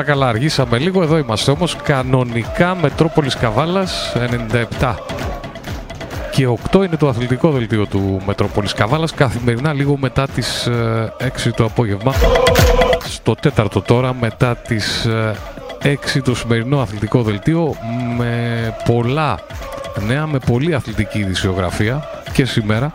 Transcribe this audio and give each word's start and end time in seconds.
όλα 0.00 0.08
καλά. 0.08 0.28
Αργήσαμε 0.28 0.78
λίγο. 0.78 1.02
Εδώ 1.02 1.18
είμαστε 1.18 1.50
όμως 1.50 1.76
κανονικά 1.76 2.74
Μετρόπολης 2.74 3.36
Καβάλας 3.36 4.12
97 4.80 4.94
και 6.30 6.48
8 6.70 6.74
είναι 6.74 6.96
το 6.96 7.08
αθλητικό 7.08 7.50
δελτίο 7.50 7.86
του 7.86 8.20
Μετρόπολης 8.26 8.72
Καβάλας 8.72 9.14
καθημερινά 9.14 9.72
λίγο 9.72 9.96
μετά 9.96 10.28
τις 10.28 10.68
6 10.68 10.70
ε, 11.18 11.50
το 11.56 11.64
απόγευμα 11.64 12.14
στο 13.04 13.34
τέταρτο 13.34 13.80
τώρα 13.80 14.14
μετά 14.14 14.56
τις 14.56 15.06
6 15.82 15.94
ε, 16.14 16.20
το 16.20 16.34
σημερινό 16.34 16.80
αθλητικό 16.80 17.22
δελτίο 17.22 17.74
με 18.16 18.74
πολλά 18.84 19.38
νέα, 20.06 20.26
με 20.26 20.38
πολλή 20.38 20.74
αθλητική 20.74 21.18
ειδησιογραφία 21.18 22.08
και 22.32 22.44
σήμερα 22.44 22.92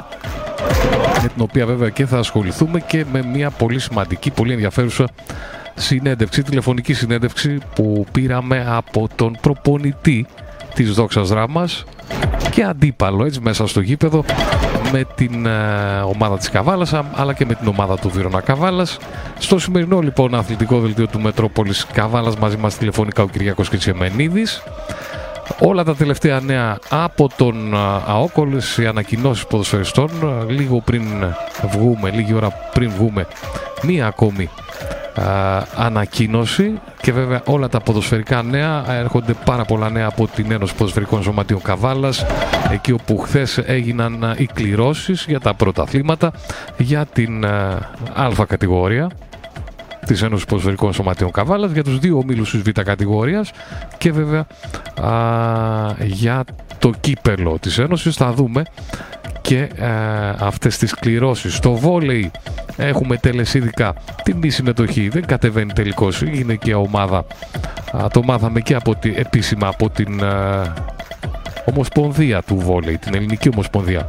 με 1.21 1.27
την 1.27 1.41
οποία 1.41 1.65
βέβαια 1.65 1.89
και 1.89 2.05
θα 2.05 2.17
ασχοληθούμε 2.17 2.79
και 2.79 3.05
με 3.11 3.23
μια 3.33 3.49
πολύ 3.49 3.79
σημαντική, 3.79 4.31
πολύ 4.31 4.53
ενδιαφέρουσα 4.53 5.07
συνέντευξη, 5.75 6.43
τηλεφωνική 6.43 6.93
συνέντευξη 6.93 7.57
που 7.75 8.05
πήραμε 8.11 8.65
από 8.67 9.07
τον 9.15 9.37
προπονητή 9.41 10.25
της 10.73 10.93
Δόξας 10.93 11.29
Δράμας 11.29 11.83
και 12.51 12.63
αντίπαλο 12.63 13.25
έτσι 13.25 13.39
μέσα 13.41 13.67
στο 13.67 13.81
γήπεδο 13.81 14.23
με 14.91 15.05
την 15.15 15.45
ε, 15.45 15.99
ομάδα 16.05 16.37
της 16.37 16.49
Καβάλας 16.49 16.93
αλλά 17.13 17.33
και 17.33 17.45
με 17.45 17.53
την 17.53 17.67
ομάδα 17.67 17.97
του 17.97 18.09
Βυρονα 18.09 18.41
Καβάλας. 18.41 18.97
Στο 19.39 19.59
σημερινό 19.59 19.99
λοιπόν 19.99 20.35
αθλητικό 20.35 20.79
δελτίο 20.79 21.07
του 21.07 21.19
Μετρόπολης 21.19 21.85
Καβάλας 21.93 22.35
μαζί 22.37 22.57
μας 22.57 22.77
τηλεφωνικά 22.77 23.23
ο 23.23 23.27
Κυριακός 23.27 23.69
Κιτσιεμενίδης. 23.69 24.63
Όλα 25.59 25.83
τα 25.83 25.95
τελευταία 25.95 26.39
νέα 26.39 26.77
από 26.89 27.29
τον 27.37 27.73
ε, 27.73 27.77
ΑΟΚ, 28.05 28.37
όλες 28.37 28.77
οι 28.77 28.85
ανακοινώσεις 28.85 29.45
ποδοσφαιριστών, 29.45 30.09
ε, 30.49 30.51
λίγο 30.51 30.81
πριν 30.81 31.03
βγούμε, 31.71 32.09
λίγη 32.11 32.33
ώρα 32.33 32.49
πριν 32.73 32.89
βγούμε, 32.89 33.27
μία 33.83 34.07
ακόμη 34.07 34.49
ανακοίνωση. 35.75 36.79
Και 37.01 37.11
βέβαια 37.11 37.41
όλα 37.45 37.69
τα 37.69 37.79
ποδοσφαιρικά 37.79 38.43
νέα 38.43 38.93
έρχονται 38.93 39.33
πάρα 39.45 39.65
πολλά 39.65 39.89
νέα 39.89 40.07
από 40.07 40.27
την 40.27 40.51
Ένωση 40.51 40.75
Ποδοσφαιρικών 40.75 41.23
Σωματείων 41.23 41.61
Καβάλας 41.61 42.25
εκεί 42.71 42.91
όπου 42.91 43.17
χθες 43.17 43.57
έγιναν 43.57 44.33
οι 44.37 44.45
κληρώσεις 44.45 45.25
για 45.27 45.39
τα 45.39 45.53
πρωταθλήματα 45.53 46.31
για 46.77 47.05
την 47.05 47.45
α 48.13 48.45
κατηγορία 48.47 49.09
της 50.05 50.21
Ένωσης 50.21 50.45
Ποδοσφαιρικών 50.45 50.93
Σωματείων 50.93 51.31
Καβάλας 51.31 51.71
για 51.71 51.83
τους 51.83 51.99
δύο 51.99 52.17
ομίλους 52.17 52.51
της 52.51 52.61
β 52.61 52.69
κατηγορίας 52.69 53.51
και 53.97 54.11
βέβαια 54.11 54.45
για 55.99 56.43
το 56.79 56.91
κύπελο 56.99 57.57
της 57.59 57.77
Ένωσης. 57.77 58.15
Θα 58.15 58.33
δούμε 58.33 58.63
και 59.45 59.69
ε, 59.75 59.87
αυτές 60.39 60.77
τις 60.77 60.93
κληρώσεις. 60.93 61.55
Στο 61.55 61.73
βόλεϊ 61.73 62.31
έχουμε 62.77 63.17
τελεσίδικα 63.17 63.93
την 64.23 64.37
μη 64.37 64.49
συμμετοχή, 64.49 65.09
δεν 65.09 65.25
κατεβαίνει 65.25 65.73
τελικώς, 65.73 66.21
είναι 66.21 66.55
και 66.55 66.75
ομάδα. 66.75 67.25
το 68.11 68.23
μάθαμε 68.23 68.59
και 68.59 68.75
από 68.75 68.95
τη, 68.95 69.13
επίσημα 69.15 69.67
από 69.67 69.89
την 69.89 70.23
ε, 70.23 70.73
Ομοσπονδία 71.65 72.41
του 72.41 72.55
βόλεϊ, 72.55 72.97
την 72.97 73.15
Ελληνική 73.15 73.49
Ομοσπονδία 73.49 74.07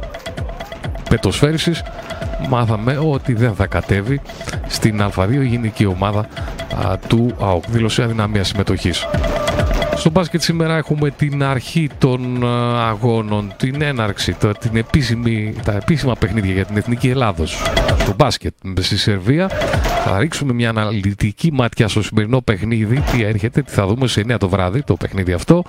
Πετοσφαίρισης. 1.09 1.83
Μάθαμε 2.49 2.97
ότι 2.97 3.33
δεν 3.33 3.55
θα 3.55 3.67
κατέβει 3.67 4.21
στην 4.67 5.01
Α2 5.15 5.29
η 5.31 5.45
γενική 5.45 5.85
ομάδα 5.85 6.27
του 7.07 7.35
ΑΟΚ. 7.39 7.63
Δήλωσε 7.69 8.03
αδυναμία 8.03 8.43
συμμετοχής. 8.43 9.05
Στο 9.97 10.09
μπάσκετ 10.09 10.41
σήμερα 10.41 10.77
έχουμε 10.77 11.09
την 11.09 11.43
αρχή 11.43 11.89
των 11.97 12.43
ε, 12.43 12.47
αγώνων, 12.79 13.53
την 13.57 13.81
έναρξη, 13.81 14.33
το, 14.33 14.51
την 14.51 14.75
επίσημη, 14.75 15.55
τα 15.63 15.73
επίσημα 15.73 16.13
παιχνίδια 16.13 16.53
για 16.53 16.65
την 16.65 16.77
Εθνική 16.77 17.09
Ελλάδος. 17.09 17.61
Στο 17.99 18.13
μπάσκετ 18.17 18.53
στη 18.79 18.97
Σερβία 18.97 19.47
θα 20.05 20.19
ρίξουμε 20.19 20.53
μια 20.53 20.69
αναλυτική 20.69 21.51
μάτια 21.53 21.87
στο 21.87 22.01
σημερινό 22.03 22.41
παιχνίδι, 22.41 23.03
τι 23.11 23.23
έρχεται, 23.23 23.61
τι 23.61 23.71
θα 23.71 23.87
δούμε 23.87 24.07
σε 24.07 24.23
9 24.27 24.35
το 24.39 24.49
βράδυ 24.49 24.83
το 24.83 24.95
παιχνίδι 24.95 25.33
αυτό. 25.33 25.63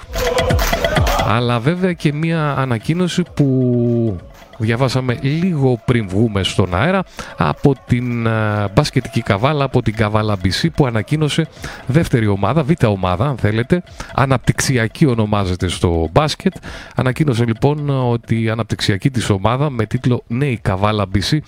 Αλλά 1.26 1.60
βέβαια 1.60 1.92
και 1.92 2.12
μια 2.12 2.54
ανακοίνωση 2.56 3.22
που 3.34 4.16
διαβάσαμε 4.58 5.19
λίγο 5.20 5.80
πριν 5.84 6.08
βγούμε 6.08 6.42
στον 6.42 6.74
αέρα 6.74 7.02
από 7.36 7.74
την 7.86 8.26
uh, 8.26 8.66
μπασκετική 8.74 9.22
καβάλα, 9.22 9.64
από 9.64 9.82
την 9.82 9.94
καβάλα 9.94 10.36
BC 10.42 10.69
που 10.74 10.86
ανακοίνωσε 10.86 11.48
δεύτερη 11.86 12.26
ομάδα, 12.26 12.62
β' 12.62 12.84
ομάδα 12.84 13.26
αν 13.28 13.36
θέλετε, 13.36 13.82
αναπτυξιακή 14.14 15.06
ονομάζεται 15.06 15.69
στο 15.69 16.08
μπάσκετ. 16.12 16.54
Ανακοίνωσε 16.94 17.44
λοιπόν 17.44 17.91
ότι 18.10 18.42
η 18.42 18.48
αναπτυξιακή 18.50 19.10
της 19.10 19.30
ομάδα 19.30 19.70
με 19.70 19.86
τίτλο 19.86 20.22
Νέη 20.26 20.58
Καβάλα 20.62 21.04
BC 21.14 21.38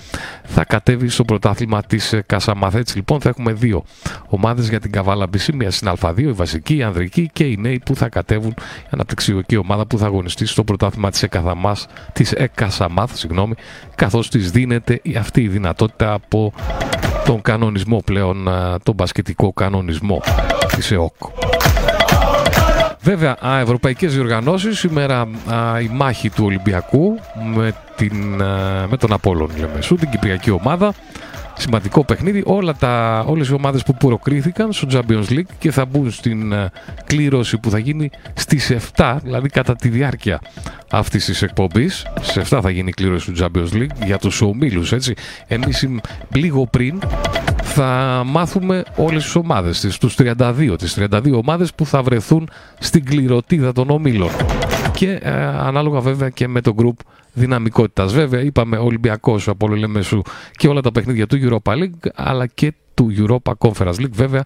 θα 0.44 0.65
κατέβει 0.65 1.09
στο 1.09 1.25
πρωτάθλημα 1.25 1.82
της 1.82 2.15
Κασαμάθ. 2.27 2.75
Έτσι 2.75 2.97
λοιπόν 2.97 3.21
θα 3.21 3.28
έχουμε 3.28 3.53
δύο 3.53 3.84
ομάδες 4.28 4.69
για 4.69 4.81
την 4.81 4.92
Καβάλα 4.92 5.27
BC, 5.27 5.53
μια 5.54 5.71
στην 5.71 5.92
Α2, 6.00 6.19
η 6.19 6.32
βασική, 6.32 6.77
η 6.77 6.82
ανδρική 6.82 7.31
και 7.32 7.44
οι 7.44 7.56
νέοι 7.56 7.81
που 7.84 7.97
θα 7.97 8.09
κατέβουν, 8.09 8.54
η 8.59 8.88
αναπτυξιακή 8.91 9.56
ομάδα 9.56 9.87
που 9.87 9.98
θα 9.98 10.06
αγωνιστεί 10.06 10.47
στο 10.47 10.65
πρωτάθλημα 10.65 11.10
της, 11.10 11.22
Εκαθαμάς, 11.22 11.87
της 12.12 12.32
Εκασαμάθ 12.32 13.00
μάθω, 13.00 13.16
συγγνώμη, 13.16 13.55
καθώς 13.94 14.28
της 14.28 14.50
δίνεται 14.50 15.00
αυτή 15.19 15.43
η 15.43 15.49
δυνατότητα 15.49 16.12
από 16.12 16.53
τον 17.25 17.43
κανονισμό 17.43 18.03
πλέον, 18.05 18.49
τον 18.83 18.94
μπασκετικό 18.94 19.53
κανονισμό 19.53 20.22
της 20.77 20.91
ΕΟΚ. 20.91 21.15
Βέβαια, 23.03 23.37
ευρωπαϊκές 23.60 24.15
διοργανώσεις, 24.15 24.78
σήμερα 24.78 25.28
η 25.83 25.89
μάχη 25.93 26.31
του 26.31 26.44
Ολυμπιακού 26.44 27.19
με, 27.55 27.75
την, 27.97 28.34
με 28.89 28.97
τον 28.99 29.12
Απόλλων 29.12 29.50
Λεμεσού, 29.59 29.94
την 29.94 30.10
Κυπριακή 30.10 30.50
ομάδα, 30.50 30.94
σημαντικό 31.60 32.04
παιχνίδι. 32.04 32.43
Όλα 32.47 32.75
τα, 32.75 33.25
όλες 33.26 33.48
οι 33.48 33.54
ομάδες 33.54 33.82
που 33.82 33.94
προκρίθηκαν 33.94 34.72
στο 34.72 34.87
Champions 34.91 35.31
League 35.31 35.50
και 35.59 35.71
θα 35.71 35.84
μπουν 35.84 36.10
στην 36.10 36.53
ε, 36.53 36.71
κλήρωση 37.04 37.59
που 37.59 37.71
θα 37.71 37.78
γίνει 37.78 38.10
στις 38.34 38.72
7, 38.97 39.16
δηλαδή 39.22 39.48
κατά 39.48 39.76
τη 39.76 39.88
διάρκεια 39.88 40.41
αυτής 40.91 41.25
της 41.25 41.43
εκπομπής. 41.43 42.06
Στις 42.21 42.53
7 42.53 42.59
θα 42.62 42.71
γίνει 42.71 42.88
η 42.88 42.93
κλήρωση 42.93 43.32
του 43.32 43.44
Champions 43.44 43.76
League 43.76 44.04
για 44.04 44.19
τους 44.19 44.41
ομίλους, 44.41 44.93
έτσι. 44.93 45.15
Εμείς 45.47 45.88
λίγο 46.34 46.66
πριν 46.66 46.98
θα 47.62 48.22
μάθουμε 48.27 48.82
όλες 48.97 49.22
τις 49.22 49.34
ομάδες, 49.34 49.81
τις, 49.81 49.98
τους 49.98 50.15
32, 50.19 50.75
τις 50.78 50.98
32 50.98 51.32
ομάδες 51.32 51.75
που 51.75 51.87
θα 51.87 52.03
βρεθούν 52.03 52.48
στην 52.78 53.04
κληρωτίδα 53.04 53.72
των 53.72 53.91
ομίλων. 53.91 54.31
Και 54.94 55.19
ε, 55.22 55.31
ανάλογα 55.42 56.00
βέβαια 56.00 56.28
και 56.28 56.48
με 56.48 56.60
το 56.60 56.75
group 56.78 57.04
δυναμικότητας. 57.32 58.12
Βέβαια, 58.12 58.41
είπαμε 58.41 58.76
Ολυμπιακός 58.76 59.48
από 59.48 59.68
Λεμεσού 59.68 60.22
και 60.52 60.68
όλα 60.68 60.80
τα 60.80 60.92
παιχνίδια 60.92 61.26
του 61.26 61.38
Europa 61.42 61.72
League, 61.72 62.08
αλλά 62.14 62.46
και 62.46 62.72
του 62.94 63.14
Europa 63.16 63.52
Conference 63.58 63.94
League. 63.94 64.12
Βέβαια, 64.12 64.44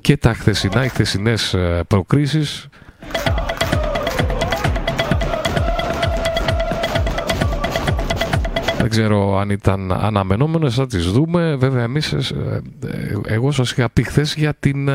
και 0.00 0.16
τα 0.16 0.34
χθεσινά, 0.34 0.84
οι 0.84 0.88
χθεσινές 0.88 1.54
ε, 1.54 1.82
προκρίσεις. 1.88 2.68
Δεν 8.78 8.88
ξέρω 8.92 9.38
αν 9.38 9.50
ήταν 9.50 9.92
αναμενόμενες, 9.92 10.74
θα 10.74 10.86
τις 10.86 11.10
δούμε. 11.10 11.56
Βέβαια, 11.56 11.82
εμείς, 11.82 12.12
ε, 12.12 12.62
ε, 12.86 13.14
εγώ 13.26 13.50
σας 13.50 13.70
είχα 13.70 13.90
πει 13.90 14.02
χθες 14.02 14.34
για 14.34 14.54
την 14.60 14.88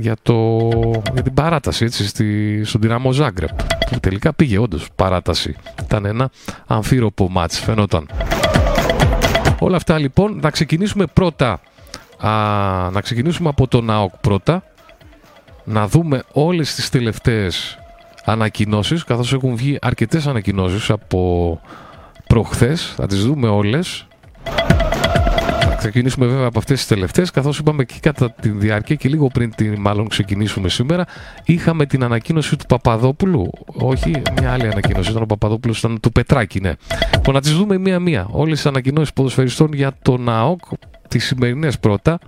για, 0.00 0.16
το, 0.22 0.68
για 1.12 1.22
την 1.22 1.34
παράταση 1.34 1.84
έτσι, 1.84 2.06
στη, 2.06 2.60
στον 2.64 2.80
Δυναμό 2.80 3.12
Ζάγκρεπ 3.12 3.50
που 3.94 4.00
τελικά 4.00 4.32
πήγε 4.32 4.58
όντως 4.58 4.88
παράταση. 4.96 5.56
Ήταν 5.82 6.04
ένα 6.04 6.30
αμφίροπο 6.66 7.28
μάτς 7.30 7.58
φαινόταν. 7.60 8.08
Όλα 9.58 9.76
αυτά 9.76 9.98
λοιπόν 9.98 10.38
να 10.42 10.50
ξεκινήσουμε 10.50 11.06
πρώτα 11.06 11.60
α, 12.18 12.30
να 12.90 13.00
ξεκινήσουμε 13.00 13.48
από 13.48 13.68
τον 13.68 13.90
ΑΟΚ 13.90 14.12
πρώτα 14.20 14.62
να 15.64 15.88
δούμε 15.88 16.22
όλες 16.32 16.74
τις 16.74 16.90
τελευταίες 16.90 17.78
ανακοινώσεις 18.24 19.04
καθώς 19.04 19.32
έχουν 19.32 19.56
βγει 19.56 19.78
αρκετές 19.80 20.26
ανακοινώσεις 20.26 20.90
από 20.90 21.60
προχθές 22.26 22.92
θα 22.96 23.06
τις 23.06 23.24
δούμε 23.24 23.48
όλες 23.48 24.06
ξεκινήσουμε 25.84 26.26
βέβαια 26.26 26.46
από 26.46 26.58
αυτές 26.58 26.78
τις 26.78 26.86
τελευταίες, 26.86 27.30
καθώς 27.30 27.58
είπαμε 27.58 27.84
και 27.84 27.94
κατά 28.00 28.30
τη 28.30 28.48
διάρκεια 28.48 28.94
και 28.94 29.08
λίγο 29.08 29.26
πριν 29.26 29.54
την 29.54 29.74
μάλλον 29.78 30.08
ξεκινήσουμε 30.08 30.68
σήμερα, 30.68 31.04
είχαμε 31.44 31.86
την 31.86 32.04
ανακοίνωση 32.04 32.56
του 32.56 32.66
Παπαδόπουλου. 32.66 33.50
Όχι, 33.66 34.22
μια 34.40 34.52
άλλη 34.52 34.66
ανακοίνωση, 34.66 35.10
ήταν 35.10 35.22
ο 35.22 35.26
Παπαδόπουλος, 35.26 35.78
ήταν 35.78 36.00
του 36.00 36.12
Πετράκη, 36.12 36.60
ναι. 36.60 36.72
Που 37.22 37.32
να 37.32 37.40
τις 37.40 37.52
δούμε 37.52 37.78
μία-μία. 37.78 38.26
Όλες 38.30 38.56
τις 38.56 38.66
ανακοινώσεις 38.66 39.12
ποδοσφαιριστών 39.12 39.72
για 39.72 39.92
τον 40.02 40.28
ΑΟΚ, 40.28 40.60
τις 41.08 41.24
σημερινές 41.24 41.78
πρώτα. 41.78 42.18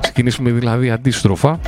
Ξεκινήσουμε 0.00 0.50
δηλαδή 0.50 0.90
αντίστροφα. 0.90 1.60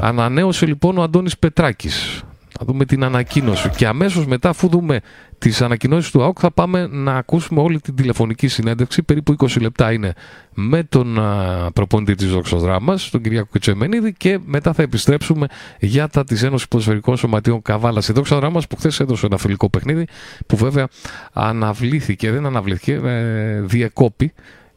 Ανανέωσε 0.00 0.66
λοιπόν 0.66 0.98
ο 0.98 1.02
Αντώνης 1.02 1.38
Πετράκης 1.38 2.21
θα 2.64 2.72
δούμε 2.72 2.84
την 2.84 3.04
ανακοίνωση. 3.04 3.68
Και 3.68 3.86
αμέσως 3.86 4.26
μετά, 4.26 4.48
αφού 4.48 4.68
δούμε 4.68 5.00
τις 5.38 5.62
ανακοινώσεις 5.62 6.10
του 6.10 6.22
ΑΟΚ, 6.22 6.36
θα 6.40 6.50
πάμε 6.50 6.86
να 6.86 7.14
ακούσουμε 7.14 7.60
όλη 7.60 7.80
την 7.80 7.94
τηλεφωνική 7.94 8.48
συνέντευξη. 8.48 9.02
Περίπου 9.02 9.34
20 9.38 9.60
λεπτά 9.60 9.92
είναι 9.92 10.12
με 10.54 10.82
τον 10.82 11.18
προπονητή 11.72 12.14
της 12.14 12.30
Δόξα 12.30 12.80
τον 13.10 13.22
Κυριακό 13.22 13.48
Κετσεμενίδη, 13.52 14.12
και 14.12 14.38
μετά 14.44 14.72
θα 14.72 14.82
επιστρέψουμε 14.82 15.46
για 15.78 16.08
τα 16.08 16.24
της 16.24 16.42
Ένωσης 16.42 16.68
Ποδοσφαιρικών 16.68 17.16
Σωματείων 17.16 17.62
Καβάλα. 17.62 18.02
Η 18.08 18.12
Δόξα 18.12 18.36
Δράμα 18.36 18.60
που 18.68 18.76
χθες 18.76 19.00
έδωσε 19.00 19.26
ένα 19.26 19.36
φιλικό 19.36 19.70
παιχνίδι, 19.70 20.06
που 20.46 20.56
βέβαια 20.56 20.88
αναβλήθηκε, 21.32 22.30
δεν 22.30 22.46
αναβλήθηκε, 22.46 22.92
ε, 22.92 23.60
διεκόπη 23.60 24.32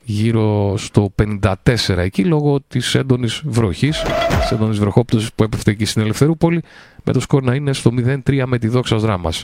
γύρω 0.06 0.78
στο 0.78 1.14
54 1.42 1.54
εκεί 1.98 2.26
λόγω 2.26 2.62
της 2.68 2.96
έντονης 2.96 3.42
βροχής, 3.46 4.04
της 4.40 4.52
έντονης 4.52 4.80
βροχόπτωσης 4.80 5.34
που 5.34 5.44
έπεφτε 5.44 5.72
εκεί 5.72 5.86
στην 5.86 6.02
Ελευθερούπολη 6.02 6.62
με 7.04 7.14
το 7.14 7.20
σκορ 7.20 7.44
να 7.44 7.54
είναι 7.54 7.74
στο 7.74 7.92
0-3 8.26 8.44
με 8.46 8.58
τη 8.58 8.68
δόξα 8.68 8.98
δράμας. 8.98 9.44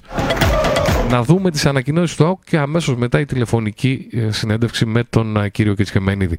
Να 1.09 1.23
δούμε 1.23 1.51
τις 1.51 1.65
ανακοινώσεις 1.65 2.15
του 2.15 2.25
ΑΟΚ 2.25 2.39
και 2.45 2.57
αμέσως 2.57 2.95
μετά 2.95 3.19
η 3.19 3.25
τηλεφωνική 3.25 4.07
ε, 4.11 4.31
συνέντευξη 4.31 4.85
με 4.85 5.03
τον 5.09 5.37
ε, 5.37 5.49
κύριο 5.49 5.73
Κετσχεμένιδη. 5.73 6.37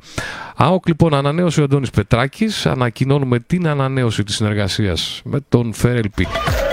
ΑΟΚ 0.57 0.89
λοιπόν 0.89 1.15
ανανέωσε 1.15 1.61
ο 1.61 1.65
Αντώνης 1.65 1.91
Πετράκης, 1.91 2.67
ανακοινώνουμε 2.67 3.39
την 3.39 3.69
ανανέωση 3.69 4.25
της 4.25 4.35
συνεργασίας 4.35 5.21
με 5.25 5.41
τον 5.49 5.73
Φέρελπι 5.73 6.27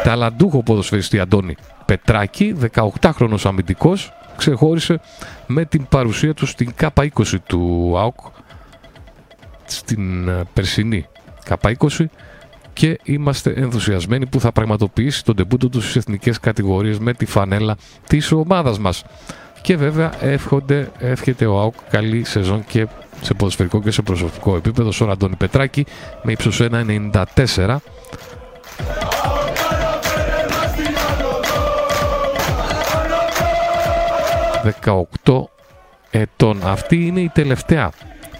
ταλαντούχο 0.03 0.63
ποδοσφαιριστή 0.63 1.19
Αντώνη 1.19 1.55
Πετράκη, 1.85 2.55
18χρονος 3.01 3.43
αμυντικός, 3.43 4.11
ξεχώρισε 4.39 4.99
με 5.47 5.65
την 5.65 5.87
παρουσία 5.89 6.33
του 6.33 6.45
στην 6.45 6.73
K20 6.79 7.07
του 7.45 7.93
ΑΟΚ 7.97 8.15
στην 9.65 10.27
ε, 10.27 10.43
περσινή 10.53 11.05
K20 11.49 12.05
και 12.73 12.99
είμαστε 13.03 13.53
ενθουσιασμένοι 13.55 14.25
που 14.25 14.39
θα 14.39 14.51
πραγματοποιήσει 14.51 15.23
τον 15.23 15.35
τεμπούτο 15.35 15.69
του 15.69 15.81
στις 15.81 15.95
εθνικές 15.95 16.39
κατηγορίες 16.39 16.99
με 16.99 17.13
τη 17.13 17.25
φανέλα 17.25 17.77
της 18.07 18.31
ομάδας 18.31 18.79
μας. 18.79 19.03
Και 19.61 19.77
βέβαια 19.77 20.23
εύχονται, 20.23 20.91
εύχεται 20.99 21.45
ο 21.45 21.59
ΑΟΚ 21.59 21.73
καλή 21.89 22.23
σεζόν 22.23 22.65
και 22.65 22.87
σε 23.21 23.33
ποδοσφαιρικό 23.33 23.81
και 23.81 23.91
σε 23.91 24.01
προσωπικό 24.01 24.55
επίπεδο 24.55 24.91
στον 24.91 25.11
Αντώνη 25.11 25.35
Πετράκη 25.35 25.85
με 26.23 26.31
ύψος 26.31 26.61
1,94 26.61 27.77
18 34.81 35.43
ετών. 36.11 36.59
Αυτή 36.63 37.05
είναι 37.05 37.19
η 37.19 37.31
τελευταία 37.33 37.91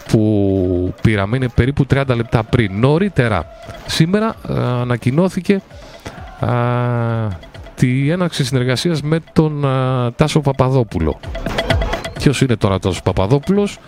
που 0.08 0.94
πήραμε, 1.02 1.36
είναι 1.36 1.50
περίπου 1.50 1.86
30 1.94 2.04
λεπτά 2.16 2.44
πριν. 2.44 2.80
Νωρίτερα, 2.80 3.46
σήμερα 3.86 4.36
ανακοινώθηκε 4.81 5.62
α, 6.40 6.50
τη 7.76 8.10
έναξη 8.10 8.46
συνεργασίας 8.46 9.02
με 9.02 9.20
τον 9.34 9.62
Τάσο 10.16 10.40
Παπαδόπουλο. 10.40 11.20
Ποιος 12.14 12.42
είναι 12.42 12.56
τώρα 12.56 12.80
Τάσος 12.80 13.02
Παπαδόπουλος, 13.02 13.80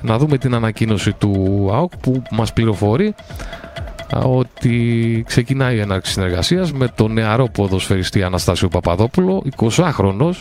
να 0.00 0.18
δούμε 0.18 0.38
την 0.38 0.54
ανακοίνωση 0.54 1.12
του 1.12 1.68
ΑΟΚ 1.72 1.96
που 1.96 2.22
μας 2.30 2.52
πληροφορεί 2.52 3.14
ότι 4.22 5.24
ξεκινάει 5.26 5.76
η 5.76 5.80
έναρξη 5.80 6.12
συνεργασίας 6.12 6.72
με 6.72 6.88
τον 6.88 7.12
νεαρό 7.12 7.48
ποδοσφαιριστή 7.52 8.22
Αναστάσιο 8.22 8.68
Παπαδόπουλο, 8.68 9.42
20χρονος, 9.56 10.34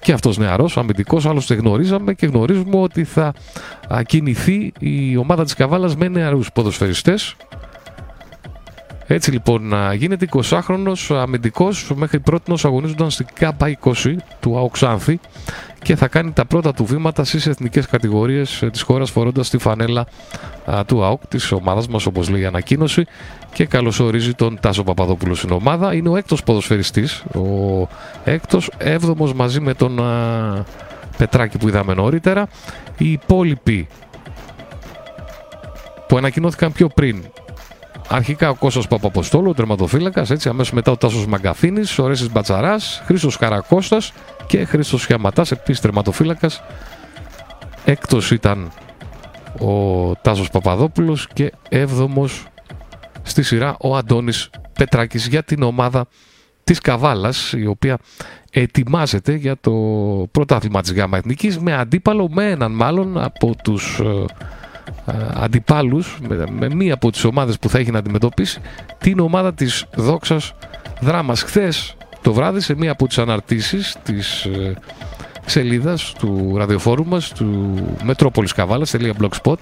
και 0.00 0.12
αυτός 0.12 0.38
νεαρός, 0.38 0.76
αμυντικός, 0.76 1.26
άλλωστε 1.26 1.54
γνωρίζαμε 1.54 2.14
και 2.14 2.26
γνωρίζουμε 2.26 2.76
ότι 2.76 3.04
θα 3.04 3.32
κινηθεί 4.06 4.72
η 4.78 5.16
ομάδα 5.16 5.44
της 5.44 5.54
Καβάλας 5.54 5.96
με 5.96 6.08
νεαρούς 6.08 6.52
ποδοσφαιριστές. 6.52 7.36
Έτσι 9.10 9.30
λοιπόν 9.30 9.72
γίνεται 9.94 10.28
20χρονος 10.30 11.10
αμυντικός 11.10 11.90
μέχρι 11.94 12.20
πρώτη 12.20 12.52
αγωνίζονταν 12.62 13.10
στην 13.10 13.26
ΚΑΠΑ 13.34 13.78
20 13.82 13.92
του 14.40 14.58
Αοξάνθη 14.58 15.20
και 15.82 15.96
θα 15.96 16.08
κάνει 16.08 16.32
τα 16.32 16.44
πρώτα 16.44 16.72
του 16.72 16.84
βήματα 16.84 17.24
στις 17.24 17.46
εθνικές 17.46 17.86
κατηγορίες 17.86 18.62
ε, 18.62 18.70
της 18.70 18.82
χώρας 18.82 19.10
φορώντας 19.10 19.50
τη 19.50 19.58
φανέλα 19.58 20.06
του 20.86 21.04
ΑΟΚ 21.04 21.26
της 21.26 21.52
ομάδας 21.52 21.88
μας 21.88 22.06
όπως 22.06 22.28
λέει 22.28 22.40
η 22.40 22.44
ανακοίνωση 22.44 23.06
και 23.52 23.66
καλωσορίζει 23.66 24.34
τον 24.34 24.58
Τάσο 24.60 24.84
Παπαδόπουλο 24.84 25.34
στην 25.34 25.50
ομάδα. 25.52 25.94
Είναι 25.94 26.08
ο 26.08 26.16
έκτος 26.16 26.42
ποδοσφαιριστής, 26.42 27.24
ο 27.34 27.88
έκτος 28.24 28.70
έβδομος 28.78 29.32
μαζί 29.32 29.60
με 29.60 29.74
τον 29.74 30.00
Πετράκη 31.16 31.58
που 31.58 31.68
είδαμε 31.68 31.94
νωρίτερα. 31.94 32.48
Οι 32.98 33.12
υπόλοιποι 33.12 33.88
που 36.08 36.16
ανακοινώθηκαν 36.16 36.72
πιο 36.72 36.88
πριν 36.88 37.22
Αρχικά 38.10 38.50
ο 38.50 38.54
Κώστας 38.54 38.86
Παπαποστόλου, 38.86 39.50
ο 39.50 39.54
τερματοφύλακας, 39.54 40.30
έτσι 40.30 40.48
αμέσως 40.48 40.72
μετά 40.72 40.90
ο 40.90 40.96
Τάσος 40.96 41.26
Μαγκαθίνης, 41.26 41.98
ο 41.98 42.06
Ρέσης 42.06 42.32
Μπατσαράς, 42.32 43.02
Χρήστος 43.04 43.36
Καρακώστας 43.36 44.12
και 44.46 44.64
Χρήστος 44.64 45.06
Χιαματάς, 45.06 45.50
επίσης 45.50 45.80
τερματοφύλακας. 45.80 46.62
Έκτος 47.84 48.30
ήταν 48.30 48.70
ο 49.60 50.12
Τάσος 50.22 50.50
Παπαδόπουλος 50.50 51.28
και 51.32 51.52
έβδομος 51.68 52.46
στη 53.22 53.42
σειρά 53.42 53.76
ο 53.80 53.96
Αντώνης 53.96 54.50
Πετράκης 54.72 55.26
για 55.26 55.42
την 55.42 55.62
ομάδα 55.62 56.06
της 56.64 56.78
Καβάλας 56.78 57.52
η 57.52 57.66
οποία 57.66 57.98
ετοιμάζεται 58.50 59.34
για 59.34 59.56
το 59.60 59.72
πρωτάθλημα 60.30 60.80
της 60.80 60.92
ΓΑΜΑ 60.92 61.16
Εθνικής 61.16 61.58
με 61.58 61.74
αντίπαλο 61.74 62.28
με 62.30 62.50
έναν 62.50 62.72
μάλλον 62.72 63.18
από 63.18 63.54
τους 63.62 64.00
ε, 64.00 64.04
ε, 64.04 64.24
αντιπάλους 65.34 66.18
με, 66.28 66.44
με 66.50 66.74
μία 66.74 66.94
από 66.94 67.10
τις 67.10 67.24
ομάδες 67.24 67.58
που 67.58 67.68
θα 67.68 67.78
έχει 67.78 67.90
να 67.90 67.98
αντιμετωπίσει 67.98 68.60
την 68.98 69.20
ομάδα 69.20 69.54
της 69.54 69.84
Δόξας 69.94 70.52
Δράμας. 71.00 71.42
Χθες 71.42 71.96
το 72.22 72.32
βράδυ 72.32 72.60
σε 72.60 72.74
μία 72.74 72.92
από 72.92 73.06
τις 73.06 73.18
αναρτήσεις 73.18 73.96
της 74.02 74.44
ε, 74.44 74.74
σελίδας 75.46 76.12
του 76.18 76.54
ραδιοφόρου 76.56 77.06
μας 77.06 77.32
του 77.32 77.74
metropoliskavalas.blogspot 78.06 79.56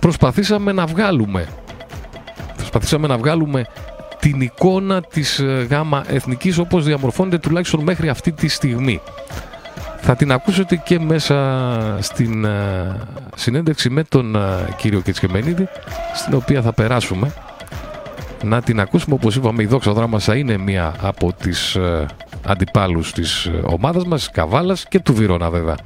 προσπαθήσαμε 0.00 0.72
να 0.72 0.86
βγάλουμε 0.86 1.48
προσπαθήσαμε 2.56 3.06
να 3.06 3.16
βγάλουμε 3.18 3.66
την 4.20 4.40
εικόνα 4.40 5.02
της 5.02 5.38
ε, 5.38 5.66
γάμα 5.70 6.04
εθνικής 6.06 6.58
όπως 6.58 6.84
διαμορφώνεται 6.84 7.38
τουλάχιστον 7.38 7.82
μέχρι 7.82 8.08
αυτή 8.08 8.32
τη 8.32 8.48
στιγμή. 8.48 9.00
Θα 10.06 10.16
την 10.16 10.32
ακούσετε 10.32 10.76
και 10.76 10.98
μέσα 10.98 11.98
στην 12.00 12.44
ε, 12.44 12.96
συνέντευξη 13.36 13.90
με 13.90 14.02
τον 14.02 14.36
ε, 14.36 14.40
κύριο 14.76 15.00
Κετσκεμενίδη 15.00 15.68
στην 16.14 16.34
οποία 16.34 16.62
θα 16.62 16.72
περάσουμε 16.72 17.32
να 18.44 18.62
την 18.62 18.80
ακούσουμε 18.80 19.14
όπως 19.14 19.36
είπαμε 19.36 19.62
η 19.62 19.66
Δόξα 19.66 19.92
Δράμασα 19.92 20.36
είναι 20.36 20.56
μία 20.56 20.94
από 21.00 21.32
τις 21.32 21.78
αντιπάλους 22.46 23.12
της 23.12 23.50
ομάδας 23.62 24.04
μας 24.04 24.30
Καβάλας 24.30 24.88
και 24.88 25.00
του 25.00 25.14
Βυρώνα 25.14 25.50
βέβαια. 25.50 25.76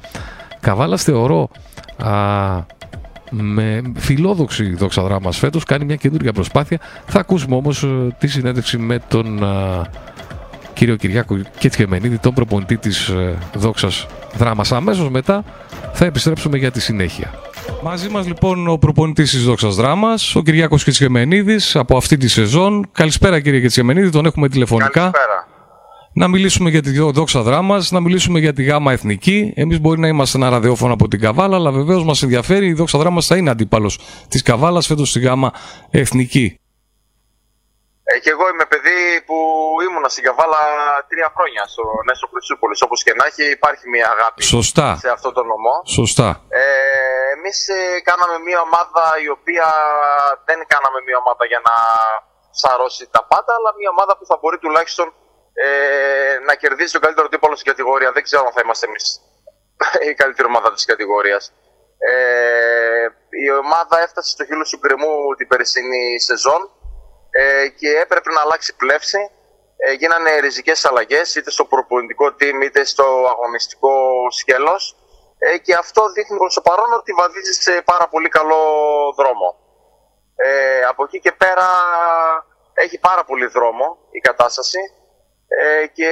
Καβάλας 0.59 1.03
θεωρώ 1.03 1.49
με 3.29 3.81
φιλόδοξη 3.95 4.75
δόξα 4.75 5.03
δράμας 5.03 5.37
φέτος 5.37 5.63
κάνει 5.63 5.85
μια 5.85 5.95
καινούργια 5.95 6.33
προσπάθεια 6.33 6.79
θα 7.05 7.19
ακούσουμε 7.19 7.55
όμως 7.55 7.83
ε, 7.83 8.15
τη 8.17 8.27
συνέντευξη 8.27 8.77
με 8.77 8.99
τον 9.07 9.43
κύριο 10.79 10.95
Κυριάκο 10.95 11.37
Κετσχεμενίδη 11.57 12.17
τον 12.17 12.33
προπονητή 12.33 12.77
της 12.77 13.07
ε, 13.07 13.37
δόξας 13.53 14.07
δράμας 14.37 14.71
αμέσως 14.71 15.09
μετά 15.09 15.43
θα 15.93 16.05
επιστρέψουμε 16.05 16.57
για 16.57 16.71
τη 16.71 16.81
συνέχεια 16.81 17.33
Μαζί 17.83 18.09
μας 18.09 18.27
λοιπόν 18.27 18.67
ο 18.67 18.77
προπονητής 18.77 19.31
της 19.31 19.43
Δόξας 19.43 19.75
Δράμας, 19.75 20.35
ο 20.35 20.41
Κυριάκος 20.41 20.83
Κετσχεμενίδης 20.83 21.75
από 21.75 21.97
αυτή 21.97 22.17
τη 22.17 22.27
σεζόν. 22.27 22.89
Καλησπέρα 22.91 23.39
κύριε 23.39 23.59
Κετσχεμενίδη, 23.59 24.09
τον 24.09 24.25
έχουμε 24.25 24.49
τηλεφωνικά. 24.49 24.91
Καλησπέρα 24.91 25.47
να 26.13 26.27
μιλήσουμε 26.27 26.69
για 26.69 26.81
τη 26.81 26.99
δόξα 26.99 27.41
δράμας, 27.41 27.91
να 27.91 27.99
μιλήσουμε 27.99 28.39
για 28.39 28.53
τη 28.53 28.63
γάμα 28.63 28.91
εθνική. 28.91 29.51
Εμείς 29.55 29.79
μπορεί 29.79 29.99
να 29.99 30.07
είμαστε 30.07 30.37
ένα 30.37 30.49
ραδιόφωνο 30.49 30.93
από 30.93 31.07
την 31.07 31.19
Καβάλα, 31.19 31.55
αλλά 31.55 31.71
βεβαίως 31.71 32.03
μας 32.03 32.23
ενδιαφέρει 32.23 32.67
η 32.67 32.73
δόξα 32.73 32.97
δράμας 32.99 33.25
θα 33.25 33.35
είναι 33.35 33.49
αντίπαλος 33.49 33.99
της 34.27 34.41
Καβάλας 34.41 34.87
φέτος 34.87 35.09
στη 35.09 35.19
γάμα 35.19 35.51
εθνική. 35.89 36.59
Ε, 38.11 38.19
και 38.23 38.29
εγώ 38.35 38.45
είμαι 38.49 38.65
παιδί 38.71 38.99
που 39.27 39.37
ήμουνα 39.87 40.09
στην 40.13 40.23
Καβάλα 40.27 40.61
τρία 41.09 41.29
χρόνια 41.35 41.63
στο 41.73 41.83
Νέσο 42.07 42.27
Χρυσούπολης. 42.31 42.81
Όπως 42.81 42.99
και 43.05 43.13
να 43.19 43.23
έχει, 43.29 43.43
υπάρχει 43.57 43.85
μια 43.89 44.07
αγάπη 44.15 44.43
Σωστά. 44.43 44.87
σε 45.03 45.09
αυτό 45.09 45.29
το 45.37 45.43
νομό. 45.43 45.75
Σωστά. 45.97 46.29
Ε, 46.49 46.63
Εμείς 47.35 47.67
ε, 47.67 47.79
κάναμε 48.09 48.37
μια 48.47 48.59
ομάδα 48.67 49.03
η 49.25 49.29
οποία 49.37 49.67
δεν 50.47 50.59
κάναμε 50.73 50.99
μια 51.07 51.17
ομάδα 51.23 51.43
για 51.51 51.61
να 51.67 51.75
σαρώσει 52.61 53.03
τα 53.15 53.21
πάντα, 53.31 53.51
αλλά 53.57 53.69
μια 53.79 53.89
ομάδα 53.95 54.13
που 54.17 54.25
θα 54.29 54.37
μπορεί 54.39 54.57
τουλάχιστον 54.65 55.07
ε, 55.65 55.69
να 56.47 56.53
κερδίσει 56.61 56.93
το 56.93 56.99
καλύτερο 57.05 57.27
τύπο 57.29 57.55
στην 57.55 57.69
κατηγορία. 57.71 58.11
Δεν 58.11 58.23
ξέρω 58.23 58.43
αν 58.47 58.53
θα 58.55 58.61
είμαστε 58.63 58.85
εμείς 58.89 59.07
η 60.11 60.13
καλύτερη 60.21 60.47
ομάδα 60.47 60.69
της 60.73 60.85
κατηγορίας. 60.91 61.43
Ε, 62.11 63.05
η 63.45 63.51
ομάδα 63.63 63.95
έφτασε 64.05 64.29
στο 64.35 64.43
χείλος 64.45 64.69
του 64.69 64.77
γκρεμού 64.81 65.13
την 65.37 65.47
περσινή 65.47 66.19
σεζόν 66.29 66.61
ε, 67.31 67.67
και 67.79 67.89
έπρεπε 68.03 68.31
να 68.31 68.41
αλλάξει 68.41 68.75
πλεύση. 68.75 69.29
Ε, 69.77 69.91
γίνανε 69.93 70.39
ριζικές 70.39 70.85
αλλαγές 70.85 71.35
είτε 71.35 71.51
στο 71.51 71.65
προπονητικό 71.65 72.25
team 72.39 72.63
είτε 72.63 72.83
στο 72.85 73.03
αγωνιστικό 73.33 73.91
σκέλος. 74.29 74.95
Ε, 75.39 75.57
και 75.57 75.73
αυτό 75.73 76.11
δείχνει 76.11 76.37
προς 76.37 76.53
το 76.53 76.61
παρόν 76.61 76.93
ότι 76.93 77.11
βαδίζει 77.13 77.53
σε 77.53 77.81
πάρα 77.81 78.07
πολύ 78.09 78.29
καλό 78.29 78.61
δρόμο. 79.17 79.55
Ε, 80.35 80.81
από 80.81 81.03
εκεί 81.03 81.19
και 81.19 81.31
πέρα 81.31 81.67
έχει 82.73 82.99
πάρα 82.99 83.23
πολύ 83.23 83.45
δρόμο 83.45 83.97
η 84.11 84.19
κατάσταση 84.19 84.79
ε, 85.47 85.87
και 85.87 86.11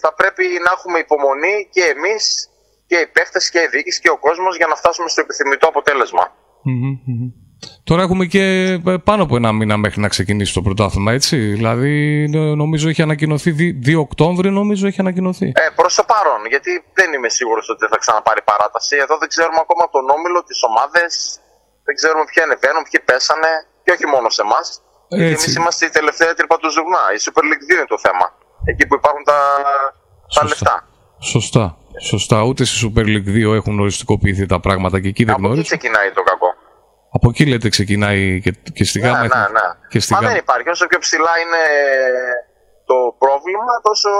θα 0.00 0.14
πρέπει 0.14 0.44
να 0.64 0.70
έχουμε 0.72 0.98
υπομονή 0.98 1.68
και 1.72 1.84
εμείς 1.84 2.50
και 2.86 2.96
οι 2.96 3.06
παίχτες 3.06 3.50
και 3.50 3.60
οι 3.60 3.66
διοίκηση 3.66 4.00
και 4.00 4.10
ο 4.10 4.18
κόσμος 4.18 4.56
για 4.56 4.66
να 4.66 4.74
φτάσουμε 4.74 5.08
στο 5.08 5.20
επιθυμητό 5.20 5.70
Τώρα 7.88 8.02
έχουμε 8.02 8.24
και 8.34 8.44
ε, 8.86 8.96
πάνω 9.08 9.22
από 9.22 9.34
ένα 9.36 9.50
μήνα 9.52 9.76
μέχρι 9.76 10.00
να 10.00 10.08
ξεκινήσει 10.14 10.52
το 10.58 10.62
πρωτάθλημα, 10.66 11.10
έτσι. 11.18 11.36
Δηλαδή, 11.36 11.94
νομίζω 12.62 12.88
έχει 12.88 13.02
ανακοινωθεί 13.02 13.50
2 13.86 14.06
Οκτώβρη, 14.06 14.48
νομίζω 14.60 14.86
έχει 14.90 15.00
ανακοινωθεί. 15.00 15.48
Ε, 15.64 15.68
προς 15.78 15.94
το 15.98 16.04
παρόν, 16.12 16.40
γιατί 16.52 16.70
δεν 16.98 17.08
είμαι 17.14 17.28
σίγουρος 17.38 17.66
ότι 17.74 17.86
θα 17.92 17.98
ξαναπάρει 18.02 18.42
παράταση. 18.50 18.94
Εδώ 19.04 19.14
δεν 19.22 19.28
ξέρουμε 19.34 19.60
ακόμα 19.64 19.84
τον 19.94 20.04
όμιλο, 20.16 20.38
τις 20.48 20.60
ομάδες, 20.68 21.10
δεν 21.86 21.94
ξέρουμε 21.98 22.24
ποιοι 22.30 22.40
ανεβαίνουν, 22.46 22.82
ποιοι 22.88 22.98
πέσανε, 23.08 23.52
και 23.84 23.90
όχι 23.96 24.06
μόνο 24.14 24.26
σε 24.36 24.42
εμάς. 24.46 24.66
Εμείς 25.08 25.54
είμαστε 25.58 25.82
η 25.90 25.92
τελευταία 25.98 26.30
τρύπα 26.38 26.56
του 26.60 26.68
ζουγνά. 26.76 27.04
Η 27.16 27.18
Super 27.26 27.44
League 27.50 27.64
2 27.70 27.74
είναι 27.78 27.90
το 27.94 27.98
θέμα. 28.06 28.26
Εκεί 28.70 28.84
που 28.88 28.94
υπάρχουν 29.00 29.22
τα, 29.30 29.38
τα 30.34 30.42
λεφτά. 30.50 30.76
Σωστά. 31.32 31.64
Σωστά. 32.10 32.38
Ούτε 32.48 32.62
στη 32.68 32.76
Super 32.82 33.04
League 33.14 33.30
2 33.50 33.54
έχουν 33.60 33.74
οριστικοποιηθεί 33.84 34.46
τα 34.54 34.58
πράγματα 34.60 34.96
και 35.02 35.08
εκεί 35.12 35.24
δεν 35.28 35.34
γνωρίζω. 35.38 35.60
Από 35.60 35.74
εκεί 35.74 35.78
ξεκινάει 35.78 36.10
το 36.18 36.22
κακό. 36.30 36.47
Από 37.16 37.28
εκεί 37.30 37.46
λέτε 37.46 37.68
ξεκινάει 37.68 38.40
και, 38.44 38.52
και 38.76 38.84
στη 38.84 38.98
γάμα. 39.04 39.18
Ναι, 39.18 39.26
ναι, 39.26 39.48
ναι. 39.58 39.66
Και 39.88 40.00
στη 40.00 40.12
Μα 40.12 40.20
δεν 40.20 40.36
υπάρχει. 40.36 40.68
Όσο 40.68 40.86
πιο 40.86 40.98
ψηλά 40.98 41.32
είναι 41.42 41.62
το 42.90 42.98
πρόβλημα, 43.22 43.72
τόσο 43.88 44.10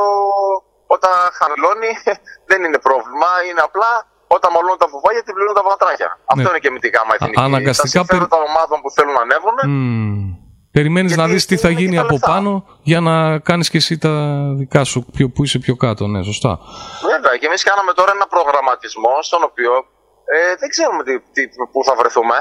όταν 0.95 1.15
χαμηλώνει 1.39 1.91
δεν 2.51 2.61
είναι 2.65 2.79
πρόβλημα. 2.89 3.31
Είναι 3.49 3.63
απλά 3.69 3.91
όταν 4.37 4.49
μολύνουν 4.55 4.79
τα 4.85 4.89
βουβάγια, 4.93 5.23
την 5.27 5.35
πληρώνουν 5.35 5.59
τα 5.61 5.65
βατράκια. 5.69 6.11
Ναι. 6.17 6.25
Αυτό 6.33 6.49
είναι 6.51 6.63
και 6.65 6.71
με 6.75 6.79
τη 6.83 6.89
γάμα 6.95 7.13
εθνική. 7.17 7.41
Αναγκαστικά. 7.49 8.01
Τα 8.05 8.29
των 8.35 8.43
ομάδων 8.51 8.79
που 8.83 8.91
θέλουν 8.97 9.15
να 9.19 9.23
ανέβουν. 9.27 9.57
Mm. 9.71 10.19
Περιμένεις 10.77 11.17
να 11.17 11.27
δεις 11.27 11.47
τι 11.47 11.57
θα 11.65 11.71
γίνει 11.71 11.99
από 11.99 12.17
πάνω 12.31 12.51
για 12.83 13.01
να 13.01 13.39
κάνεις 13.39 13.71
και 13.71 13.77
εσύ 13.83 13.99
τα 13.99 14.15
δικά 14.61 14.85
σου 14.85 14.99
που 15.35 15.45
είσαι 15.45 15.59
πιο 15.59 15.75
κάτω, 15.77 16.07
ναι, 16.07 16.23
σωστά. 16.23 16.53
Βέβαια, 17.13 17.37
και 17.41 17.47
εμείς 17.47 17.63
κάναμε 17.63 17.93
τώρα 17.93 18.11
ένα 18.15 18.27
προγραμματισμό 18.35 19.15
στον 19.29 19.43
οποίο 19.49 19.73
ε, 20.35 20.55
δεν 20.61 20.69
ξέρουμε 20.75 21.03
τι, 21.07 21.15
τι, 21.35 21.43
πού 21.73 21.85
θα 21.85 21.95
βρεθούμε. 22.01 22.37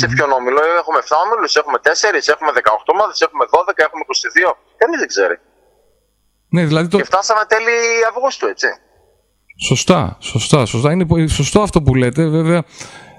Σε 0.00 0.06
ποιον 0.12 0.30
όμιλο 0.38 0.60
έχουμε 0.80 0.98
7 1.08 1.16
όμιλους, 1.24 1.52
έχουμε 1.60 1.78
4, 1.82 1.88
έχουμε 2.34 2.50
18 2.54 2.92
ομάδες, 2.94 3.20
έχουμε 3.26 3.44
12, 3.50 3.72
έχουμε 3.86 4.02
22. 4.48 4.52
Κανείς 4.80 4.98
δεν 5.02 5.08
ξέρει. 5.14 5.36
Ναι, 6.54 6.62
δηλαδή 6.64 6.88
το... 6.88 6.96
Και 6.96 7.04
φτάσαμε 7.04 7.44
τέλη 7.48 7.76
Αυγούστου, 8.10 8.46
έτσι. 8.46 8.68
Σωστά, 9.68 10.16
σωστά, 10.20 10.66
σωστά. 10.66 10.92
Είναι 10.92 11.28
σωστό 11.28 11.60
αυτό 11.62 11.82
που 11.82 11.94
λέτε. 11.94 12.22
Βέβαια, 12.26 12.62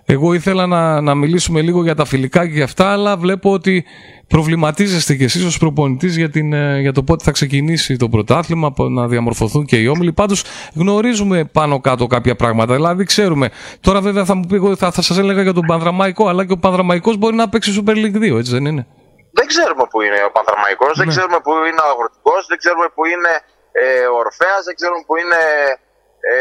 εγώ 0.06 0.34
ήθελα 0.34 0.68
να, 0.68 1.02
να 1.02 1.16
μιλήσουμε 1.16 1.62
λίγο 1.62 1.84
για 1.84 1.96
τα 1.96 2.06
φιλικά 2.06 2.46
και 2.46 2.54
για 2.54 2.64
αυτά, 2.64 2.92
αλλά 2.92 3.18
βλέπω 3.18 3.52
ότι 3.52 3.86
προβληματίζεστε 4.28 5.16
κι 5.16 5.24
εσείς 5.24 5.46
ως 5.46 5.58
προπονητής 5.58 6.18
για, 6.18 6.30
την, 6.30 6.54
ε, 6.54 6.80
για 6.80 6.92
το 6.92 7.04
πότε 7.04 7.24
θα 7.24 7.32
ξεκινήσει 7.32 7.98
το 7.98 8.10
πρωτάθλημα, 8.10 8.74
να 8.78 9.08
διαμορφωθούν 9.08 9.66
και 9.66 9.78
οι 9.78 9.88
όμιλοι. 9.88 10.14
Πάντως 10.14 10.44
γνωρίζουμε 10.76 11.44
πάνω 11.44 11.80
κάτω 11.80 12.08
κάποια 12.08 12.36
πράγματα, 12.36 12.74
δηλαδή 12.74 13.04
ξέρουμε. 13.04 13.50
Τώρα 13.82 14.02
βέβαια 14.02 14.26
θα 14.26 14.36
μου 14.36 14.46
πει, 14.48 14.56
εγώ 14.56 14.76
θα, 14.76 14.92
θα 14.92 15.02
σας 15.02 15.18
έλεγα 15.18 15.42
για 15.42 15.54
τον 15.54 15.66
Πανδραμαϊκό, 15.66 16.28
αλλά 16.28 16.46
και 16.46 16.54
ο 16.54 16.58
Πανδραμαϊκός 16.58 17.18
μπορεί 17.18 17.36
να 17.36 17.50
παίξει 17.50 17.72
Super 17.80 17.96
League 17.96 18.18
2, 18.34 18.38
έτσι 18.38 18.52
δεν 18.52 18.66
είναι; 18.66 18.88
Δεν 19.32 19.48
ξέρουμε 19.48 19.84
που 19.90 20.02
είναι 20.02 20.20
ο 20.30 20.32
Πανδραμαϊκός, 20.38 20.94
δεν 20.98 21.06
ναι. 21.06 21.14
ξέρουμε 21.14 21.40
που 21.44 21.52
είναι 21.70 21.82
ο 21.86 21.90
Αγροτικός, 21.94 22.42
δεν 22.52 22.58
ξέρουμε 22.58 22.88
που 22.96 23.04
είναι 23.12 23.32
ε, 23.72 24.06
ο 24.14 24.16
Ορφέας, 24.26 24.62
δεν 24.68 24.76
ξέρουμε 24.80 25.02
που 25.08 25.16
είναι 25.22 25.42
ε, 26.34 26.36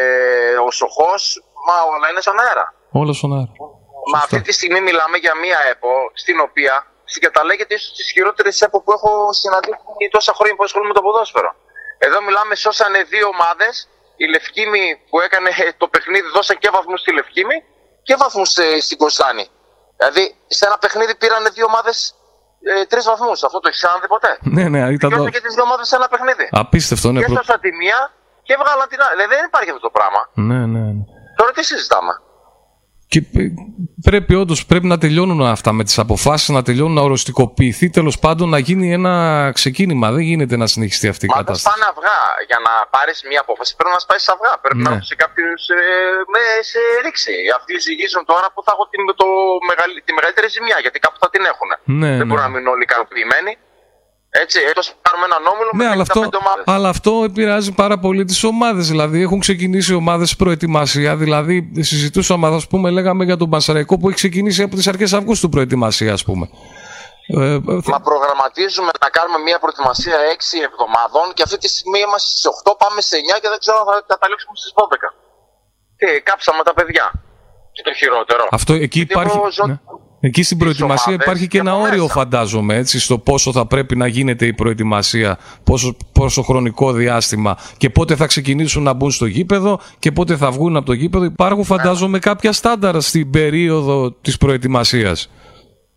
ο 0.67 0.71
Σοχός, 0.79 1.23
μα 1.67 1.77
όλα 1.93 2.07
είναι 2.11 2.23
στον 2.27 2.39
αέρα. 2.45 2.67
Όλα 3.01 3.13
στον 3.13 3.31
αέρα. 3.37 3.53
Μα 4.13 4.19
αυτή 4.19 4.41
τη 4.47 4.53
στιγμή 4.59 4.81
μιλάμε 4.89 5.17
για 5.25 5.35
μία 5.45 5.59
ΕΠΟ 5.73 5.93
στην 6.23 6.37
οποία 6.47 6.75
συγκαταλέγεται 7.05 7.75
ίσως 7.75 7.93
τις 7.99 8.11
χειρότερες 8.15 8.61
ΕΠΟ 8.61 8.79
που 8.83 8.93
έχω 8.93 9.33
συναντήσει 9.33 9.77
τόσα 10.11 10.33
χρόνια 10.37 10.57
που 10.57 10.65
ασχολούμαι 10.65 10.93
με 10.93 10.99
το 10.99 11.05
ποδόσφαιρο. 11.07 11.51
Εδώ 12.07 12.19
μιλάμε, 12.27 12.55
σώσανε 12.55 13.01
δύο 13.03 13.27
ομάδες. 13.35 13.75
Η 14.17 14.27
Λευκήμη 14.35 14.85
που 15.09 15.21
έκανε 15.21 15.51
το 15.83 15.87
παιχνίδι 15.89 16.29
δώσαν 16.37 16.57
και 16.63 16.71
βαθμούς 16.77 17.01
στη 17.01 17.13
Λευκήμη 17.19 17.57
και 18.03 18.15
βαθμούς 18.23 18.57
ε, 18.57 18.81
στην 18.81 18.99
Κωνσταντίνη. 19.03 19.47
Δηλαδή 19.97 20.25
σε 20.47 20.67
ένα 20.69 20.79
παιχνίδι 20.83 21.15
πήραν 21.21 21.43
δύο 21.57 21.67
ομάδες 21.71 22.15
ε, 22.63 22.85
τρεις 22.91 23.05
βαθμούς. 23.05 23.43
Αυτό 23.49 23.59
το 23.61 23.69
έχεις 23.69 23.81
ξαναδεί 23.83 24.07
ποτέ; 24.15 24.33
Ναι, 24.57 24.65
ναι, 24.73 24.81
ήταν 24.93 25.11
το. 25.11 25.29
Και 25.29 25.41
τις 25.41 25.55
δύο 25.55 25.65
ομάδες 25.69 25.87
σε 25.89 25.97
ένα 25.97 26.09
παιχνίδι. 26.13 26.47
Απίστευτο, 26.63 27.13
ναι. 27.13 27.19
Και 27.21 27.33
έσωσαν 27.33 27.61
τη 27.61 27.71
μία 27.83 27.99
και 28.47 28.53
έβγαλαν 28.57 28.89
την 28.93 29.01
άλλη. 29.05 29.15
Δηλαδή 29.17 29.35
δεν 29.35 29.45
υπάρχει 29.51 29.71
αυτό 29.75 29.83
το 29.89 29.93
πράγμα. 29.97 30.21
Ναι, 30.49 30.61
ναι, 30.73 30.83
ναι. 30.97 31.05
Τώρα 31.39 31.51
τι 31.57 31.63
συζητάμε; 31.71 32.13
Και 33.13 33.23
πρέπει 34.09 34.35
όντως 34.43 34.67
πρέπει 34.71 34.87
να 34.93 34.99
τελειώνουν 35.05 35.41
αυτά 35.57 35.71
με 35.79 35.83
τις 35.85 35.99
αποφάσεις, 36.05 36.49
να 36.49 36.63
τελειώνουν 36.63 36.95
να 37.01 37.05
οριστικοποιηθεί 37.09 37.87
τέλος 37.99 38.17
πάντων 38.25 38.47
να 38.55 38.59
γίνει 38.69 38.87
ένα 38.99 39.15
ξεκίνημα. 39.59 40.07
Δεν 40.15 40.25
γίνεται 40.31 40.57
να 40.63 40.67
συνεχιστεί 40.73 41.07
αυτή 41.13 41.25
η 41.27 41.29
Μα 41.29 41.37
κατάσταση. 41.37 41.65
Μα 41.69 41.73
πάνε 41.73 41.87
αυγά. 41.93 42.21
Για 42.51 42.59
να 42.67 42.73
πάρεις 42.95 43.17
μια 43.31 43.41
απόφαση 43.47 43.71
πρέπει 43.79 43.93
να 43.97 44.01
σπάσεις 44.05 44.29
αυγά. 44.35 44.53
Πρέπει 44.63 44.83
ναι. 44.83 44.89
να 44.89 44.95
έχει 45.03 45.15
κάποιους 45.25 45.63
ε, 45.69 45.83
με 46.33 46.43
σε 46.71 46.81
ρήξη. 47.05 47.35
Αυτοί 47.59 47.73
ζυγίζουν 47.87 48.23
τώρα 48.33 48.47
που 48.53 48.61
θα 48.67 48.71
έχω 48.75 48.85
τη, 48.91 48.97
το, 49.21 49.29
τη 50.07 50.13
μεγαλύτερη 50.19 50.49
ζημιά 50.57 50.79
γιατί 50.85 50.99
κάπου 51.05 51.19
θα 51.23 51.29
την 51.35 51.43
έχουν. 51.53 51.71
Ναι, 52.01 52.11
Δεν 52.11 52.19
ναι. 52.21 52.25
μπορούν 52.29 52.45
να 52.47 52.53
μείνουν 52.53 52.69
όλοι 52.75 52.85
ικανοποιημένοι. 52.89 53.53
Έτσι, 54.35 54.59
έτος 54.71 54.95
πάρουμε 55.03 55.25
έναν 55.25 55.43
όμιλο 55.53 55.71
ναι, 55.73 55.85
με 55.85 55.91
αλλά 55.91 56.03
αυτό, 56.03 56.29
αλλά 56.65 56.89
αυτό 56.89 57.23
επηρεάζει 57.25 57.73
πάρα 57.73 57.99
πολύ 57.99 58.25
τις 58.25 58.45
ομάδες. 58.45 58.89
Δηλαδή, 58.89 59.23
έχουν 59.23 59.41
ξεκινήσει 59.41 59.95
ομάδες 59.95 60.37
προετοιμασία. 60.37 61.17
Δηλαδή, 61.17 61.73
συζητούσαμε, 61.79 62.47
ας 62.49 62.67
πούμε, 62.67 62.91
λέγαμε 62.91 63.25
για 63.25 63.37
τον 63.37 63.51
Πασαραϊκό 63.51 63.99
που 63.99 64.07
έχει 64.07 64.17
ξεκινήσει 64.17 64.63
από 64.63 64.75
τις 64.77 64.87
αρχές 64.87 65.13
Αυγούστου 65.13 65.49
προετοιμασία, 65.49 66.13
ας 66.13 66.25
πούμε. 66.25 66.49
Ε, 67.27 67.59
Μα 67.95 68.01
προγραμματίζουμε 68.01 68.91
να 69.01 69.09
κάνουμε 69.17 69.39
μια 69.39 69.59
προετοιμασία 69.59 70.17
6 70.17 70.63
εβδομάδων 70.69 71.25
και 71.35 71.43
αυτή 71.43 71.59
τη 71.59 71.69
στιγμή 71.69 71.99
είμαστε 72.07 72.29
στις 72.33 72.45
8, 72.47 72.73
πάμε 72.83 73.01
σε 73.01 73.17
9 73.17 73.39
και 73.43 73.49
δεν 73.53 73.59
ξέρω 73.59 73.77
αν 73.81 73.87
θα 73.89 73.95
καταλήξουμε 74.13 74.57
στις 74.61 74.73
12. 74.75 75.09
Τι, 75.99 76.21
κάψαμε 76.29 76.63
τα 76.69 76.75
παιδιά. 76.79 77.07
Και 77.75 77.83
το 77.83 77.93
χειρότερο. 78.01 78.47
Αυτό 78.51 78.73
εκεί 78.87 79.01
υπάρχει. 79.01 79.39
Ναι. 79.67 79.77
Εκεί 80.25 80.43
στην 80.43 80.59
προετοιμασία 80.59 81.13
υπάρχει 81.13 81.47
και 81.49 81.59
ένα 81.59 81.77
όριο, 81.77 82.09
φαντάζομαι, 82.09 82.77
έτσι, 82.77 83.01
στο 83.01 83.19
πόσο 83.19 83.53
θα 83.53 83.67
πρέπει 83.67 83.97
να 83.97 84.07
γίνεται 84.07 84.47
η 84.47 84.53
προετοιμασία, 84.53 85.39
πόσο, 85.65 85.97
πόσο 86.13 86.43
χρονικό 86.43 86.93
διάστημα 86.93 87.59
και 87.77 87.91
πότε 87.91 88.17
θα 88.17 88.27
ξεκινήσουν 88.27 88.83
να 88.83 88.93
μπουν 88.93 89.11
στο 89.11 89.27
γήπεδο 89.27 89.81
και 89.99 90.13
πότε 90.13 90.37
θα 90.37 90.51
βγουν 90.51 90.77
από 90.77 90.87
το 90.87 90.93
γήπεδο. 90.93 91.25
Υπάρχουν, 91.25 91.65
φαντάζομαι, 91.65 92.19
κάποια 92.19 92.53
στάνταρα 92.53 93.01
στην 93.01 93.31
περίοδο 93.31 94.13
της 94.13 94.37
προετοιμασίας. 94.37 95.31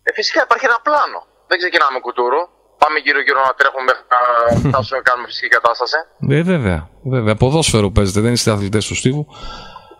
Ε, 0.02 0.12
φυσικά 0.12 0.42
υπάρχει 0.44 0.64
ένα 0.64 0.80
πλάνο. 0.82 1.26
Δεν 1.46 1.58
ξεκινάμε 1.58 1.98
κουτούρο. 2.00 2.48
Πάμε 2.78 2.98
γύρω-γύρω 2.98 3.40
να 3.46 3.52
τρέχουμε 3.58 3.82
μέχρι 3.88 4.04
να 4.08 4.68
φτάσουμε 4.70 4.98
να 4.98 5.04
κάνουμε 5.08 5.26
φυσική 5.26 5.48
κατάσταση. 5.48 5.96
Ε, 6.28 6.42
βέβαια. 6.42 6.88
βέβαια. 7.02 7.34
Ποδόσφαιρο 7.34 7.90
παίζετε, 7.90 8.20
δεν 8.20 8.32
είστε 8.32 8.50
αθλητές 8.50 8.86
του 8.86 8.94
στίβου. 8.94 9.26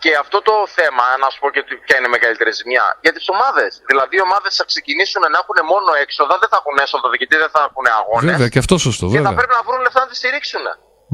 Και 0.03 0.11
αυτό 0.25 0.39
το 0.49 0.55
θέμα, 0.79 1.05
να 1.23 1.29
σου 1.33 1.39
πω 1.43 1.49
και 1.55 1.63
ποια 1.85 1.97
είναι 1.99 2.09
η 2.11 2.15
μεγαλύτερη 2.17 2.53
ζημιά, 2.59 2.87
για 3.05 3.13
τις 3.17 3.27
ομάδες. 3.35 3.71
Δηλαδή, 3.91 4.13
οι 4.19 4.23
ομάδες 4.29 4.51
θα 4.59 4.65
ξεκινήσουν 4.71 5.23
να 5.35 5.39
έχουν 5.43 5.59
μόνο 5.73 5.91
έξοδα, 6.05 6.35
δεν 6.43 6.49
θα 6.53 6.59
έχουν 6.63 6.77
έσοδα, 6.85 7.07
γιατί 7.21 7.37
δεν 7.43 7.51
θα 7.55 7.61
έχουν 7.69 7.85
αγώνες. 7.99 8.31
Βέβαια, 8.33 8.49
και 8.53 8.61
αυτό 8.65 8.75
σωστό. 8.87 9.07
Και 9.15 9.23
θα 9.29 9.35
πρέπει 9.39 9.55
να 9.59 9.63
βρουν 9.69 9.81
λεφτά 9.87 10.01
να 10.05 10.09
τη 10.11 10.17
στηρίξουν. 10.21 10.65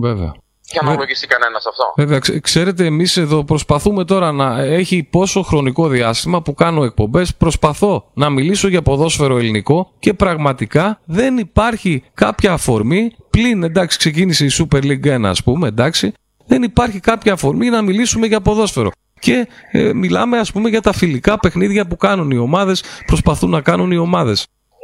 Βέβαια. 0.07 0.33
Για 0.75 0.83
να 0.85 0.95
λογίσει 0.95 1.27
κανένας 1.27 1.67
αυτό. 1.67 1.85
Βέβαια, 1.97 2.19
ξέρετε, 2.41 2.85
εμείς 2.85 3.17
εδώ 3.17 3.45
προσπαθούμε 3.45 4.05
τώρα 4.05 4.33
να 4.33 4.61
έχει 4.61 5.03
πόσο 5.03 5.43
χρονικό 5.43 5.89
διάστημα 5.89 6.43
που 6.43 6.55
κάνω 6.55 6.85
εκπομπές. 6.85 7.35
Προσπαθώ 7.35 8.11
να 8.15 8.31
μιλήσω 8.31 8.69
για 8.69 8.83
ποδόσφαιρο 8.83 9.37
ελληνικό 9.37 9.93
και 9.99 10.15
πραγματικά 10.15 11.01
δεν 11.05 11.39
υπάρχει 11.39 12.05
κάποια 12.15 12.53
αφορμή. 12.53 13.17
Πλην 13.31 13.62
εντάξει, 13.62 13.99
ξεκίνησε 13.99 14.45
η 14.45 14.51
Super 14.59 14.83
League 14.83 15.17
1, 15.17 15.25
ας 15.25 15.43
πούμε, 15.43 15.69
εντάξει, 15.69 16.12
δεν 16.52 16.62
υπάρχει 16.62 17.00
κάποια 17.00 17.32
αφορμή 17.32 17.68
να 17.76 17.80
μιλήσουμε 17.82 18.26
για 18.26 18.40
ποδόσφαιρο. 18.40 18.90
Και 19.25 19.37
ε, 19.73 19.92
μιλάμε 20.02 20.38
ας 20.38 20.52
πούμε 20.52 20.68
για 20.68 20.82
τα 20.88 20.92
φιλικά 21.00 21.35
παιχνίδια 21.42 21.82
που 21.88 21.97
κάνουν 21.97 22.30
οι 22.30 22.38
ομάδες, 22.49 22.78
προσπαθούν 23.11 23.50
να 23.50 23.61
κάνουν 23.68 23.90
οι 23.94 24.00
ομάδες. 24.09 24.38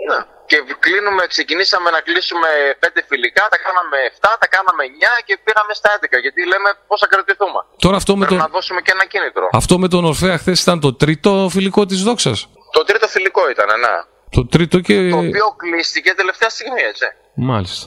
Ναι. 0.09 0.19
Και 0.51 0.59
κλείνουμε, 0.85 1.23
ξεκινήσαμε 1.35 1.89
να 1.97 2.01
κλείσουμε 2.07 2.49
πέντε 2.83 3.01
φιλικά, 3.09 3.45
τα 3.53 3.59
κάναμε 3.67 3.97
7, 4.13 4.37
τα 4.43 4.49
κάναμε 4.55 4.83
9 4.87 5.23
και 5.27 5.35
πήγαμε 5.45 5.73
στα 5.81 5.89
11. 5.99 6.21
Γιατί 6.25 6.41
λέμε 6.53 6.69
πώς 6.89 6.99
θα 7.03 7.09
κρατηθούμε. 7.13 7.61
Τώρα 7.85 7.97
αυτό 7.97 8.13
με 8.17 8.25
τον... 8.27 8.37
να 8.37 8.49
δώσουμε 8.57 8.81
και 8.85 8.93
ένα 8.97 9.07
κίνητρο. 9.13 9.45
Αυτό 9.61 9.75
με 9.83 9.89
τον 9.95 10.03
Ορφέα 10.05 10.37
χθες 10.39 10.59
ήταν 10.65 10.81
το 10.87 10.91
τρίτο 11.03 11.31
φιλικό 11.55 11.87
της 11.91 12.01
δόξας. 12.07 12.39
Το 12.77 12.83
τρίτο 12.89 13.07
φιλικό 13.15 13.43
ήταν, 13.55 13.69
ναι. 13.85 13.95
Το 14.37 14.43
τρίτο 14.47 14.77
και. 14.87 14.97
Το 15.11 15.19
οποίο 15.19 15.47
κλείστηκε 15.63 16.11
τελευταία 16.21 16.51
στιγμή, 16.57 16.83
έτσι. 16.93 17.07
Μάλιστα. 17.51 17.87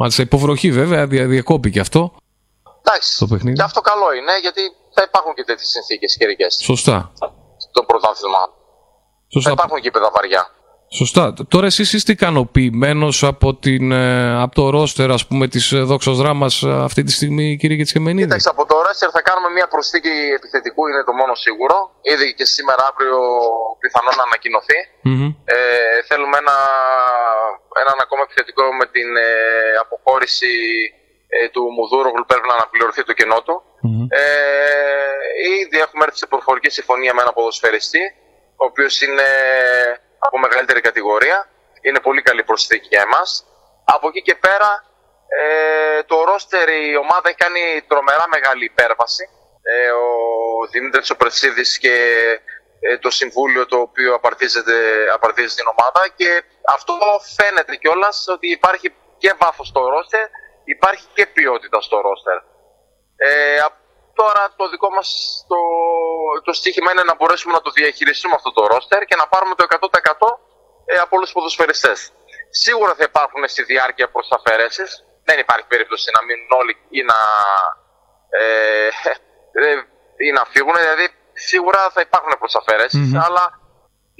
Μάλιστα, 0.00 0.22
υποβροχή 0.22 0.70
βέβαια, 0.80 1.06
διακόπηκε 1.06 1.80
αυτό. 1.80 2.00
Εντάξει. 2.88 3.52
Και 3.54 3.62
αυτό 3.62 3.80
καλό 3.80 4.12
είναι 4.18 4.38
γιατί 4.40 4.62
θα 4.94 5.02
υπάρχουν 5.08 5.34
και 5.34 5.44
τέτοιες 5.44 5.68
συνθήκες 5.68 6.16
καιρικέ. 6.18 6.46
Σωστά. 6.50 7.12
Το 7.72 7.82
πρωτάθλημα. 7.82 8.42
Σωστά. 9.28 9.48
Θα 9.50 9.56
υπάρχουν 9.56 9.80
και 9.80 9.90
βαριά. 10.16 10.42
Σωστά. 10.90 11.34
Τώρα 11.48 11.66
εσείς 11.66 11.92
είστε 11.92 12.12
ικανοποιημένος 12.12 13.24
από, 13.24 13.54
την, 13.54 13.92
ε, 13.92 14.42
από 14.42 14.54
το 14.54 14.70
ρόστερ 14.70 15.10
ας 15.10 15.26
πούμε 15.26 15.44
της 15.48 15.72
ε, 15.72 15.78
δόξας 15.90 16.16
δράμα 16.16 16.48
ε, 16.66 16.68
αυτή 16.88 17.02
τη 17.02 17.12
στιγμή 17.12 17.56
κύριε 17.60 17.76
Κετσικεμενίδη; 17.76 18.26
Κοίταξε 18.26 18.48
από 18.48 18.64
το 18.70 18.76
ρόστερ 18.86 19.08
θα 19.12 19.22
κάνουμε 19.28 19.48
μια 19.56 19.66
προσθήκη 19.74 20.14
επιθετικού 20.38 20.82
είναι 20.88 21.02
το 21.08 21.12
μόνο 21.20 21.34
σίγουρο. 21.34 21.76
Ήδη 22.12 22.34
και 22.38 22.46
σήμερα 22.54 22.82
αύριο 22.90 23.18
πιθανόν 23.82 24.14
να 24.20 24.24
ανακοινωθεί. 24.28 24.78
Mm-hmm. 25.08 25.30
Ε, 25.54 25.56
θέλουμε 26.08 26.36
ένα, 26.42 26.56
έναν 27.82 27.96
ακόμα 28.04 28.22
επιθετικό 28.26 28.64
με 28.80 28.86
την 28.94 29.08
ε, 29.16 29.30
αποχώρηση 29.84 30.52
ε, 30.96 30.97
του 31.52 31.62
Μουδούρογλου 31.76 32.24
πρέπει 32.26 32.48
να 32.48 32.54
αναπληρωθεί 32.54 33.04
το 33.04 33.12
κενό 33.12 33.42
του. 33.42 33.62
Mm-hmm. 33.84 34.06
Ε, 34.08 34.22
ήδη 35.60 35.78
έχουμε 35.78 36.04
έρθει 36.04 36.18
σε 36.18 36.26
προφορική 36.26 36.70
συμφωνία 36.70 37.14
με 37.14 37.20
έναν 37.22 37.34
ποδοσφαιριστή, 37.34 38.04
ο 38.56 38.64
οποίος 38.64 39.02
είναι 39.02 39.28
από 40.18 40.38
μεγαλύτερη 40.38 40.80
κατηγορία. 40.80 41.48
Είναι 41.80 42.00
πολύ 42.00 42.22
καλή 42.22 42.42
προσθήκη 42.44 42.88
για 42.90 43.00
εμάς. 43.00 43.46
Από 43.84 44.08
εκεί 44.08 44.22
και 44.22 44.34
πέρα 44.34 44.70
ε, 45.28 46.02
το 46.02 46.24
ρόστερ 46.24 46.68
η 46.68 46.96
ομάδα 46.96 47.28
έχει 47.28 47.36
κάνει 47.36 47.82
τρομερά 47.86 48.24
μεγάλη 48.28 48.64
υπέρβαση. 48.64 49.24
Ε, 49.62 49.90
ο 49.90 50.06
Δημήτρης 50.70 51.10
Οπρεσίδης 51.10 51.78
και 51.78 51.94
ε, 52.80 52.98
το 52.98 53.10
συμβούλιο 53.10 53.66
το 53.66 53.76
οποίο 53.76 54.14
απαρτίζεται, 54.14 54.76
απαρτίζεται 55.12 55.52
στην 55.52 55.66
ομάδα 55.66 56.08
και 56.16 56.42
αυτό 56.74 56.94
φαίνεται 57.36 57.76
κιόλας 57.76 58.24
ότι 58.28 58.50
υπάρχει 58.50 58.94
και 59.18 59.34
βάθος 59.38 59.68
στο 59.68 59.88
ρόστερ, 59.88 60.26
υπάρχει 60.74 61.06
και 61.16 61.26
ποιότητα 61.26 61.78
στο 61.80 61.96
ρόστερ. 62.06 62.38
Ε, 63.16 63.30
τώρα 64.20 64.42
το 64.56 64.64
δικό 64.72 64.90
μας 64.96 65.08
το, 65.50 65.60
το 66.46 66.52
στίχημα 66.52 66.90
είναι 66.92 67.04
να 67.10 67.14
μπορέσουμε 67.16 67.52
να 67.58 67.62
το 67.66 67.70
διαχειριστούμε 67.70 68.34
αυτό 68.38 68.50
το 68.52 68.62
ρόστερ 68.72 69.00
και 69.08 69.16
να 69.20 69.26
πάρουμε 69.32 69.54
το 69.54 69.64
100% 69.70 70.26
ε, 70.90 70.96
από 71.04 71.12
όλους 71.16 71.28
τους 71.28 71.36
ποδοσφαιριστές. 71.36 71.98
Σίγουρα 72.50 72.92
θα 72.98 73.04
υπάρχουν 73.10 73.42
στη 73.48 73.62
διάρκεια 73.72 74.06
προσταφαιρέσεις, 74.14 74.90
δεν 75.28 75.38
υπάρχει 75.44 75.66
περίπτωση 75.72 76.06
να 76.16 76.20
μείνουν 76.26 76.50
όλοι 76.60 76.74
ή 76.98 77.00
να, 77.10 77.18
ε, 78.38 78.88
ε, 79.62 79.70
ή 80.26 80.28
να 80.38 80.42
φύγουν. 80.52 80.74
Δηλαδή, 80.84 81.06
σίγουρα 81.32 81.80
θα 81.94 82.00
υπάρχουν 82.00 82.32
αλλά 83.26 83.44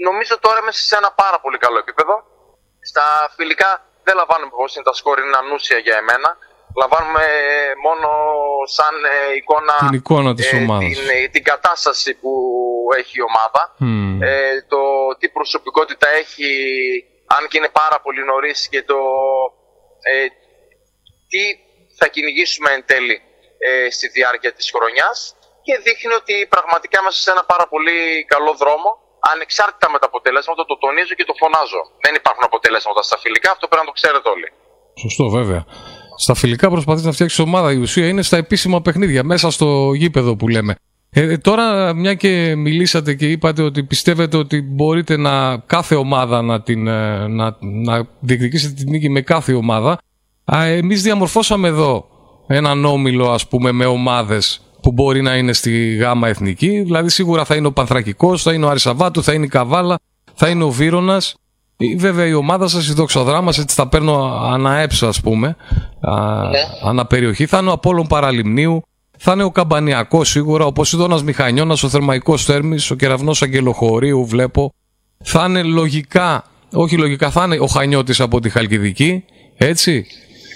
νομίζω 0.09 0.38
τώρα 0.38 0.59
είμαστε 0.62 0.83
σε 0.90 0.97
ένα 0.97 1.11
πάρα 1.12 1.40
πολύ 1.40 1.59
καλό 1.59 1.78
επίπεδο. 1.78 2.14
Στα 2.90 3.05
φιλικά 3.37 3.71
δεν 4.09 4.17
λαμβάνουμε 4.21 4.53
πώ 4.61 4.67
είναι 4.75 4.87
τα 4.91 4.95
σκόρ, 4.99 5.17
είναι 5.19 5.41
ανούσια 5.43 5.79
για 5.87 5.97
εμένα. 6.03 6.31
Λαμβάνουμε 6.83 7.25
μόνο 7.87 8.09
σαν 8.77 8.95
ε, 9.15 9.35
εικόνα, 9.41 9.77
την, 9.85 9.99
εικόνα 10.00 10.31
της 10.35 10.47
ε, 10.47 10.57
την, 10.57 10.71
ε, 11.17 11.29
την, 11.35 11.45
κατάσταση 11.53 12.11
που 12.21 12.33
έχει 13.00 13.15
η 13.21 13.27
ομάδα. 13.31 13.62
Ε, 14.29 14.62
το 14.73 14.81
τι 15.19 15.27
προσωπικότητα 15.37 16.07
έχει, 16.23 16.50
αν 17.37 17.43
και 17.49 17.57
είναι 17.59 17.73
πάρα 17.83 17.99
πολύ 18.05 18.23
νωρίς 18.25 18.69
και 18.73 18.83
το 18.91 18.99
ε, 20.12 20.27
τι 21.31 21.43
θα 21.99 22.07
κυνηγήσουμε 22.09 22.71
εν 22.77 22.83
τέλει 22.91 23.17
ε, 23.59 23.91
στη 23.91 24.07
διάρκεια 24.09 24.53
της 24.53 24.71
χρονιάς 24.75 25.37
και 25.62 25.79
δείχνει 25.85 26.12
ότι 26.12 26.47
πραγματικά 26.55 27.00
είμαστε 27.00 27.21
σε 27.21 27.31
ένα 27.31 27.45
πάρα 27.45 27.67
πολύ 27.69 28.25
καλό 28.25 28.53
δρόμο 28.62 28.91
ανεξάρτητα 29.33 29.87
με 29.93 29.99
τα 30.03 30.07
αποτελέσματα, 30.11 30.61
το 30.71 30.77
τονίζω 30.85 31.15
και 31.19 31.27
το 31.31 31.35
φωνάζω. 31.41 31.83
Δεν 32.05 32.13
υπάρχουν 32.21 32.43
αποτελέσματα 32.51 33.01
στα 33.09 33.17
φιλικά, 33.23 33.49
αυτό 33.57 33.65
πρέπει 33.71 33.83
να 33.85 33.89
το 33.91 33.97
ξέρετε 34.01 34.29
όλοι. 34.35 34.49
Σωστό, 35.05 35.25
βέβαια. 35.39 35.63
Στα 36.25 36.35
φιλικά 36.35 36.67
προσπαθείς 36.75 37.05
να 37.09 37.13
φτιάξεις 37.13 37.39
ομάδα. 37.39 37.69
Η 37.73 37.81
ουσία 37.85 38.07
είναι 38.09 38.23
στα 38.23 38.37
επίσημα 38.37 38.81
παιχνίδια, 38.81 39.23
μέσα 39.33 39.51
στο 39.51 39.93
γήπεδο 39.95 40.37
που 40.37 40.49
λέμε. 40.49 40.75
Ε, 41.11 41.37
τώρα, 41.39 41.95
μια 41.95 42.15
και 42.15 42.55
μιλήσατε 42.57 43.15
και 43.15 43.31
είπατε 43.31 43.63
ότι 43.63 43.85
πιστεύετε 43.85 44.37
ότι 44.37 44.63
μπορείτε 44.63 45.17
να 45.17 45.59
κάθε 45.59 45.95
ομάδα 45.95 46.43
να, 46.43 46.63
την, 46.63 46.87
ε, 46.87 47.27
να, 47.27 47.57
να 47.61 48.09
διεκδικήσετε 48.21 48.75
την 48.75 48.91
νίκη 48.91 49.11
με 49.11 49.21
κάθε 49.21 49.53
ομάδα. 49.53 49.99
Α, 50.57 50.65
εμείς 50.65 51.03
διαμορφώσαμε 51.03 51.69
εδώ 51.69 52.09
έναν 52.47 52.85
όμιλο 52.85 53.31
ας 53.31 53.49
πούμε 53.49 53.73
με 53.73 53.87
ομάδες 53.87 54.68
που 54.88 54.95
μπορεί 54.95 55.23
να 55.23 55.37
είναι 55.37 55.52
στη 55.52 55.95
γάμα 55.95 56.28
εθνική. 56.28 56.80
Δηλαδή 56.80 57.11
σίγουρα 57.11 57.45
θα 57.45 57.54
είναι 57.54 57.66
ο 57.66 57.73
Πανθρακικός, 57.73 58.42
θα 58.42 58.52
είναι 58.52 58.64
ο 58.64 58.68
Αρισαβάτου, 58.68 59.23
θα 59.23 59.33
είναι 59.33 59.45
η 59.45 59.49
Καβάλα, 59.49 59.99
θα 60.35 60.49
είναι 60.49 60.64
ο 60.64 60.71
Βύρονας. 60.71 61.35
Βέβαια 61.97 62.26
η 62.26 62.35
ομάδα 62.35 62.68
σας, 62.68 62.88
η 62.88 62.92
Δοξοδράμας, 62.92 63.59
έτσι 63.59 63.76
τα 63.76 63.88
παίρνω 63.88 64.40
αναέψα 64.52 65.09
ας 65.09 65.21
πούμε, 65.21 65.57
α, 66.00 66.49
ναι. 66.49 66.59
αναπεριοχή. 66.85 67.47
Θα 67.47 67.59
είναι 67.59 67.68
ο 67.68 67.73
Απόλλων 67.73 68.07
Παραλιμνίου, 68.07 68.83
θα 69.18 69.33
είναι 69.33 69.42
ο 69.42 69.50
Καμπανιακός 69.50 70.28
σίγουρα, 70.28 70.64
ο 70.64 70.73
Ποσειδώνας 70.73 71.23
Μηχανιώνας, 71.23 71.83
ο 71.83 71.88
Θερμαϊκός 71.88 72.45
Θέρμης, 72.45 72.90
ο 72.90 72.95
Κεραυνός 72.95 73.42
Αγγελοχωρίου 73.42 74.26
βλέπω. 74.26 74.73
Θα 75.25 75.45
είναι 75.49 75.62
λογικά, 75.62 76.45
όχι 76.73 76.97
λογικά, 76.97 77.30
θα 77.30 77.45
είναι 77.45 77.59
ο 77.61 77.66
Χανιώτης 77.66 78.21
από 78.21 78.40
τη 78.40 78.49
Χαλκιδική, 78.49 79.24
έτσι. 79.57 80.07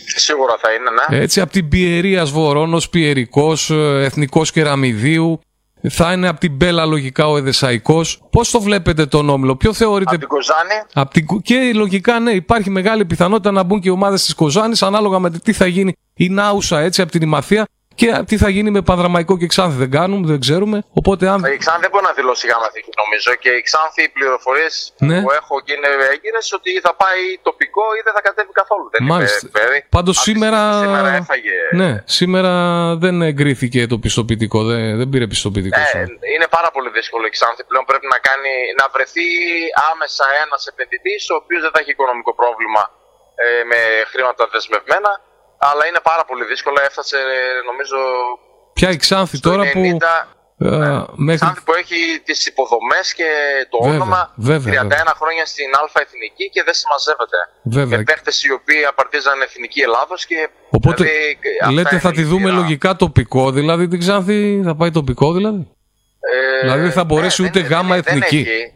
Σίγουρα 0.07 0.55
θα 0.61 0.69
είναι, 0.73 0.91
ναι. 0.91 1.23
Έτσι, 1.23 1.41
από 1.41 1.53
την 1.53 1.69
Πιερίας 1.69 2.31
Βορόνο, 2.31 2.81
Πιερικός, 2.91 3.71
ε, 3.71 4.05
Εθνικός 4.05 4.53
Κεραμιδίου. 4.53 5.41
Θα 5.91 6.13
είναι 6.13 6.29
από 6.29 6.41
την 6.41 6.53
Μπέλα 6.53 6.87
λογικά 6.87 7.29
ο 7.29 7.37
Εδεσαϊκός. 7.37 8.23
Πώς 8.31 8.51
το 8.51 8.61
βλέπετε 8.61 9.07
τον 9.07 9.29
όμιλο, 9.29 9.57
Ποιο 9.57 9.73
θεωρείτε. 9.73 10.11
Από 10.11 10.19
την 10.19 10.29
Κοζάνη. 10.29 10.83
Από 10.93 11.11
την... 11.11 11.27
Και 11.43 11.73
λογικά, 11.75 12.19
ναι, 12.21 12.31
υπάρχει 12.31 12.71
μεγάλη 12.71 13.05
πιθανότητα 13.05 13.51
να 13.51 13.63
μπουν 13.63 13.81
και 13.81 13.89
οι 13.89 13.93
ομάδες 13.93 14.25
της 14.25 14.35
Κοζάνης 14.35 14.83
ανάλογα 14.83 15.19
με 15.19 15.31
τι 15.31 15.53
θα 15.53 15.67
γίνει 15.67 15.93
η 16.15 16.29
Νάουσα 16.29 16.81
έτσι 16.81 17.03
από 17.03 17.11
την 17.11 17.23
Ημαθία 17.23 17.67
και 17.95 18.23
τι 18.27 18.37
θα 18.43 18.49
γίνει 18.49 18.71
με 18.71 18.83
Πανδραμαϊκό 18.83 19.39
και 19.39 19.47
Ξάνθη 19.47 19.77
δεν 19.77 19.91
κάνουμε, 19.91 20.27
δεν 20.27 20.41
ξέρουμε. 20.41 20.85
Οπότε 21.01 21.29
αν... 21.29 21.39
Η 21.45 21.57
Ξάνθη 21.65 21.81
δεν 21.81 21.91
μπορεί 21.91 22.05
να 22.05 22.13
δηλώσει 22.13 22.47
γάμα 22.47 22.69
νομίζω 23.03 23.31
και 23.43 23.51
η 23.61 23.63
Ξάνθη 23.69 24.03
οι 24.03 24.09
πληροφορίες 24.17 24.75
ναι. 24.99 25.23
που 25.23 25.31
έχω 25.41 25.55
και 25.65 25.73
είναι 25.77 25.91
έγκυρε 26.13 26.41
ότι 26.59 26.71
θα 26.87 26.93
πάει 27.03 27.23
τοπικό 27.49 27.85
ή 27.99 28.01
δεν 28.07 28.13
θα 28.17 28.23
κατέβει 28.29 28.53
καθόλου. 28.61 28.87
Δεν 28.95 29.03
Μάλιστα. 29.13 29.49
Πάντως 29.97 30.17
σήμερα. 30.29 30.61
Σήμερα 30.85 31.11
έφαγε. 31.21 31.57
Ναι, 31.81 31.91
σήμερα 32.19 32.53
δεν 33.05 33.23
εγκρίθηκε 33.23 33.81
το 33.93 33.97
πιστοποιητικό, 34.05 34.59
δεν, 34.71 34.97
δεν 35.01 35.09
πήρε 35.13 35.27
πιστοποιητικό. 35.35 35.79
Ναι, 35.79 36.01
είναι 36.35 36.49
πάρα 36.57 36.71
πολύ 36.75 36.91
δύσκολο 36.99 37.25
η 37.31 37.33
Ξάνθη 37.37 37.63
πλέον. 37.71 37.85
Πρέπει 37.91 38.07
να, 38.15 38.19
κάνει, 38.29 38.53
να 38.81 38.87
βρεθεί 38.95 39.27
άμεσα 39.91 40.27
ένας 40.45 40.63
επενδυτής 40.71 41.23
ο 41.33 41.35
οποίος 41.43 41.61
δεν 41.65 41.71
θα 41.75 41.79
έχει 41.83 41.91
οικονομικό 41.97 42.33
πρόβλημα 42.41 42.83
ε, 43.43 43.65
με 43.71 43.81
χρήματα 44.13 44.43
δεσμευμένα 44.53 45.13
αλλά 45.69 45.83
είναι 45.89 46.03
πάρα 46.11 46.25
πολύ 46.29 46.45
δύσκολο. 46.45 46.77
Έφτασε 46.89 47.19
νομίζω. 47.71 47.99
Ποια 48.73 48.89
η 48.91 48.97
Ξάνθη 48.97 49.41
τώρα 49.41 49.63
90, 49.63 49.73
που. 49.73 49.81
Ναι. 50.57 51.05
Μέχρι... 51.27 51.41
Ξάνθη 51.41 51.63
που 51.67 51.75
έχει 51.83 52.01
τις 52.25 52.47
υποδομές 52.47 53.15
και 53.19 53.31
το 53.71 53.79
βέβαια, 53.83 54.01
όνομα 54.01 54.33
βέβαια, 54.37 54.83
31 54.83 54.87
βέβαια. 54.89 55.15
χρόνια 55.21 55.45
στην 55.47 55.69
Α 55.75 56.01
Εθνική 56.07 56.47
και 56.55 56.63
δεν 56.63 56.75
συμμαζεύεται. 56.75 57.39
Βέβαια. 57.63 57.99
Με 57.99 58.05
παίχτες 58.05 58.45
οι 58.45 58.53
οποίοι 58.53 58.85
απαρτίζαν 58.85 59.41
Εθνική 59.41 59.81
Ελλάδος 59.81 60.27
και. 60.27 60.49
Οπότε 60.71 61.03
δηλαδή, 61.05 61.75
λέτε 61.75 61.99
θα 61.99 62.11
τη 62.13 62.23
δούμε 62.23 62.51
λογικά 62.51 62.97
τοπικό, 62.97 63.51
δηλαδή 63.51 63.89
την 63.89 63.99
Ξάνθη 63.99 64.63
θα 64.65 64.75
πάει 64.77 64.91
τοπικό 64.91 65.33
δηλαδή; 65.33 65.63
Ε, 66.33 66.61
δηλαδή 66.61 66.81
δεν 66.81 66.93
θα 66.93 67.05
μπορέσει 67.05 67.43
ναι, 67.43 67.49
ούτε 67.49 67.61
δεν, 67.61 67.71
γάμα 67.71 67.95
δεν, 67.95 67.99
εθνική. 67.99 68.43
Δεν 68.43 68.73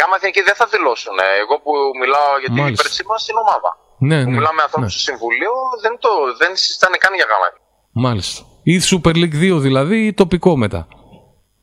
γάμα 0.00 0.14
εθνική 0.18 0.40
δεν 0.48 0.56
θα 0.60 0.66
δηλώσουν. 0.74 1.16
Εγώ 1.42 1.54
που 1.64 1.72
μιλάω 2.00 2.32
για 2.42 2.50
την 2.54 2.66
υπέρσι 2.72 3.02
στην 3.24 3.36
ομάδα. 3.44 3.70
Ναι, 4.08 4.16
ναι, 4.16 4.30
μιλάμε 4.36 4.58
με 4.60 4.62
ανθρώπους 4.66 4.92
ναι. 4.92 4.98
του 4.98 5.04
Συμβουλίου, 5.08 5.56
δεν, 5.84 5.94
το, 6.04 6.10
δεν 6.40 6.50
συζητάνε 6.56 6.96
καν 6.96 7.14
για 7.14 7.26
γάμα. 7.30 7.48
Μάλιστα. 8.06 8.38
Ή 8.62 8.74
Super 8.90 9.14
League 9.20 9.56
2 9.56 9.60
δηλαδή, 9.66 9.96
ή 10.06 10.12
τοπικό 10.14 10.56
μετά. 10.56 10.86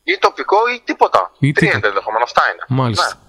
Ή 0.02 0.18
τοπικό 0.18 0.56
ή 0.74 0.80
τίποτα. 0.84 1.30
Ή 1.38 1.52
Τρία 1.52 1.72
είναι 1.76 1.86
ενδεχομένω, 1.86 2.24
αυτά 2.24 2.42
είναι. 2.50 2.80
Μάλιστα. 2.80 3.06
Ναι. 3.06 3.26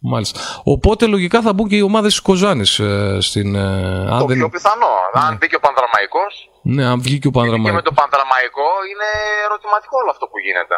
Μάλιστα. 0.00 0.40
Οπότε 0.64 1.06
λογικά 1.06 1.40
θα 1.42 1.52
μπουν 1.52 1.68
και 1.68 1.76
οι 1.76 1.80
ομάδες 1.80 2.10
της 2.12 2.20
Κοζάνης 2.20 2.78
ε, 2.78 3.18
στην. 3.20 3.54
Ε, 3.54 4.16
το 4.18 4.24
πιο 4.24 4.48
πιθανό. 4.48 4.92
Ναι. 5.14 5.20
Αν 5.26 5.36
μπει 5.36 5.46
και 5.48 5.56
ο 5.56 5.60
Πανδραμαϊκός. 5.60 6.50
Ναι, 6.62 6.84
αν 6.84 7.00
βγει 7.02 7.18
και 7.18 7.26
ο 7.26 7.30
Πανδραμαϊκό. 7.30 7.68
Και 7.68 7.74
με 7.74 7.82
το 7.82 7.92
Πανδραμαϊκό 7.92 8.68
είναι 8.90 9.08
ερωτηματικό 9.44 9.96
όλο 10.02 10.10
αυτό 10.10 10.26
που 10.26 10.38
γίνεται. 10.38 10.74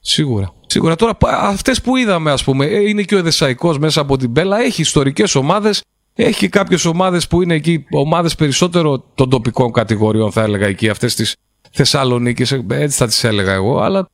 Σίγουρα. 0.00 0.54
Σίγουρα. 0.66 0.96
Τώρα, 0.96 1.16
αυτές 1.28 1.80
που 1.80 1.96
είδαμε, 1.96 2.30
ας 2.30 2.44
πούμε, 2.44 2.66
ε, 2.66 2.88
είναι 2.88 3.02
και 3.02 3.14
ο 3.14 3.18
Εδεσαϊκός 3.18 3.78
μέσα 3.78 4.00
από 4.00 4.16
την 4.16 4.30
Μπέλα. 4.30 4.58
Έχει 4.58 4.80
ιστορικές 4.80 5.34
ομάδες 5.34 5.82
έχει 6.14 6.48
κάποιες 6.48 6.84
ομάδες 6.84 7.26
που 7.26 7.42
είναι 7.42 7.54
εκεί, 7.54 7.86
ομάδες 7.90 8.34
περισσότερο 8.34 9.04
των 9.14 9.30
τοπικών 9.30 9.72
κατηγοριών, 9.72 10.32
θα 10.32 10.42
έλεγα 10.42 10.66
εκεί, 10.66 10.88
αυτές 10.88 11.14
της 11.14 11.36
Θεσσαλονίκης, 11.72 12.52
έτσι 12.70 12.98
θα 12.98 13.06
τις 13.06 13.24
έλεγα 13.24 13.52
εγώ, 13.52 13.80
αλλά. 13.80 14.08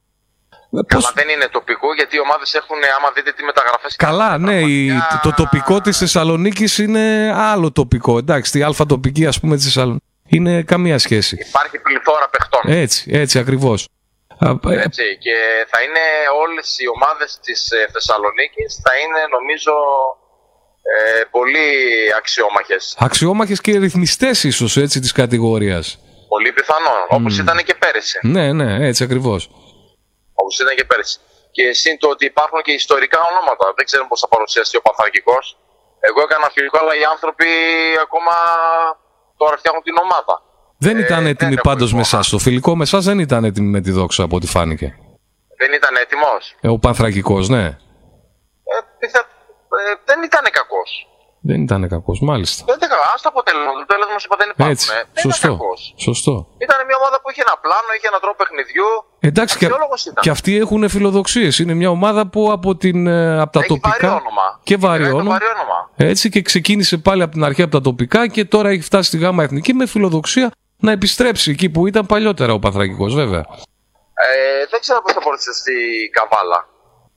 Καλά, 0.71 0.85
πώς... 0.89 1.13
δεν 1.15 1.29
είναι 1.29 1.49
τοπικό 1.53 1.95
γιατί 1.95 2.17
οι 2.17 2.21
ομάδες 2.21 2.55
έχουν, 2.55 2.77
άμα 2.99 3.11
δείτε 3.15 3.33
τι 3.33 3.43
μεταγραφές. 3.45 3.97
Καλά, 3.97 4.39
ναι, 4.39 4.61
η, 4.61 4.93
το 5.23 5.33
τοπικό 5.37 5.81
της 5.81 5.99
Θεσσαλονίκης 5.99 6.79
είναι 6.79 7.33
άλλο 7.35 7.73
τοπικό. 7.73 8.19
Εντάξει, 8.19 8.59
η 8.59 8.63
αλφα 8.63 8.87
τοπική, 8.87 9.27
ας 9.27 9.41
πούμε, 9.41 9.55
της 9.57 9.65
Θεσσαλονίκης 9.65 10.09
είναι 10.29 10.63
καμία 10.63 10.99
σχέση. 10.99 11.37
Υπάρχει 11.49 11.79
πληθώρα 11.79 12.29
παιχτών. 12.29 12.61
Έτσι, 12.65 13.11
έτσι 13.13 13.39
ακριβώς. 13.39 13.89
Έτσι, 14.87 15.05
και 15.25 15.37
θα 15.73 15.79
είναι 15.85 16.05
όλες 16.43 16.79
οι 16.79 16.87
ομάδες 16.95 17.39
της 17.45 17.71
ε, 17.71 17.89
Θεσσαλονίκης 17.93 18.81
θα 18.85 18.93
είναι 19.03 19.21
νομίζω 19.37 19.73
ε, 20.97 21.25
πολύ 21.31 21.67
αξιόμαχες. 22.19 22.97
Αξιόμαχες 22.99 23.61
και 23.61 23.79
ρυθμιστές 23.79 24.45
ίσως 24.45 24.77
έτσι 24.77 25.01
της 25.01 25.13
κατηγορίας. 25.13 25.99
Πολύ 26.29 26.53
πιθανό, 26.53 26.97
mm. 27.05 27.17
όπως 27.17 27.39
ήταν 27.39 27.57
και 27.65 27.75
πέρυσι. 27.75 28.19
Ναι, 28.23 28.53
ναι, 28.53 28.87
έτσι 28.87 29.05
ακριβώς. 29.05 29.51
Όπως 30.35 30.59
ήταν 30.61 30.75
και 30.77 30.85
πέρυσι. 30.85 31.19
Και 31.51 31.73
σύν 31.73 31.99
το 31.99 32.09
ότι 32.09 32.25
υπάρχουν 32.25 32.63
και 32.63 32.73
ιστορικά 32.73 33.19
ονόματα. 33.31 33.73
Δεν 33.77 33.85
ξέρουμε 33.85 34.09
πώς 34.09 34.21
θα 34.21 34.29
παρουσιαστεί 34.29 34.77
ο 34.77 34.81
Παθαρχικός. 34.81 35.59
Εγώ 36.01 36.21
έκανα 36.27 36.49
φιλικό, 36.55 36.79
αλλά 36.83 36.95
οι 37.01 37.05
άνθρωποι 37.15 37.49
ακόμα 38.03 38.35
τώρα 39.37 39.57
φτιάχνουν 39.57 39.83
την 39.83 39.97
ομάδα. 40.05 40.35
Δεν 40.79 40.97
ε, 40.97 41.01
ήταν 41.01 41.27
έτοιμοι 41.27 41.57
πάντως 41.61 41.93
με 41.93 42.01
εσάς. 42.01 42.29
Το 42.29 42.39
φιλικό 42.39 42.77
με 42.77 42.83
εσάς 42.83 43.05
δεν 43.05 43.19
ήταν 43.19 43.45
έτοιμοι 43.45 43.69
με 43.69 43.81
τη 43.81 43.91
δόξα 43.91 44.23
από 44.23 44.37
ό,τι 44.37 44.47
φάνηκε. 44.47 44.89
Δεν 45.61 45.73
ήταν 45.73 45.97
έτοιμος. 45.97 46.57
Ε, 46.61 46.69
ο 46.69 46.79
Πανθρακικός, 46.79 47.49
ναι. 47.49 47.65
Ε, 47.65 49.09
ε, 49.83 49.93
δεν 50.09 50.19
ήταν 50.29 50.45
κακός. 50.59 50.91
Δεν 51.51 51.59
ήταν 51.67 51.89
κακός, 51.89 52.19
μάλιστα. 52.21 52.61
Δεν 52.69 52.77
ήταν 52.79 52.89
κακός. 52.93 53.07
Α 53.13 53.15
το 53.25 53.29
αποτέλεσμα. 53.35 53.71
Το 53.73 53.79
αποτέλεσμα 53.79 54.19
είπα 54.25 54.37
δεν 54.43 54.49
υπάρχουν. 54.53 54.73
Έτσι. 54.75 54.87
Ε. 54.99 55.03
Δεν 55.15 55.23
Σωστό. 55.27 55.47
Ήταν 55.47 55.59
κακός. 55.59 55.81
Σωστό. 56.07 56.35
Ήταν 56.67 56.79
μια 56.89 56.97
ομάδα 57.01 57.17
που 57.21 57.29
είχε 57.31 57.43
ένα 57.47 57.57
πλάνο, 57.65 57.89
είχε 57.97 58.09
ένα 58.13 58.21
τρόπο 58.25 58.37
παιχνιδιού. 58.41 58.89
Εντάξει, 59.29 59.55
και, 59.61 59.67
και 60.25 60.31
αυτοί 60.37 60.53
έχουν 60.63 60.89
φιλοδοξίες. 60.89 61.53
Είναι 61.63 61.75
μια 61.81 61.91
ομάδα 61.99 62.23
που 62.33 62.41
από, 62.57 62.71
την, 62.83 63.07
ε, 63.07 63.41
από 63.45 63.53
τα 63.57 63.59
έχει 63.59 63.69
τοπικά. 63.69 64.09
Βαρύ 64.09 64.21
όνομα. 64.23 64.47
Και 64.69 64.77
βαρύ 64.85 65.07
όνομα. 65.13 65.35
Έτσι 65.97 66.29
και 66.35 66.41
ξεκίνησε 66.43 66.97
πάλι 66.99 67.23
από 67.23 67.33
την 67.33 67.45
αρχή 67.45 67.63
από 67.63 67.73
τα 67.77 67.81
τοπικά 67.81 68.21
και 68.27 68.45
τώρα 68.45 68.69
έχει 68.69 68.83
φτάσει 68.83 69.09
στη 69.09 69.19
ΓΑΜΑ 69.19 69.43
Εθνική 69.43 69.73
με 69.75 69.87
φιλοδοξία 69.87 70.51
να 70.77 70.93
επιστρέψει 70.93 71.51
εκεί 71.51 71.71
που 71.71 71.87
ήταν 71.87 72.07
παλιότερα 72.07 72.53
ο 72.53 72.59
Παθρακικός 72.59 73.15
βέβαια. 73.15 73.45
Ε, 74.15 74.67
δεν 74.71 74.81
ξέρω 74.81 75.03
πώς 75.03 75.13
θα 75.13 75.21
μπορούσε 75.25 75.53
στη 75.53 75.75
Καβάλα. 76.13 76.69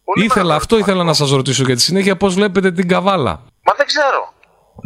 Πολύ 0.04 0.26
ήθελα, 0.26 0.54
αυτό 0.62 0.74
ήθελα 0.78 1.04
να 1.04 1.14
σας 1.14 1.30
ρωτήσω 1.40 1.64
για 1.70 1.76
τη 1.76 1.82
συνέχεια, 1.82 2.16
πώς 2.22 2.32
βλέπετε 2.40 2.70
την 2.72 2.88
Καβάλα; 2.88 3.34
Μα 3.68 3.74
δεν 3.80 3.86
ξέρω. 3.92 4.22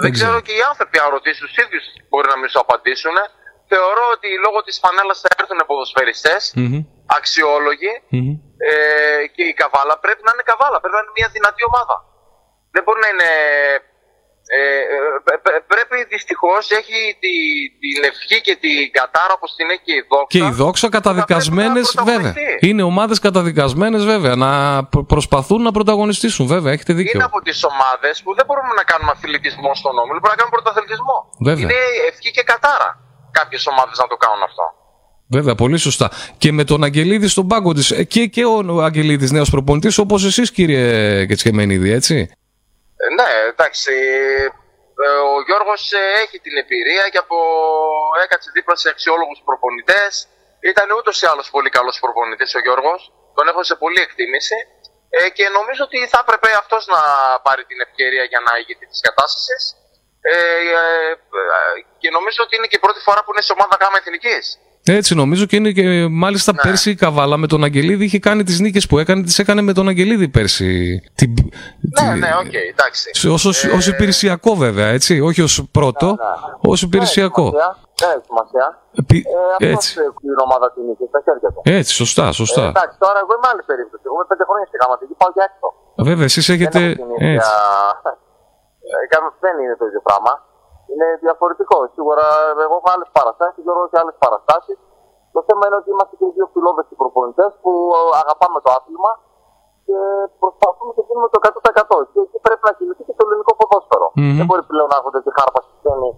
Δεν, 0.03 0.11
ξέρω. 0.17 0.37
και 0.45 0.53
οι 0.57 0.63
άνθρωποι, 0.71 0.97
αν 1.03 1.09
ρωτήσει 1.17 1.39
τους 1.45 1.55
ίδιους, 1.63 1.85
μπορεί 2.09 2.27
να 2.33 2.37
μην 2.39 2.49
σου 2.51 2.59
απαντήσουν. 2.65 3.17
Θεωρώ 3.71 4.03
ότι 4.15 4.29
λόγω 4.45 4.59
της 4.67 4.75
φανέλας 4.83 5.17
θα 5.23 5.29
έρθουν 5.39 5.59
ποδοσφαιριστές, 5.69 6.41
mm-hmm. 6.57 6.81
αξιολογοι 7.17 7.93
ε, 8.69 8.73
και 9.35 9.43
η 9.51 9.53
Καβάλα 9.61 9.95
πρέπει 10.03 10.21
να 10.27 10.31
είναι 10.33 10.45
Καβάλα. 10.51 10.77
Πρέπει 10.81 10.95
να 10.97 11.01
είναι 11.03 11.15
μια 11.19 11.29
δυνατή 11.35 11.61
ομάδα. 11.69 11.95
Δεν 12.73 12.81
μπορεί 12.83 12.99
να 13.05 13.09
είναι 13.13 13.31
ε, 14.47 14.61
ε 15.31 15.59
πρέπει 15.71 15.95
δυστυχώς 16.13 16.71
έχει 16.79 16.99
τη, 17.23 17.33
την 17.83 18.03
ευχή 18.09 18.41
και 18.41 18.55
την 18.63 18.91
κατάρα 18.91 19.33
όπως 19.37 19.55
την 19.57 19.69
έχει 19.69 19.83
και 19.89 19.95
η 20.01 20.03
δόξα. 20.11 20.31
Και 20.33 20.41
η 20.51 20.51
δόξα 20.61 20.87
καταδικασμένες, 20.89 21.95
βέβαια. 22.09 22.33
Είναι 22.59 22.83
ομάδες 22.91 23.19
καταδικασμένες, 23.19 24.05
βέβαια, 24.05 24.35
να 24.35 24.51
προσπαθούν 25.13 25.61
να 25.61 25.71
πρωταγωνιστήσουν, 25.71 26.47
βέβαια. 26.47 26.71
Έχετε 26.73 26.93
δίκιο. 26.93 27.11
Είναι 27.13 27.29
από 27.31 27.41
τις 27.41 27.63
ομάδες 27.71 28.21
που 28.23 28.35
δεν 28.35 28.45
μπορούμε 28.47 28.73
να 28.79 28.83
κάνουμε 28.83 29.11
αθλητισμό 29.15 29.71
στον 29.75 29.93
όμιλο, 30.01 30.19
μπορούμε 30.21 30.35
να 30.35 30.39
κάνουμε 30.39 30.55
πρωταθλητισμό. 30.57 31.17
Βέβαια. 31.47 31.63
Είναι 31.63 31.79
ευχή 32.09 32.29
και 32.31 32.43
κατάρα 32.51 32.89
κάποιες 33.39 33.67
ομάδες 33.71 33.97
να 34.03 34.07
το 34.07 34.15
κάνουν 34.15 34.43
αυτό. 34.49 34.65
Βέβαια, 35.27 35.55
πολύ 35.55 35.77
σωστά. 35.77 36.11
Και 36.37 36.51
με 36.51 36.63
τον 36.63 36.83
Αγγελίδη 36.83 37.27
στον 37.27 37.47
πάγκο 37.47 37.73
της. 37.73 37.91
Ε, 37.91 38.03
και, 38.03 38.25
και 38.25 38.45
ο 38.45 38.83
Αγγελίδης 38.83 39.31
νέος 39.31 39.49
προπονητής, 39.49 39.97
όπως 39.97 40.25
εσείς, 40.25 40.51
κύριε 40.51 41.25
Κετσχεμένιδη, 41.25 41.91
έτσι. 41.91 42.29
Ε, 43.05 43.07
ναι, 43.17 43.29
εντάξει. 43.51 43.93
Ε, 45.05 45.09
ο 45.31 45.35
Γιώργος 45.47 45.81
ε, 45.91 46.03
έχει 46.23 46.37
την 46.45 46.55
εμπειρία 46.61 47.05
και 47.11 47.21
από 47.25 47.37
έκατσε 48.23 48.49
δίπλα 48.55 48.75
σε 48.75 48.89
αξιόλογους 48.93 49.39
προπονητές. 49.47 50.11
Ήταν 50.71 50.87
ούτως 50.97 51.15
ή 51.23 51.25
άλλως 51.31 51.47
πολύ 51.55 51.69
καλός 51.77 51.95
προπονητής 52.03 52.51
ο 52.57 52.59
Γιώργος. 52.65 53.01
Τον 53.37 53.45
έχω 53.51 53.61
σε 53.69 53.75
πολύ 53.83 53.99
εκτίμηση. 54.07 54.57
Ε, 55.17 55.29
και 55.37 55.45
νομίζω 55.57 55.81
ότι 55.87 55.97
θα 56.11 56.19
έπρεπε 56.23 56.49
αυτός 56.61 56.83
να 56.93 57.01
πάρει 57.45 57.63
την 57.69 57.79
ευκαιρία 57.85 58.23
για 58.31 58.41
να 58.45 58.51
ηγηθεί 58.59 58.85
της 58.91 59.01
κατάστασης. 59.07 59.63
Ε, 60.31 60.37
ε, 60.77 61.13
και 62.01 62.09
νομίζω 62.17 62.39
ότι 62.45 62.53
είναι 62.57 62.67
και 62.71 62.77
η 62.81 62.83
πρώτη 62.85 62.99
φορά 63.07 63.19
που 63.23 63.31
είναι 63.33 63.43
σε 63.47 63.53
ομάδα 63.57 63.75
γάμα 63.81 63.97
εθνικής. 64.01 64.45
Έτσι 64.87 65.15
νομίζω 65.15 65.45
και 65.45 65.55
είναι 65.55 65.71
και 65.71 66.07
μάλιστα 66.09 66.51
ναι. 66.53 66.61
πέρσι 66.61 66.89
η 66.89 66.95
Καβάλα 66.95 67.37
με 67.37 67.47
τον 67.47 67.63
Αγγελίδη 67.63 68.05
είχε 68.05 68.19
κάνει 68.19 68.43
τις 68.43 68.59
νίκες 68.59 68.87
που 68.87 68.99
έκανε, 68.99 69.23
τις 69.23 69.39
έκανε 69.39 69.61
με 69.61 69.73
τον 69.73 69.87
Αγγελίδη 69.87 70.27
πέρσι. 70.27 71.01
Την, 71.15 71.35
ναι, 72.01 72.07
ναι, 72.23 72.31
OK, 72.41 72.45
okay, 72.45 72.65
εντάξει. 72.73 73.05
Ως, 73.35 73.45
ως, 73.45 73.57
ως, 73.77 73.87
υπηρεσιακό 73.93 74.51
βέβαια, 74.65 74.87
έτσι, 74.97 75.13
όχι 75.29 75.41
ως 75.41 75.55
πρώτο, 75.77 76.05
ναι, 76.05 76.13
ναι. 76.13 76.71
ως 76.73 76.79
υπηρεσιακό. 76.87 77.47
Ναι, 78.01 78.07
έχει 78.15 78.25
σημασία. 78.31 78.65
Επί... 79.01 79.17
Ε, 79.57 79.71
έτσι. 79.73 79.89
Αυτός 79.99 80.15
η 80.27 80.43
ομάδα 80.45 80.67
την 80.73 80.83
νίκη, 80.87 81.05
στα 81.11 81.19
χέρια 81.25 81.49
του. 81.53 81.61
Έτσι, 81.79 81.91
σωστά, 82.01 82.25
σωστά. 82.41 82.63
Ε, 82.69 82.73
εντάξει, 82.75 82.95
τώρα 83.05 83.17
εγώ 83.23 83.31
είμαι 83.37 83.49
άλλη 83.51 83.63
περίπτωση. 83.71 84.03
Εγώ 84.09 84.15
είμαι 84.17 84.27
πέντε 84.31 84.45
χρόνια 84.49 84.65
στη 84.69 84.77
γραμματική, 84.81 85.13
πάω 85.21 85.31
για 85.35 85.43
έξω. 85.49 85.67
Βέβαια, 86.09 86.27
εσείς 86.31 86.45
έχετε... 86.55 86.79
Έτσι. 87.35 87.51
Ε, 89.03 89.17
δεν 89.43 89.55
είναι 89.61 89.75
το 89.81 89.85
ίδιο 89.89 90.01
πράγμα 90.09 90.33
είναι 90.91 91.07
διαφορετικό. 91.25 91.77
Σίγουρα 91.95 92.25
εγώ 92.65 92.75
έχω 92.79 92.89
άλλες 92.95 93.09
παραστάσεις, 93.17 93.61
Γιώργο 93.65 93.85
και 93.91 93.99
άλλες 94.01 94.15
παραστάσεις. 94.23 94.77
Το 95.35 95.41
θέμα 95.47 95.63
είναι 95.67 95.77
ότι 95.81 95.89
είμαστε 95.93 96.13
και 96.19 96.25
δύο 96.37 96.47
φιλόδοξοι 96.53 96.93
προπονητές 97.01 97.51
που 97.61 97.71
αγαπάμε 98.21 98.57
το 98.65 98.69
άθλημα 98.77 99.11
και 99.87 99.97
προσπαθούμε 100.41 100.91
και 100.95 101.03
δίνουμε 101.07 101.29
το 101.33 101.39
100%. 101.47 101.97
Και 102.13 102.19
εκεί 102.25 102.37
πρέπει 102.45 102.63
να 102.69 102.73
κινηθεί 102.77 103.03
και 103.07 103.15
το 103.17 103.23
ελληνικό 103.25 103.51
ποδόσφαιρο. 103.59 104.07
Mm-hmm. 104.11 104.35
Δεν 104.39 104.45
μπορεί 104.47 104.63
πλέον 104.71 104.87
να 104.91 104.97
έχουν 104.99 105.11
και 105.25 105.31
χάρπας 105.37 105.63
στη 105.67 105.73
σκηνή 105.79 106.11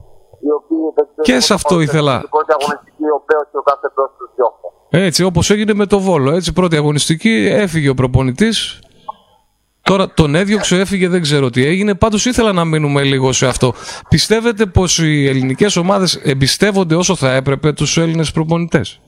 οι 0.45 0.51
οποίοι 0.59 0.83
δεν 0.95 1.05
Και 1.27 1.37
σε 1.47 1.53
αυτό 1.59 1.73
ήθελα. 1.87 2.15
Την 2.19 2.29
πρώτη 2.35 2.51
αγωνιστική, 2.57 3.05
ο 3.17 3.19
Πέο 3.27 3.41
και 3.51 3.57
ο 3.63 3.65
κάθε 3.71 3.87
πρόσωπο 3.95 4.23
του 4.23 4.97
Έτσι, 5.07 5.21
όπως 5.29 5.45
έγινε 5.49 5.73
με 5.81 5.85
το 5.85 5.97
Βόλο. 5.99 6.29
Έτσι, 6.37 6.49
πρώτη 6.53 6.75
αγωνιστική 6.75 7.35
έφυγε 7.63 7.89
ο 7.89 7.93
προπονητής, 7.93 8.57
Τώρα 9.87 10.13
τον 10.13 10.35
έδιωξε, 10.35 10.79
έφυγε, 10.79 11.07
δεν 11.07 11.21
ξέρω 11.21 11.49
τι 11.49 11.65
έγινε. 11.65 11.95
Πάντως 11.95 12.25
ήθελα 12.25 12.53
να 12.53 12.65
μείνουμε 12.65 13.03
λίγο 13.03 13.31
σε 13.31 13.47
αυτό. 13.47 13.73
Πιστεύετε 14.09 14.65
πως 14.65 14.99
οι 14.99 15.27
ελληνικές 15.27 15.75
ομάδες 15.75 16.15
εμπιστεύονται 16.15 16.95
όσο 16.95 17.15
θα 17.15 17.31
έπρεπε 17.33 17.73
τους 17.73 17.97
Έλληνες 17.97 18.31
προπονητές; 18.31 19.01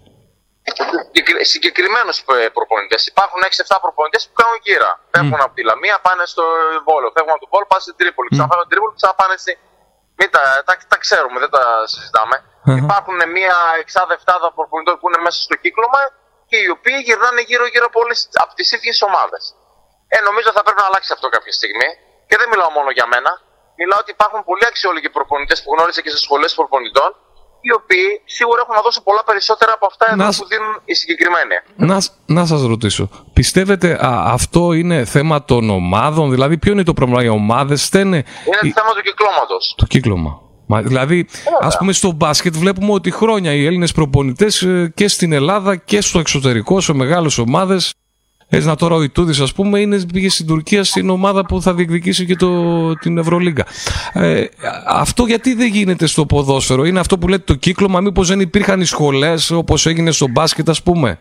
Συγκεκριμένους 1.54 2.18
προπονητές. 2.58 3.02
Υπάρχουν 3.12 3.40
6-7 3.44 3.78
προπονητές 3.86 4.22
που 4.28 4.36
κάνουν 4.42 4.58
γύρα. 4.66 4.92
Mm. 4.96 5.04
Φεύγουν 5.14 5.42
από 5.46 5.54
τη 5.58 5.64
Λαμία, 5.70 5.96
πάνε 6.08 6.26
στο 6.34 6.44
Βόλο. 6.88 7.08
Φεύγουν 7.16 7.34
από 7.36 7.44
τον 7.46 7.52
Βόλο, 7.54 7.66
πάνε 7.72 7.84
στην 7.88 7.96
Τρίπολη. 8.00 8.28
Mm. 8.30 8.34
Ξαναφεύγουν 8.34 8.64
από 8.64 8.70
την 8.70 8.74
Τρίπολη, 8.76 8.94
ξαναπάνε 9.00 9.36
στη. 9.44 9.54
Μην 10.20 10.30
τα, 10.36 10.44
τα, 10.68 10.74
τα 10.92 10.98
ξέρουμε, 11.04 11.38
δεν 11.44 11.52
τα 11.56 11.64
συζητάμε. 11.94 12.36
Mm-hmm. 12.44 12.84
Υπάρχουν 12.84 13.18
μια 13.38 13.58
εξάδα-εφτάδα 13.84 14.48
προπονητών 14.58 14.96
που 15.00 15.06
είναι 15.10 15.22
μέσα 15.28 15.40
στο 15.48 15.56
κύκλωμα 15.64 16.02
και 16.50 16.58
οι 16.64 16.70
οποίοι 16.76 16.98
γυρνάνε 17.08 17.42
γύρω-γύρω 17.50 17.86
από, 17.92 18.00
από 18.44 18.52
τις 18.58 18.68
ίδιες 18.76 18.98
ομάδες. 19.08 19.44
Ε, 20.16 20.18
νομίζω 20.28 20.50
θα 20.58 20.64
πρέπει 20.66 20.80
να 20.84 20.88
αλλάξει 20.90 21.12
αυτό 21.16 21.28
κάποια 21.36 21.54
στιγμή. 21.60 21.90
Και 22.30 22.36
δεν 22.42 22.48
μιλάω 22.52 22.72
μόνο 22.78 22.90
για 22.98 23.08
μένα. 23.14 23.32
Μιλάω 23.80 24.00
ότι 24.04 24.12
υπάρχουν 24.18 24.40
πολλοί 24.50 24.66
αξιόλογοι 24.72 25.10
προπονητές 25.18 25.58
που 25.64 25.70
γνώρισα 25.74 26.02
και 26.02 26.12
σε 26.16 26.20
σχολές 26.26 26.52
προπονητών, 26.60 27.10
οι 27.62 27.72
οποίοι 27.80 28.22
σίγουρα 28.26 28.60
έχουν 28.64 28.76
να 28.76 28.82
δώσουν 28.82 29.04
πολλά 29.04 29.24
περισσότερα 29.26 29.72
από 29.74 29.86
αυτά 29.92 30.16
να... 30.16 30.28
που 30.28 30.48
δίνουν 30.52 30.74
οι 30.86 30.94
συγκεκριμένοι. 30.94 31.56
Να, 31.76 31.98
να 32.26 32.46
σας 32.46 32.62
ρωτήσω, 32.62 33.10
πιστεύετε 33.34 34.06
α, 34.06 34.24
αυτό 34.38 34.74
είναι 34.74 35.06
θέμα 35.06 35.46
των 35.46 35.70
ομάδων, 35.70 36.30
δηλαδή 36.30 36.58
ποιο 36.58 36.72
είναι 36.72 36.84
το 36.84 36.94
πρόβλημα, 36.94 37.24
οι 37.24 37.28
ομάδες 37.28 37.84
στένε; 37.84 38.18
Είναι 38.18 38.74
θέμα 38.74 38.94
του 38.96 39.02
κυκλώματος. 39.04 39.74
Το 39.78 39.86
κύκλωμα. 39.86 40.42
Μα, 40.72 40.82
δηλαδή, 40.82 41.28
ας 41.60 41.78
πούμε, 41.78 41.94
στο 41.94 42.12
μπάσκετ 42.12 42.56
βλέπουμε 42.56 42.92
ότι 42.92 43.12
χρόνια 43.12 43.54
οι 43.54 43.66
Έλληνες 43.66 43.92
προπονητές 43.92 44.62
ε, 44.62 44.92
και 44.96 45.08
στην 45.08 45.32
Ελλάδα 45.32 45.76
και 45.76 46.02
στο 46.02 46.20
εξωτερικό, 46.20 46.82
σε 46.82 46.94
μεγάλες 46.94 47.38
ομάδες, 47.38 47.94
έτσι 48.50 48.68
να 48.68 48.76
τώρα 48.76 48.96
ο 48.96 49.02
Ιτούδης, 49.02 49.40
ας 49.40 49.54
πούμε, 49.54 49.80
είναι, 49.80 50.06
πήγε 50.14 50.30
στην 50.30 50.48
Τουρκία 50.48 50.84
στην 50.84 51.10
ομάδα 51.10 51.46
που 51.46 51.62
θα 51.62 51.74
διεκδικήσει 51.74 52.26
και 52.26 52.36
το, 52.36 52.50
την 52.94 53.18
Ευρωλίγκα. 53.18 53.66
Ε, 54.14 54.46
αυτό 54.88 55.26
γιατί 55.26 55.54
δεν 55.54 55.68
γίνεται 55.68 56.06
στο 56.06 56.26
ποδόσφαιρο, 56.26 56.84
είναι 56.86 57.00
αυτό 57.00 57.18
που 57.18 57.28
λέτε 57.28 57.44
το 57.44 57.54
κύκλωμα, 57.54 58.00
μήπως 58.02 58.28
δεν 58.28 58.40
υπήρχαν 58.40 58.82
οι 58.82 58.86
σχολές 58.86 59.52
όπως 59.52 59.86
έγινε 59.86 60.12
στο 60.12 60.28
μπάσκετ, 60.28 60.70
ας 60.70 60.84
πούμε; 60.84 61.20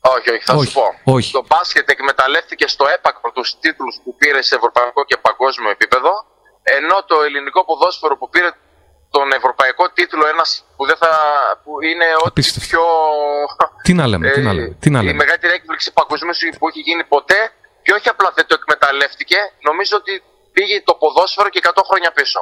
Όχι, 0.00 0.30
όχι, 0.30 0.42
θα 0.44 0.58
σου 0.58 0.72
πω. 0.72 1.12
Όχι. 1.14 1.32
Το 1.32 1.44
μπάσκετ 1.48 1.90
εκμεταλλεύτηκε 1.90 2.66
στο 2.68 2.84
έπακρο 2.96 3.30
τους 3.34 3.58
τίτλους 3.60 4.00
που 4.04 4.14
πήρε 4.20 4.42
σε 4.42 4.54
ευρωπαϊκό 4.54 5.04
και 5.04 5.16
παγκόσμιο 5.26 5.70
επίπεδο, 5.70 6.12
ενώ 6.78 6.96
το 7.10 7.16
ελληνικό 7.26 7.64
ποδόσφαιρο 7.64 8.14
που 8.18 8.28
πήρε 8.28 8.50
τον 9.10 9.32
ευρωπαϊκό 9.32 9.90
τίτλο 9.90 10.26
ένας 10.26 10.64
που, 10.76 10.86
δεν 10.86 10.96
θα, 10.96 11.10
που 11.62 11.82
είναι 11.82 12.04
ό,τι 12.26 12.42
πιο. 12.64 12.82
Τι 13.82 13.92
να 13.94 14.06
λέμε, 14.06 14.30
τι 14.30 14.40
να 14.40 14.52
λέμε. 14.52 14.76
Τι 14.80 14.90
να 14.90 14.98
λέμε. 15.02 15.12
Η 15.12 15.16
μεγαλύτερη 15.16 15.52
έκπληξη 15.52 15.92
παγκοσμίως 15.92 16.38
που 16.58 16.68
έχει 16.68 16.80
γίνει 16.80 17.04
ποτέ 17.04 17.40
και 17.82 17.92
όχι 17.92 18.08
απλά 18.08 18.32
δεν 18.34 18.46
το 18.46 18.54
εκμεταλλεύτηκε, 18.60 19.38
νομίζω 19.68 19.96
ότι 19.96 20.22
πήγε 20.52 20.82
το 20.88 20.94
ποδόσφαιρο 20.94 21.48
και 21.48 21.60
100 21.62 21.82
χρόνια 21.90 22.10
πίσω. 22.12 22.40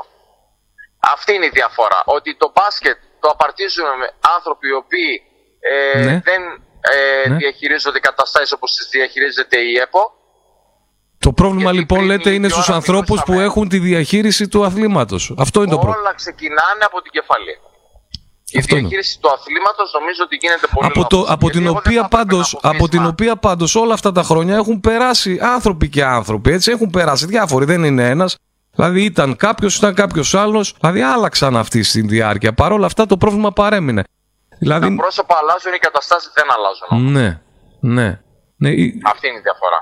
Αυτή 1.14 1.34
είναι 1.34 1.46
η 1.46 1.54
διαφορά. 1.58 2.02
Ότι 2.04 2.36
το 2.36 2.52
μπάσκετ 2.54 2.98
το 3.20 3.28
απαρτίζουμε 3.28 3.92
με 3.96 4.08
άνθρωποι 4.36 4.68
οι 4.68 4.72
οποίοι 4.72 5.22
ε, 5.60 5.98
ναι. 5.98 6.20
δεν 6.28 6.42
ε, 6.80 7.28
ναι. 7.28 7.36
διαχειρίζονται 7.36 8.00
καταστάσεις 8.00 8.52
όπως 8.52 8.76
τις 8.76 8.88
διαχειρίζεται 8.88 9.58
η 9.60 9.78
ΕΠΟ 9.84 10.02
το 11.18 11.32
πρόβλημα 11.32 11.72
λοιπόν 11.72 12.04
λέτε 12.04 12.30
είναι 12.30 12.48
στους 12.48 12.68
ανθρώπους 12.68 13.22
που 13.22 13.32
έχουν 13.32 13.68
τη 13.68 13.78
διαχείριση 13.78 14.48
του 14.48 14.64
αθλήματος. 14.64 15.34
Αυτό 15.38 15.62
είναι 15.62 15.70
το 15.70 15.78
πρόβλημα. 15.78 16.06
Όλα 16.06 16.14
ξεκινάνε 16.14 16.84
από 16.84 17.02
την 17.02 17.12
κεφαλή. 17.12 17.58
Η 18.50 18.58
Αυτό 18.58 18.76
διαχείριση 18.76 19.12
είναι. 19.12 19.28
του 19.28 19.34
αθλήματος 19.38 19.92
νομίζω 19.98 20.22
ότι 20.24 20.36
γίνεται 20.40 20.66
πολύ 20.74 20.86
από, 20.86 21.06
το, 21.06 21.26
από, 21.28 21.50
την 21.50 21.68
οποία 21.68 22.08
πάντως, 22.08 22.58
από 22.62 22.88
την 22.88 23.06
οποία 23.06 23.36
πάντως 23.36 23.74
όλα 23.74 23.94
αυτά 23.94 24.12
τα 24.12 24.22
χρόνια 24.22 24.56
έχουν 24.56 24.80
περάσει 24.80 25.38
άνθρωποι 25.42 25.88
και 25.88 26.04
άνθρωποι. 26.04 26.52
Έτσι, 26.52 26.70
έχουν 26.70 26.90
περάσει 26.90 27.26
διάφοροι, 27.26 27.64
δεν 27.64 27.84
είναι 27.84 28.08
ένας. 28.08 28.36
Δηλαδή 28.74 29.04
ήταν 29.04 29.36
κάποιος, 29.36 29.76
ήταν 29.76 29.94
κάποιος 29.94 30.34
άλλος. 30.34 30.74
Δηλαδή 30.80 31.00
άλλαξαν 31.00 31.56
αυτή 31.56 31.82
στη 31.82 32.00
διάρκεια. 32.00 32.52
Παρ' 32.54 32.72
όλα 32.72 32.86
αυτά 32.86 33.06
το 33.06 33.16
πρόβλημα 33.16 33.52
παρέμεινε. 33.52 34.02
Δηλαδή... 34.58 34.88
Τα 34.88 34.94
πρόσωπα 35.02 35.34
αλλάζουν, 35.40 35.72
οι 35.74 35.78
καταστάσεις 35.78 36.32
δεν 36.34 36.44
αλλάζουν. 36.56 37.12
Ναι, 37.12 37.40
ναι. 37.80 38.20
ναι. 38.56 38.70
Αυτή 39.12 39.28
είναι 39.28 39.38
η 39.38 39.42
διαφορά. 39.42 39.78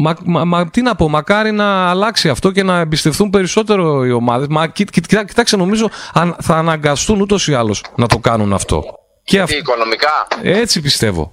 Μα, 0.00 0.16
μα, 0.24 0.44
μα, 0.44 0.70
τι 0.70 0.82
να 0.82 0.94
πω, 0.94 1.08
μακάρι 1.08 1.52
να 1.52 1.90
αλλάξει 1.90 2.28
αυτό 2.28 2.50
και 2.50 2.62
να 2.62 2.78
εμπιστευτούν 2.78 3.30
περισσότερο 3.30 4.04
οι 4.04 4.10
ομάδες. 4.10 4.46
Μα 4.48 4.66
κοιτάξτε, 4.68 5.56
νομίζω 5.56 5.90
αν, 6.12 6.36
θα 6.40 6.56
αναγκαστούν 6.56 7.20
ούτως 7.20 7.48
ή 7.48 7.54
άλλως 7.54 7.84
να 7.96 8.06
το 8.06 8.18
κάνουν 8.18 8.52
αυτό. 8.52 8.84
Και 9.22 9.40
αυ... 9.40 9.50
οικονομικά; 9.50 10.26
Έτσι 10.42 10.80
πιστεύω. 10.80 11.32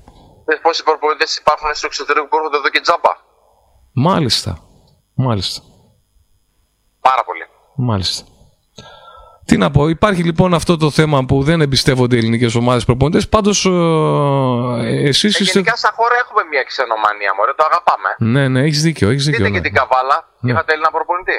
Πόσοι 0.61 0.83
προπονητές 0.83 1.37
υπάρχουν 1.37 1.69
στο 1.73 1.85
εξωτερικό 1.85 2.27
που 2.27 2.35
έρχονται 2.35 2.57
εδώ 2.57 2.69
και 2.69 2.81
τζάμπα; 2.81 3.09
Μάλιστα. 3.93 4.59
Μάλιστα. 5.13 5.61
Πάρα 7.01 7.23
πολύ. 7.25 7.45
Μάλιστα. 7.75 8.23
Τι 9.45 9.57
να 9.57 9.71
πω, 9.71 9.81
υπάρχει 9.97 10.23
λοιπόν 10.23 10.53
αυτό 10.53 10.77
το 10.77 10.89
θέμα 10.99 11.25
που 11.27 11.43
δεν 11.43 11.61
εμπιστεύονται 11.61 12.15
οι 12.15 12.19
ελληνικές 12.19 12.55
ομάδες 12.55 12.85
προπονητές. 12.85 13.29
Πάντως, 13.29 13.57
ε, 13.65 15.07
εσείς 15.11 15.33
ε, 15.35 15.43
είστε. 15.43 15.59
Γενικά, 15.59 15.75
σαν 15.75 15.93
χώρα 15.99 16.15
έχουμε 16.23 16.41
μια 16.51 16.63
ξενομανία, 16.71 17.31
μωρέ, 17.37 17.53
το 17.59 17.65
αγαπάμε. 17.69 18.09
Ναι, 18.33 18.43
ναι, 18.53 18.59
έχεις 18.67 18.81
δίκιο. 18.87 19.07
Έχεις 19.13 19.25
δίκιο 19.25 19.37
Δείτε 19.37 19.49
ναι. 19.49 19.55
και 19.57 19.63
την 19.67 19.73
Καβάλα, 19.79 20.17
ναι. 20.39 20.51
είχατε 20.51 20.69
Έλληνα 20.73 20.91
προπονητή. 20.97 21.37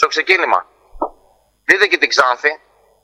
Στο 0.00 0.06
ξεκίνημα. 0.12 0.60
Δείτε 1.68 1.84
και 1.90 1.98
την 2.02 2.08
Ξάνθη, 2.14 2.52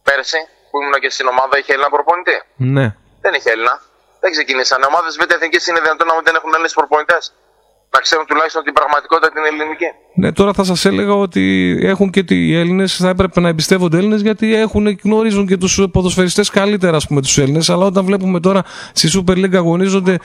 πέρσι, 0.06 0.40
που 0.68 0.76
ήμουν 0.80 0.96
και 1.02 1.10
στην 1.16 1.26
ομάδα, 1.32 1.54
είχε 1.58 1.72
Έλληνα 1.74 1.90
προπονητή. 1.96 2.36
Ναι. 2.76 2.86
Δεν 3.24 3.32
είχε 3.36 3.50
Έλληνα. 3.54 3.74
Δεν 4.22 4.30
ξεκίνησαν. 4.36 4.78
Οι 4.82 4.86
ομάδε 4.90 5.08
Β' 5.20 5.32
Εθνική 5.36 5.58
είναι 5.70 5.80
δυνατόν 5.84 6.06
να 6.10 6.14
μην 6.14 6.34
έχουν 6.38 6.50
Έλληνες 6.56 6.74
προπονητές. 6.80 7.22
Να 7.94 8.00
ξέρουν 8.00 8.26
τουλάχιστον 8.26 8.62
την 8.62 8.72
πραγματικότητα 8.72 9.28
την 9.32 9.42
ελληνική. 9.44 9.88
Ναι, 10.14 10.32
τώρα 10.32 10.52
θα 10.52 10.64
σας 10.64 10.84
έλεγα 10.84 11.12
ότι 11.12 11.76
έχουν 11.82 12.10
και 12.10 12.24
οι 12.28 12.58
Έλληνες, 12.58 12.96
θα 12.96 13.08
έπρεπε 13.08 13.40
να 13.40 13.48
εμπιστεύονται 13.48 13.96
Έλληνες 13.96 14.20
γιατί 14.20 14.54
έχουν, 14.54 14.98
γνωρίζουν 15.04 15.46
και 15.46 15.56
τους 15.56 15.80
ποδοσφαιριστές 15.92 16.50
καλύτερα, 16.50 16.96
ας 16.96 17.06
πούμε, 17.06 17.20
τους 17.20 17.38
Έλληνες. 17.38 17.70
Αλλά 17.70 17.84
όταν 17.86 18.04
βλέπουμε 18.04 18.40
τώρα 18.40 18.62
στη 18.92 19.08
Super 19.14 19.32
League 19.32 19.56
αγωνίζονται 19.56 20.18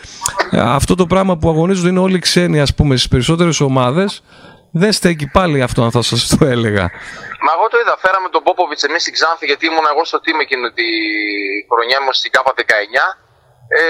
αυτό 0.51 0.95
το 0.95 1.05
πράγμα 1.05 1.37
που 1.37 1.49
αγωνίζονται 1.49 1.89
είναι 1.89 1.99
όλοι 1.99 2.19
ξένοι, 2.19 2.59
ας 2.61 2.75
πούμε, 2.75 2.95
στις 2.95 3.07
περισσότερες 3.07 3.59
ομάδες. 3.59 4.23
Δεν 4.71 4.91
στέκει 4.91 5.27
πάλι 5.37 5.61
αυτό, 5.61 5.83
αν 5.83 5.91
θα 5.91 6.01
σας 6.01 6.27
το 6.27 6.45
έλεγα. 6.45 6.85
Μα 7.45 7.51
εγώ 7.55 7.65
το 7.71 7.77
είδα. 7.81 7.95
Φέραμε 8.03 8.29
τον 8.29 8.43
Πόποβιτ 8.43 8.83
εμείς 8.89 9.01
στην 9.01 9.13
Ξάνθη, 9.13 9.45
γιατί 9.45 9.65
ήμουν 9.65 9.87
εγώ 9.93 10.05
στο 10.05 10.17
team 10.23 10.37
εκείνη 10.45 10.67
τη 10.79 10.87
χρονιά 11.71 11.99
μου 12.03 12.11
στην 12.19 12.31
ΚΑΠΑ 12.31 12.53
19. 12.55 13.05
Ε, 13.79 13.81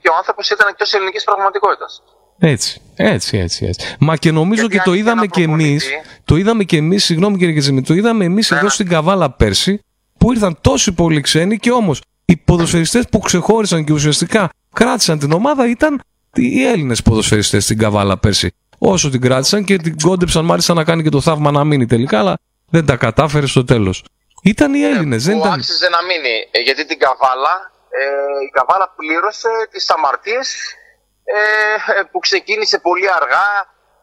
και 0.00 0.08
ο 0.12 0.14
άνθρωπος 0.20 0.44
ήταν 0.50 0.66
εκτός 0.72 0.94
ελληνικής 0.96 1.24
πραγματικότητας. 1.24 1.92
Έτσι, 2.40 2.80
έτσι, 2.96 3.38
έτσι, 3.38 3.66
έτσι. 3.66 3.96
Μα 3.98 4.16
και 4.16 4.30
νομίζω 4.30 4.60
Γιατί 4.60 4.76
και 4.76 4.82
το 4.84 4.90
αν 4.90 4.96
είδαμε 4.96 5.20
είχε 5.20 5.30
και 5.34 5.42
ένα 5.42 5.52
εμείς. 5.52 5.84
προπονητή- 5.84 6.20
Το 6.24 6.36
είδαμε 6.36 6.64
και 6.64 6.76
εμείς, 6.76 7.04
συγγνώμη 7.04 7.36
κύριε 7.38 7.54
Κεζημί, 7.54 7.82
το 7.82 7.94
είδαμε 7.94 8.24
εμείς 8.24 8.50
Ναι, 8.50 8.56
εδώ 8.56 8.66
ναι. 8.66 8.72
στην 8.72 8.88
Καβάλα 8.88 9.30
πέρσι 9.30 9.80
που 10.18 10.32
ήρθαν 10.32 10.58
τόσοι 10.60 10.92
πολλοί 10.92 11.20
ξένοι 11.20 11.58
και 11.58 11.70
όμως 11.70 12.00
οι 12.24 12.36
ποδοσφαιριστές 12.36 13.04
που 13.10 13.18
ξεχώρισαν 13.18 13.84
και 13.84 13.92
ουσιαστικά 13.92 14.48
κράτησαν 14.74 15.18
την 15.18 15.32
ομάδα 15.32 15.68
ήταν 15.68 16.00
οι 16.34 16.64
Έλληνες 16.66 17.02
ποδοσφαιριστές 17.02 17.64
στην 17.64 17.78
Καβάλα 17.78 18.18
πέρσι. 18.18 18.50
Όσο 18.78 19.10
την 19.10 19.20
κράτησαν 19.20 19.64
και 19.64 19.76
την 19.76 19.94
κόντεψαν 20.02 20.44
μάλιστα 20.44 20.74
να 20.74 20.84
κάνει 20.84 21.02
και 21.02 21.08
το 21.08 21.20
θαύμα 21.20 21.50
να 21.50 21.64
μείνει 21.64 21.86
τελικά, 21.86 22.18
αλλά 22.18 22.38
δεν 22.70 22.86
τα 22.86 22.96
κατάφερε 22.96 23.46
στο 23.46 23.64
τέλος. 23.64 24.04
Ήταν 24.42 24.74
οι 24.74 24.82
Έλληνες, 24.82 25.24
δεν 25.24 25.34
που 25.34 25.40
ήταν. 25.40 25.52
άξιζε 25.52 25.88
να 25.88 26.02
μείνει. 26.08 26.34
Ε, 26.50 26.60
γιατί 26.60 26.86
την 26.86 26.98
Καβάλα, 26.98 27.54
ε, 28.00 28.04
η 28.46 28.50
Καβάλα 28.56 28.92
πλήρωσε 28.96 29.48
τις 29.72 29.90
αμαρτίες 29.90 30.46
ε, 31.36 32.02
που 32.10 32.18
ξεκίνησε 32.18 32.78
πολύ 32.78 33.10
αργά. 33.12 33.48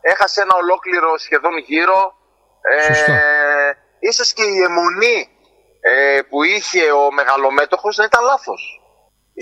Έχασε 0.01 0.41
ένα 0.41 0.55
ολόκληρο 0.55 1.17
σχεδόν 1.17 1.57
γύρο. 1.57 2.13
Σωστά. 2.87 3.13
Ε, 3.13 3.77
ίσως 3.99 4.33
και 4.33 4.43
η 4.43 4.61
αιμονή 4.63 5.29
ε, 5.81 6.21
που 6.29 6.43
είχε 6.43 6.91
ο 6.91 7.11
μεγαλομέτωχος 7.11 7.97
να 7.97 8.03
ήταν 8.03 8.23
λάθος. 8.23 8.81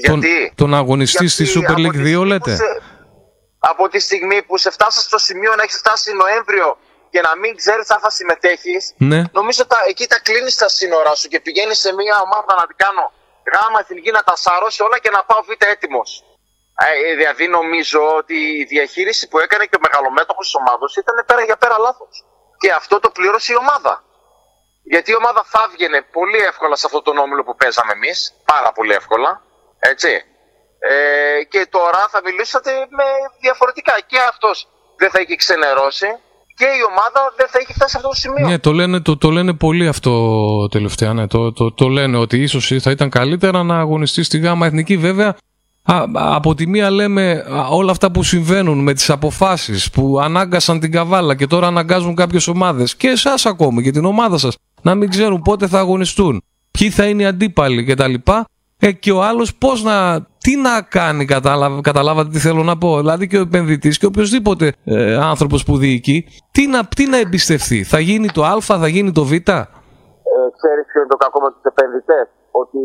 Τον, 0.08 0.22
Γιατί, 0.22 0.54
τον 0.56 0.74
αγωνιστή 0.74 1.28
στη 1.28 1.44
γιατί 1.44 1.60
Super 1.60 1.72
από 1.72 1.82
League 1.82 1.92
τη 1.92 1.98
2 1.98 2.02
στιγμή 2.04 2.26
λέτε. 2.26 2.52
που 2.52 2.56
σε- 2.56 2.82
από 3.60 3.90
τη 3.90 4.00
στιγμή 4.00 4.44
που 4.44 4.58
σε 4.58 4.70
φτάσει 4.70 5.00
στο 5.00 5.18
σημείο 5.18 5.56
να 5.56 5.64
έχεις 5.64 5.78
φτάσει 5.78 6.14
Νοέμβριο 6.14 6.78
και 7.10 7.22
να 7.22 7.38
μην 7.38 7.56
ξέρεις 7.56 7.90
αν 7.90 8.00
θα 8.00 8.10
συμμετέχεις, 8.10 8.94
Ναι. 8.98 9.22
νομίζω 9.32 9.66
τα, 9.68 9.78
εκεί 9.88 10.08
τα 10.08 10.20
κλείνεις 10.20 10.56
τα 10.56 10.70
σύνορά 10.70 11.16
σου 11.16 11.28
και 11.28 11.40
πηγαίνεις 11.40 11.80
σε 11.80 11.94
μια 11.94 12.16
ομάδα 12.26 12.56
να 12.60 12.66
την 12.68 12.76
κάνω 12.76 13.12
γάμα 13.54 13.80
εθνική 13.80 14.12
να 14.12 14.24
τα 14.24 14.36
σαρώσει 14.36 14.84
όλα 14.84 15.00
και 15.00 15.10
να 15.10 15.24
πάω 15.24 15.42
β' 15.44 15.64
έτοιμος. 15.74 16.24
Ε, 16.84 17.16
δηλαδή 17.16 17.48
νομίζω 17.48 18.02
ότι 18.18 18.38
η 18.62 18.64
διαχείριση 18.64 19.28
που 19.28 19.40
έκανε 19.40 19.66
και 19.66 19.78
ο 19.80 19.84
μεγαλομέτωχος 19.88 20.46
της 20.46 20.56
ομάδα 20.62 20.86
ήταν 21.02 21.18
πέρα 21.30 21.44
για 21.50 21.58
πέρα 21.58 21.76
λάθος. 21.86 22.16
Και 22.62 22.72
αυτό 22.72 23.00
το 23.00 23.10
πλήρωσε 23.10 23.54
η 23.54 23.58
ομάδα. 23.64 24.04
Γιατί 24.84 25.12
η 25.12 25.16
ομάδα 25.22 25.42
θα 25.52 25.60
έβγαινε 25.68 26.00
πολύ 26.18 26.40
εύκολα 26.52 26.76
σε 26.76 26.86
αυτό 26.86 27.02
τον 27.02 27.18
όμιλο 27.18 27.44
που 27.44 27.56
παίζαμε 27.56 27.92
εμείς. 27.92 28.18
Πάρα 28.54 28.72
πολύ 28.72 28.94
εύκολα. 28.94 29.42
Έτσι. 29.80 30.12
Ε, 30.80 31.44
και 31.52 31.68
τώρα 31.70 32.02
θα 32.14 32.20
μιλήσατε 32.26 32.72
με 33.00 33.08
διαφορετικά. 33.42 33.94
Και 34.06 34.20
αυτός 34.32 34.68
δεν 34.98 35.10
θα 35.10 35.20
έχει 35.20 35.36
ξενερώσει 35.36 36.10
και 36.56 36.66
η 36.66 36.82
ομάδα 36.92 37.34
δεν 37.36 37.48
θα 37.48 37.58
έχει 37.62 37.74
φτάσει 37.74 37.92
σε 37.92 37.98
αυτό 37.98 38.10
το 38.10 38.16
σημείο. 38.16 38.48
Ναι, 38.48 38.60
το 38.60 38.72
λένε, 38.72 39.00
το, 39.02 39.18
το 39.18 39.30
λένε 39.30 39.54
πολύ 39.54 39.88
αυτό 39.88 40.12
τελευταία. 40.68 41.14
Ναι. 41.14 41.28
Το, 41.28 41.54
το, 41.54 41.72
το 41.72 41.88
λένε 41.88 42.18
ότι 42.18 42.42
ίσως 42.42 42.74
θα 42.82 42.92
ήταν 42.92 43.10
καλύτερα 43.10 43.64
να 43.64 43.80
αγωνιστεί 43.80 44.24
στη 44.24 44.40
ΓΑΜΑ 44.40 44.66
Εθνική. 44.66 44.98
Βέβαια, 44.98 45.36
α, 45.86 46.06
από 46.14 46.56
τη 46.56 46.68
μία 46.68 46.90
λέμε 46.90 47.32
α, 47.32 47.68
όλα 47.68 47.92
αυτά 47.92 48.12
που 48.12 48.24
συμβαίνουν 48.24 48.80
με 48.80 48.94
τις 48.94 49.10
αποφάσεις 49.10 49.90
που 49.90 50.20
ανάγκασαν 50.20 50.80
την 50.80 50.92
καβάλα 50.92 51.36
και 51.36 51.48
τώρα 51.48 51.68
αναγκάζουν 51.68 52.16
κάποιες 52.16 52.48
ομάδες 52.48 52.96
και 52.96 53.08
εσάς 53.08 53.46
ακόμη 53.46 53.84
και 53.84 53.92
την 53.92 54.06
ομάδα 54.06 54.38
σας 54.38 54.58
να 54.82 54.96
μην 54.96 55.10
ξέρουν 55.10 55.42
πότε 55.42 55.68
θα 55.68 55.80
αγωνιστούν, 55.80 56.44
ποιοι 56.72 56.90
θα 56.90 57.06
είναι 57.06 57.24
οι 57.24 57.26
αντίπαλοι 57.26 57.84
κτλ. 57.84 58.14
Ε, 58.80 58.92
και 58.92 59.12
ο 59.12 59.24
άλλος 59.24 59.56
πώς 59.56 59.84
να, 59.84 60.22
τι 60.38 60.56
να 60.56 60.82
κάνει, 60.82 61.26
καταλάβα, 61.26 61.82
καταλάβατε 61.82 62.30
τι 62.30 62.40
θέλω 62.40 62.64
να 62.64 62.78
πω. 62.78 62.98
Δηλαδή 62.98 63.28
και 63.28 63.38
ο 63.38 63.42
επενδυτής 63.42 63.98
και 63.98 64.06
οποιοδήποτε 64.06 64.74
ε, 64.84 65.16
άνθρωπος 65.16 65.64
που 65.64 65.78
διοικεί, 65.78 66.26
τι 66.52 66.68
να, 66.68 66.86
τι 66.96 67.06
να 67.08 67.18
εμπιστευτεί. 67.18 67.84
Θα 67.84 68.00
γίνει 68.00 68.28
το 68.28 68.44
Α, 68.44 68.62
θα 68.62 68.88
γίνει 68.88 69.12
το 69.12 69.24
Β; 69.24 69.32
Ε, 69.32 69.38
ξέρεις 70.58 70.86
ποιο 70.90 71.00
είναι 71.02 71.10
το 71.10 71.18
κακό 71.18 71.42
με 71.42 71.50
τους 71.52 71.64
επενδυτές; 71.64 72.28
Ότι 72.52 72.80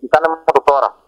κοιτάνε 0.00 0.26
μόνο 0.28 0.42
το 0.44 0.62
τώρα. 0.64 1.03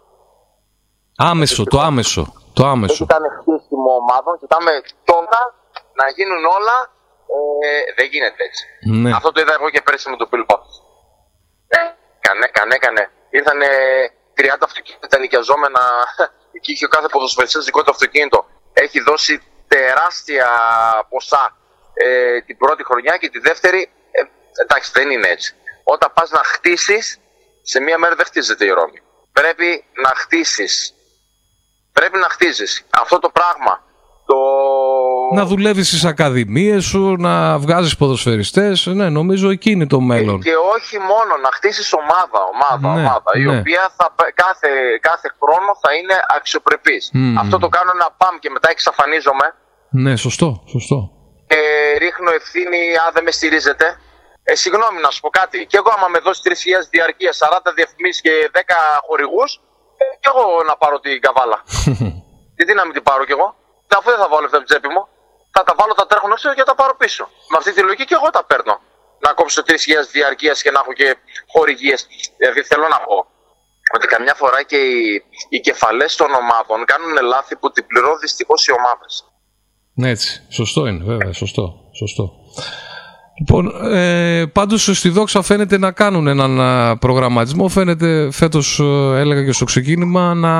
Άμεσο, 1.16 1.64
το 1.64 1.80
άμεσο. 1.80 2.22
Το 2.52 2.62
Δεν 2.62 2.70
άμεσο. 2.72 3.04
κοιτάνε 3.04 3.28
χτίσιμο 3.38 3.90
ομάδων. 4.02 4.38
Κοιτάμε 4.38 4.72
τώρα 5.04 5.40
να 6.00 6.06
γίνουν 6.16 6.44
όλα. 6.58 6.76
Ε, 7.66 7.92
δεν 7.96 8.06
γίνεται 8.12 8.42
έτσι. 8.48 8.64
Ναι. 9.02 9.10
Αυτό 9.16 9.32
το 9.32 9.40
είδα 9.40 9.52
εγώ 9.58 9.70
και 9.70 9.82
πέρσι 9.82 10.10
με 10.10 10.16
τον 10.16 10.28
Πίλπα. 10.28 10.56
Ε, 11.68 11.78
έκανε, 12.18 12.44
έκανε, 12.50 12.74
έκανε. 12.74 13.10
Ήρθαν 13.30 13.58
30 14.36 14.46
αυτοκίνητα 14.62 15.18
νοικιαζόμενα. 15.18 15.80
Εκεί 16.56 16.72
είχε 16.72 16.84
ο 16.84 16.88
κάθε 16.88 17.08
ποδοσφαιριστής 17.08 17.64
δικό 17.64 17.82
του 17.82 17.90
αυτοκίνητο. 17.90 18.46
Έχει 18.72 19.00
δώσει 19.00 19.42
τεράστια 19.68 20.48
ποσά 21.08 21.56
ε, 21.94 22.40
την 22.40 22.56
πρώτη 22.56 22.84
χρονιά 22.84 23.16
και 23.16 23.28
τη 23.28 23.38
δεύτερη. 23.38 23.90
Ε, 24.10 24.20
εντάξει, 24.62 24.90
δεν 24.94 25.10
είναι 25.10 25.28
έτσι. 25.28 25.54
Όταν 25.84 26.12
πας 26.14 26.30
να 26.30 26.42
χτίσεις, 26.44 27.18
σε 27.62 27.80
μία 27.80 27.98
μέρα 27.98 28.14
δεν 28.14 28.26
χτίζεται 28.26 28.64
η 28.64 28.70
Ρώμη. 28.70 29.00
Πρέπει 29.32 29.84
να 30.02 30.08
χτίσεις. 30.16 30.94
Πρέπει 31.98 32.18
να 32.18 32.28
χτίζεις. 32.34 32.86
Αυτό 33.02 33.18
το 33.18 33.30
πράγμα. 33.38 33.74
Το... 34.30 34.36
Να 35.34 35.44
δουλεύεις 35.44 35.86
στις 35.88 36.04
ακαδημίες 36.04 36.84
σου, 36.84 37.16
να 37.18 37.58
βγάζεις 37.58 37.96
ποδοσφαιριστές. 37.96 38.86
Ναι, 38.86 39.08
νομίζω 39.08 39.50
εκεί 39.50 39.70
είναι 39.70 39.86
το 39.86 40.00
μέλλον. 40.00 40.40
Και 40.40 40.54
όχι 40.76 40.98
μόνο 40.98 41.32
να 41.42 41.50
χτίσεις 41.52 41.92
ομάδα, 41.92 42.38
ομάδα, 42.54 42.94
Ναι, 42.94 43.00
ομάδα, 43.06 43.30
η 43.34 43.40
ναι. 43.42 43.58
οποία 43.58 43.82
θα, 43.96 44.12
πε- 44.16 44.32
κάθε, 44.44 44.68
κάθε 45.00 45.28
χρόνο 45.40 45.70
θα 45.82 45.90
είναι 45.98 46.16
αξιοπρεπής. 46.36 47.10
Μμμ. 47.12 47.38
Αυτό 47.38 47.58
το 47.58 47.68
κάνω 47.68 47.90
ένα 47.94 48.08
παμ 48.20 48.34
και 48.42 48.50
μετά 48.50 48.68
εξαφανίζομαι 48.70 49.46
Ναι, 49.90 50.16
σωστό, 50.16 50.48
σωστό. 50.74 50.98
και 51.46 51.58
ρίχνω 51.98 52.30
ευθύνη 52.40 52.80
αν 53.06 53.10
δεν 53.14 53.22
με 53.24 53.30
στηρίζετε. 53.30 53.86
Ε, 54.48 54.54
συγγνώμη 54.54 54.98
να 55.00 55.10
σου 55.10 55.20
πω 55.20 55.28
κάτι. 55.40 55.58
Και 55.70 55.76
εγώ 55.80 55.90
άμα 55.96 56.08
με 56.14 56.18
δώσεις 56.24 56.42
3.000 56.44 56.88
διαρκείας, 56.90 57.36
40 57.38 57.72
διαφημίσεις 57.78 58.20
και 58.26 58.34
10 58.52 58.58
χορηγούς, 59.08 59.50
ε, 60.16 60.20
και 60.22 60.28
εγώ 60.32 60.44
να 60.70 60.74
πάρω 60.82 60.96
την 61.04 61.20
καβάλα. 61.26 61.58
Γιατί 62.56 62.72
να 62.78 62.84
μην 62.86 62.94
την 62.96 63.04
πάρω 63.08 63.24
κι 63.28 63.34
εγώ. 63.38 63.48
Αφού 63.98 64.08
δεν 64.14 64.20
θα 64.22 64.28
βάλω 64.32 64.44
αυτά 64.48 64.56
από 64.60 64.66
την 64.66 64.70
τσέπη 64.70 64.88
μου, 64.94 65.02
θα 65.54 65.62
τα 65.68 65.74
βάλω, 65.78 65.92
τα 66.00 66.06
τρέχουν 66.10 66.30
έξω 66.34 66.54
και 66.56 66.62
θα 66.64 66.70
τα 66.72 66.76
πάρω 66.80 66.94
πίσω. 67.02 67.24
Με 67.50 67.56
αυτή 67.60 67.70
τη 67.74 67.80
λογική 67.88 68.04
και 68.10 68.16
εγώ 68.20 68.28
τα 68.36 68.42
παίρνω. 68.50 68.76
Να 69.24 69.32
κόψω 69.38 69.62
3.000 69.66 69.74
διαρκείας 70.12 70.62
και 70.62 70.70
να 70.74 70.78
έχω 70.82 70.92
και 71.00 71.08
χορηγίες. 71.52 72.00
Δηλαδή 72.38 72.60
θέλω 72.70 72.86
να 72.94 72.98
πω 73.06 73.16
ότι 73.96 74.06
καμιά 74.06 74.34
φορά 74.34 74.62
και 74.62 74.76
οι, 74.76 75.22
οι 75.48 75.60
κεφαλές 75.60 76.16
των 76.16 76.30
ομάδων 76.42 76.78
κάνουν 76.84 77.14
λάθη 77.32 77.56
που 77.56 77.70
την 77.70 77.86
πληρώνουν 77.86 78.18
δυστυχώς 78.18 78.66
οι 78.66 78.72
ομάδες. 78.72 79.12
Ναι, 79.94 80.08
έτσι. 80.10 80.46
Σωστό 80.48 80.86
είναι, 80.86 81.04
βέβαια. 81.04 81.32
Σωστό. 81.32 81.64
σωστό. 82.00 82.24
Λοιπόν, 83.38 83.92
ε, 83.94 84.44
πάντως 84.52 84.90
στη 84.98 85.08
Δόξα 85.08 85.42
φαίνεται 85.42 85.78
να 85.78 85.92
κάνουν 85.92 86.26
έναν 86.26 86.60
α, 86.60 86.96
προγραμματισμό. 86.98 87.68
Φαίνεται 87.68 88.28
φέτος, 88.32 88.78
ε, 88.80 89.18
έλεγα 89.20 89.44
και 89.44 89.52
στο 89.52 89.64
ξεκίνημα, 89.64 90.34
να, 90.34 90.52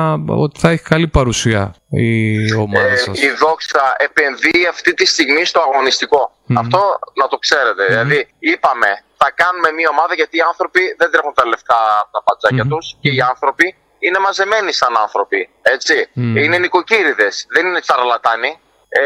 ότι 0.43 0.59
θα 0.59 0.69
έχει 0.69 0.83
καλή 0.83 1.07
παρουσία 1.07 1.75
η 1.89 2.53
ομάδα 2.53 2.87
Ε, 2.87 2.95
σας. 2.95 3.21
η 3.21 3.29
Δόξα 3.43 3.83
επενδύει 3.97 4.65
αυτή 4.69 4.93
τη 4.93 5.05
στιγμή 5.05 5.45
στο 5.45 5.59
αγωνιστικο 5.71 6.31
Αυτό 6.63 6.79
να 7.21 7.27
το 7.27 7.37
ξέρετε. 7.37 7.83
Δηλαδή, 7.89 8.19
είπαμε, 8.39 8.89
θα 9.17 9.31
κάνουμε 9.41 9.69
μια 9.77 9.89
ομάδα 9.95 10.13
γιατί 10.19 10.37
οι 10.37 10.43
άνθρωποι 10.51 10.81
δεν 10.99 11.09
τρέχουν 11.11 11.33
τα 11.39 11.45
λεφτά 11.51 11.79
από 12.01 12.11
τα 12.15 12.21
πατζάκια 12.27 12.65
τους 12.71 12.85
και 13.03 13.11
οι 13.17 13.21
άνθρωποι 13.31 13.67
είναι 14.05 14.19
μαζεμένοι 14.27 14.71
σαν 14.81 14.93
άνθρωποι. 15.05 15.49
Έτσι. 15.75 15.95
Είναι 16.43 16.57
νοικοκύριδες, 16.57 17.33
δεν 17.55 17.63
είναι 17.67 17.79
τσαρλατάνοι. 17.85 18.51
Ε, 18.89 19.03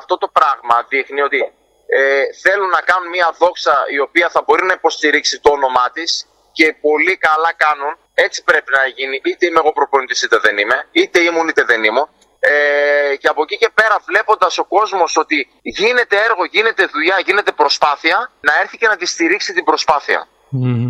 αυτό 0.00 0.14
το 0.22 0.28
πράγμα 0.38 0.76
δείχνει 0.92 1.20
ότι 1.28 1.40
ε, 1.86 2.24
θέλουν 2.42 2.68
να 2.68 2.80
κάνουν 2.80 3.08
μια 3.08 3.34
δόξα 3.38 3.76
η 3.90 3.98
οποία 3.98 4.28
θα 4.30 4.42
μπορεί 4.46 4.64
να 4.64 4.72
υποστηρίξει 4.72 5.40
το 5.40 5.50
όνομά 5.50 5.90
της 5.92 6.28
και 6.52 6.76
πολύ 6.80 7.16
καλά 7.16 7.52
κάνουν. 7.56 7.96
Έτσι 8.14 8.44
πρέπει 8.44 8.70
να 8.78 8.86
γίνει. 8.86 9.20
Είτε 9.24 9.46
είμαι 9.46 9.60
εγώ 9.62 9.72
προπονητής 9.72 10.22
είτε 10.22 10.38
δεν 10.38 10.58
είμαι, 10.58 10.88
είτε 10.92 11.20
ήμουν 11.20 11.48
είτε 11.48 11.64
δεν 11.64 11.84
ήμουν. 11.84 12.08
Ε, 12.38 13.16
και 13.16 13.28
από 13.28 13.42
εκεί 13.42 13.56
και 13.56 13.70
πέρα 13.74 13.96
βλέποντας 14.06 14.58
ο 14.58 14.64
κόσμος 14.64 15.16
ότι 15.16 15.48
γίνεται 15.62 16.16
έργο, 16.16 16.44
γίνεται 16.44 16.86
δουλειά, 16.86 17.16
γίνεται 17.26 17.52
προσπάθεια, 17.52 18.32
να 18.40 18.52
έρθει 18.60 18.76
και 18.78 18.86
να 18.86 18.96
τη 18.96 19.06
στηρίξει 19.06 19.52
την 19.52 19.64
προσπάθεια. 19.64 20.28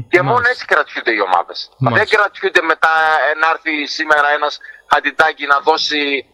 Και 0.09 0.23
μόνο 0.23 0.43
έτσι 0.49 0.65
κρατιούνται 0.65 1.13
οι 1.13 1.21
ομάδες. 1.21 1.71
Δεν 1.79 2.09
κρατιούνται 2.09 2.63
μετά 2.63 2.95
να 3.41 3.49
έρθει 3.53 3.87
σήμερα 3.87 4.29
ένας 4.29 4.59
χαντιτάκι 4.93 5.47
να 5.47 5.59
δώσει 5.61 6.01
ε, 6.19 6.34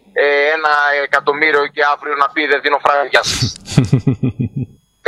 ένα 0.54 0.72
εκατομμύριο 1.06 1.66
και 1.74 1.82
αύριο 1.92 2.14
να 2.22 2.26
πει 2.34 2.42
δεν 2.46 2.60
δίνω 2.64 2.78
φράγκα 2.84 3.04
για 3.12 3.22
σας. 3.28 3.40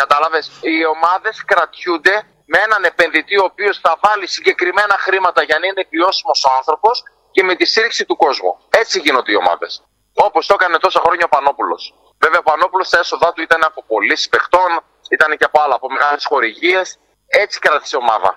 Κατάλαβες, 0.03 0.45
οι 0.71 0.77
ομάδες 0.95 1.35
κρατιούνται 1.51 2.15
με 2.53 2.59
έναν 2.67 2.81
επενδυτή 2.91 3.37
ο 3.43 3.45
οποίος 3.51 3.75
θα 3.85 3.93
βάλει 4.05 4.27
συγκεκριμένα 4.37 4.97
χρήματα 5.05 5.41
για 5.49 5.59
να 5.61 5.67
είναι 5.67 5.83
βιώσιμος 5.95 6.39
ο 6.49 6.51
άνθρωπος 6.59 6.95
και 7.35 7.43
με 7.49 7.55
τη 7.59 7.65
στήριξη 7.73 8.03
του 8.09 8.17
κόσμου. 8.25 8.53
Έτσι 8.83 8.95
γίνονται 9.05 9.33
οι 9.33 9.39
ομάδες. 9.45 9.73
Όπως 10.27 10.47
το 10.47 10.55
έκανε 10.59 10.77
τόσα 10.85 11.01
χρόνια 11.05 11.25
ο 11.29 11.33
Πανόπουλος. 11.37 11.83
Βέβαια 12.23 12.41
ο 12.45 12.47
Πανόπουλος 12.51 12.89
τα 12.89 12.99
έσοδά 12.99 13.33
του 13.33 13.43
ήταν 13.49 13.61
από 13.65 13.85
πωλήσεις 13.91 14.29
παιχτών, 14.29 14.71
ήταν 15.17 15.31
και 15.39 15.45
από 15.45 15.59
άλλα, 15.63 15.75
από 15.75 15.89
μεγάλες 15.97 16.25
χορηγίες. 16.31 16.87
Έτσι 17.27 17.59
κράτησε 17.59 17.97
η 17.97 18.03
ομάδα. 18.05 18.31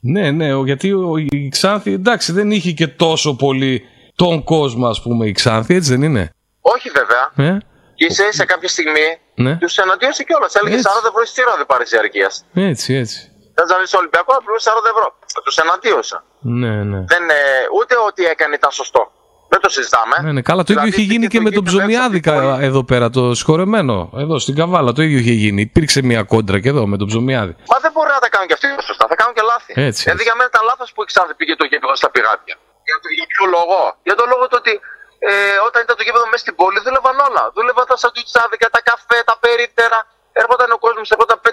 Ναι, 0.00 0.30
ναι, 0.30 0.48
γιατί 0.70 0.88
η 1.30 1.48
Ξάνθη 1.48 1.92
εντάξει 1.92 2.32
δεν 2.32 2.50
είχε 2.50 2.72
και 2.72 2.86
τόσο 2.86 3.36
πολύ 3.36 3.84
τον 4.16 4.44
κόσμο, 4.44 4.86
ας 4.88 5.02
πούμε, 5.02 5.26
η 5.26 5.32
Ξάνθη, 5.32 5.74
έτσι 5.74 5.90
δεν 5.90 6.02
είναι; 6.02 6.30
Όχι 6.60 6.88
βέβαια. 6.98 7.52
Ε; 7.54 7.58
Και 7.94 8.04
ίσα 8.04 8.28
ίσα 8.28 8.44
κάποια 8.44 8.68
στιγμή 8.68 9.08
ναι. 9.34 9.56
τους 9.56 9.76
εναντίωσε 9.76 10.22
κιόλας. 10.24 10.54
Έλεγε 10.54 10.76
40 10.76 10.80
ευρώ 11.10 11.22
εισιτήριο 11.22 11.54
δεν 11.56 11.66
πάρει 11.66 11.84
διαρκεία. 11.84 12.30
Έτσι, 12.70 12.94
έτσι. 12.94 13.18
Δεν 13.54 13.66
ζαλίσει 13.70 13.96
ο 13.96 13.98
Ολυμπιακό, 13.98 14.32
απλώς 14.40 14.64
40 14.64 14.70
ευρώ. 14.94 15.06
Τους 15.44 15.56
εναντίωσα. 15.56 16.18
Ναι, 16.40 16.74
ναι. 16.90 17.00
Δεν, 17.12 17.24
ε, 17.38 17.42
ούτε 17.78 17.94
ότι 18.08 18.22
έκανε 18.24 18.54
ήταν 18.54 18.70
σωστό. 18.70 19.02
Δεν 19.48 19.60
το 19.60 19.68
συζητάμε. 19.68 20.16
Ναι, 20.22 20.32
ναι. 20.32 20.42
Καλά, 20.42 20.62
το 20.62 20.72
δηλαδή, 20.72 20.88
ίδιο 20.88 21.02
είχε 21.02 21.12
γίνει 21.12 21.26
και, 21.26 21.40
με 21.40 21.50
τον 21.50 21.64
Ψωμιάδικα 21.64 22.58
εδώ 22.60 22.84
πέρα, 22.84 23.10
το 23.10 23.34
συγχωρεμένο. 23.34 24.10
Εδώ 24.16 24.38
στην 24.38 24.54
Καβάλα 24.54 24.92
το 24.92 25.02
ίδιο 25.02 25.18
είχε 25.18 25.32
γίνει. 25.32 25.60
Υπήρξε 25.60 26.02
μια 26.02 26.22
κόντρα 26.22 26.60
και 26.60 26.68
εδώ 26.68 26.86
με 26.86 26.96
τον 26.96 27.06
Ψωμιάδη. 27.06 27.52
Μα 27.72 27.78
δεν 27.84 27.90
μπορεί 27.94 28.10
να 28.16 28.18
τα 28.24 28.28
κάνουν 28.28 28.46
και 28.48 28.56
αυτοί 28.58 28.66
σωστά. 28.88 29.06
Θα 29.08 29.14
κάνουν 29.14 29.34
και 29.34 29.44
λάθη. 29.50 29.72
Έτσι, 29.88 30.02
δηλαδή 30.02 30.22
για 30.22 30.34
μένα 30.36 30.48
ήταν 30.52 30.62
λάθος 30.70 30.92
που 30.92 31.02
η 31.02 31.06
Ξάνθη 31.10 31.34
πήγε 31.34 31.54
το 31.60 31.64
γήπεδο 31.70 31.94
στα 31.96 32.10
πηγάδια. 32.10 32.56
Για, 32.88 32.96
το, 33.02 33.08
για 33.18 33.26
λόγο; 33.56 33.80
Για 34.06 34.16
τον 34.20 34.26
λόγο 34.32 34.44
του 34.48 34.56
ότι 34.62 34.72
ε, 35.18 35.58
όταν 35.68 35.80
ήταν 35.82 35.96
το 35.96 36.02
γήπεδο 36.06 36.26
μέσα 36.32 36.42
στην 36.44 36.54
πόλη 36.60 36.78
δούλευαν 36.84 37.18
όλα. 37.28 37.42
Δούλευαν 37.54 37.86
τα 37.90 37.96
σαντουιτσάδικα, 38.02 38.66
τα 38.70 38.80
καφέ, 38.88 39.18
τα 39.30 39.36
περίτερα. 39.44 39.98
Έρχονταν 40.32 40.70
ο 40.76 40.78
κόσμος, 40.78 41.10
έρχονταν 41.10 41.40
5.000 41.44 41.50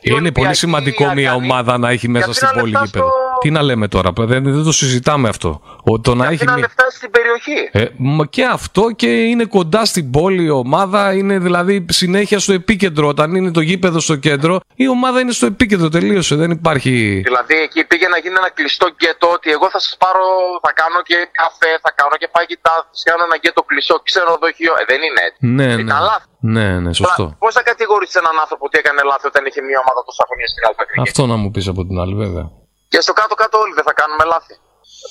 είναι 0.00 0.32
πολύ 0.32 0.54
σημαντικό 0.54 1.12
μια 1.14 1.34
ομάδα 1.34 1.78
να 1.78 1.90
έχει 1.90 2.08
μέσα 2.08 2.32
στην 2.32 2.48
πόλη 2.54 2.76
γήπεδο. 2.84 3.12
Τι 3.40 3.50
να 3.50 3.62
λέμε 3.62 3.88
τώρα, 3.88 4.12
δεν, 4.16 4.44
δεν 4.44 4.64
το 4.64 4.72
συζητάμε 4.72 5.28
αυτό. 5.28 5.60
Ο, 5.84 6.00
το 6.00 6.14
να 6.14 6.26
έχει 6.26 6.44
να 6.44 6.56
στην 6.90 7.10
περιοχή; 7.10 7.68
Ε, 7.72 7.84
και 8.30 8.44
αυτό 8.44 8.90
και 8.96 9.06
είναι 9.06 9.44
κοντά 9.44 9.84
στην 9.84 10.10
πόλη 10.10 10.44
η 10.44 10.50
ομάδα, 10.50 11.14
είναι 11.14 11.38
δηλαδή 11.38 11.86
συνέχεια 11.90 12.38
στο 12.38 12.52
επίκεντρο. 12.52 13.08
Όταν 13.08 13.34
είναι 13.34 13.50
το 13.50 13.60
γήπεδο 13.60 14.00
στο 14.00 14.16
κέντρο, 14.16 14.60
η 14.74 14.88
ομάδα 14.88 15.20
είναι 15.20 15.32
στο 15.32 15.46
επίκεντρο. 15.46 15.88
Τελείωσε, 15.88 16.34
δεν 16.34 16.50
υπάρχει. 16.50 17.20
Δηλαδή 17.24 17.54
εκεί 17.54 17.84
πήγε 17.84 18.08
να 18.08 18.18
γίνει 18.18 18.34
ένα 18.38 18.50
κλειστό 18.50 18.86
γκέτο 18.94 19.30
ότι 19.32 19.50
εγώ 19.50 19.70
θα 19.70 19.78
σας 19.78 19.96
πάρω, 19.98 20.24
θα 20.62 20.72
κάνω 20.72 21.02
και 21.02 21.16
καφέ, 21.32 21.72
θα 21.82 21.92
κάνω 21.94 22.14
και 22.20 22.28
παγιτά, 22.32 22.74
θα 22.90 23.10
κάνω 23.10 23.22
ένα 23.24 23.36
γκέτο 23.36 23.62
κλειστό 23.62 24.00
ξενοδοχείο. 24.04 24.72
Ε, 24.80 24.84
δεν 24.90 25.00
είναι 25.06 25.20
έτσι. 25.28 25.40
Ναι, 25.46 25.72
ε, 25.72 25.76
ναι. 25.76 25.92
Καλά 25.92 26.16
ναι, 26.40 26.80
ναι, 26.80 26.92
σωστό. 26.92 27.24
Πώς 27.38 27.54
θα 27.54 27.62
κατηγορήσει 27.62 28.16
έναν 28.22 28.38
άνθρωπο 28.42 28.64
ότι 28.68 28.78
έκανε 28.78 29.02
λάθο 29.10 29.26
όταν 29.32 29.46
είχε 29.46 29.60
μια 29.68 29.78
ομάδα 29.84 30.00
τόσα 30.08 30.24
χρόνια 30.28 30.48
στην 30.52 30.62
Αλφακρική. 30.68 31.00
Αυτό 31.08 31.22
να 31.32 31.36
μου 31.40 31.50
πεις 31.50 31.66
από 31.72 31.82
την 31.88 31.96
άλλη, 32.02 32.14
βέβαια. 32.24 32.46
Και 32.92 33.00
στο 33.00 33.12
κάτω-κάτω 33.20 33.58
όλοι 33.58 33.74
δεν 33.78 33.86
θα 33.88 33.94
κάνουμε 34.00 34.24
λάθη. 34.32 34.54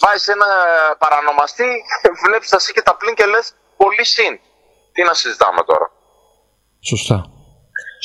Βάζεις 0.02 0.28
ένα 0.36 0.50
παρανομαστή, 1.04 1.70
βλέπεις 2.26 2.50
τα 2.54 2.58
και 2.76 2.84
τα 2.88 2.94
πλήν 3.00 3.14
και 3.20 3.26
λες 3.34 3.46
πολύ 3.82 4.06
συν. 4.14 4.34
Τι 4.94 5.02
να 5.10 5.14
συζητάμε 5.14 5.62
τώρα; 5.70 5.88
Σωστά. 6.92 7.18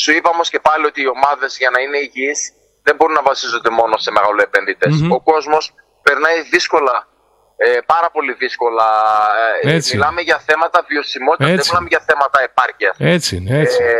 Σου 0.02 0.10
είπα 0.16 0.28
όμως 0.34 0.48
και 0.52 0.60
πάλι 0.60 0.84
ότι 0.90 1.00
οι 1.02 1.08
ομάδες 1.16 1.56
για 1.60 1.70
να 1.74 1.78
είναι 1.80 1.98
υγιείς 2.06 2.40
δεν 2.82 2.94
μπορούν 2.96 3.14
να 3.20 3.22
βασίζονται 3.22 3.70
μόνο 3.70 3.94
σε 3.96 4.10
μεγαλοεπενδυτέ. 4.10 4.88
Ο 5.16 5.20
κόσμος 5.30 5.74
περνάει 6.02 6.38
δύσκολα 6.54 7.08
ε, 7.66 7.81
πάρα 7.94 8.09
πολύ 8.16 8.33
δύσκολα. 8.42 8.88
Ε, 9.62 9.79
μιλάμε 9.92 10.20
για 10.29 10.38
θέματα 10.48 10.79
βιωσιμότητας, 10.88 11.48
δεν 11.59 11.66
μιλάμε 11.68 11.88
για 11.94 12.03
θέματα 12.09 12.38
επάρκειας. 12.48 12.94
Έτσι, 13.16 13.35
έτσι. 13.62 13.79
Ε, 13.83 13.96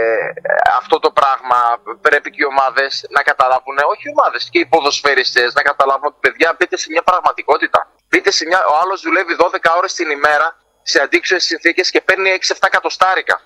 αυτό 0.81 0.97
το 1.05 1.11
πράγμα 1.19 1.59
πρέπει 2.07 2.29
και 2.31 2.41
οι 2.43 2.49
ομάδες 2.55 2.91
να 3.17 3.21
καταλάβουν, 3.31 3.77
όχι 3.93 4.05
οι 4.09 4.13
ομάδες, 4.17 4.41
και 4.53 4.59
οι 4.63 4.67
ποδοσφαιριστές 4.73 5.49
να 5.59 5.63
καταλάβουν 5.71 6.07
ότι 6.11 6.19
παιδιά 6.25 6.49
μπείτε 6.57 6.77
σε 6.83 6.87
μια 6.95 7.03
πραγματικότητα. 7.11 7.81
Μπείτε 8.09 8.31
σε 8.39 8.43
μια, 8.49 8.61
ο 8.73 8.75
άλλος 8.83 8.99
δουλεύει 9.07 9.35
12 9.43 9.71
ώρες 9.79 9.93
την 9.99 10.09
ημέρα 10.19 10.47
σε 10.91 10.99
αντίξωες 11.05 11.45
συνθήκες 11.51 11.87
και 11.91 12.01
παίρνει 12.09 12.29
6-7 12.31 12.67
εκατοστάρικα. 12.71 13.37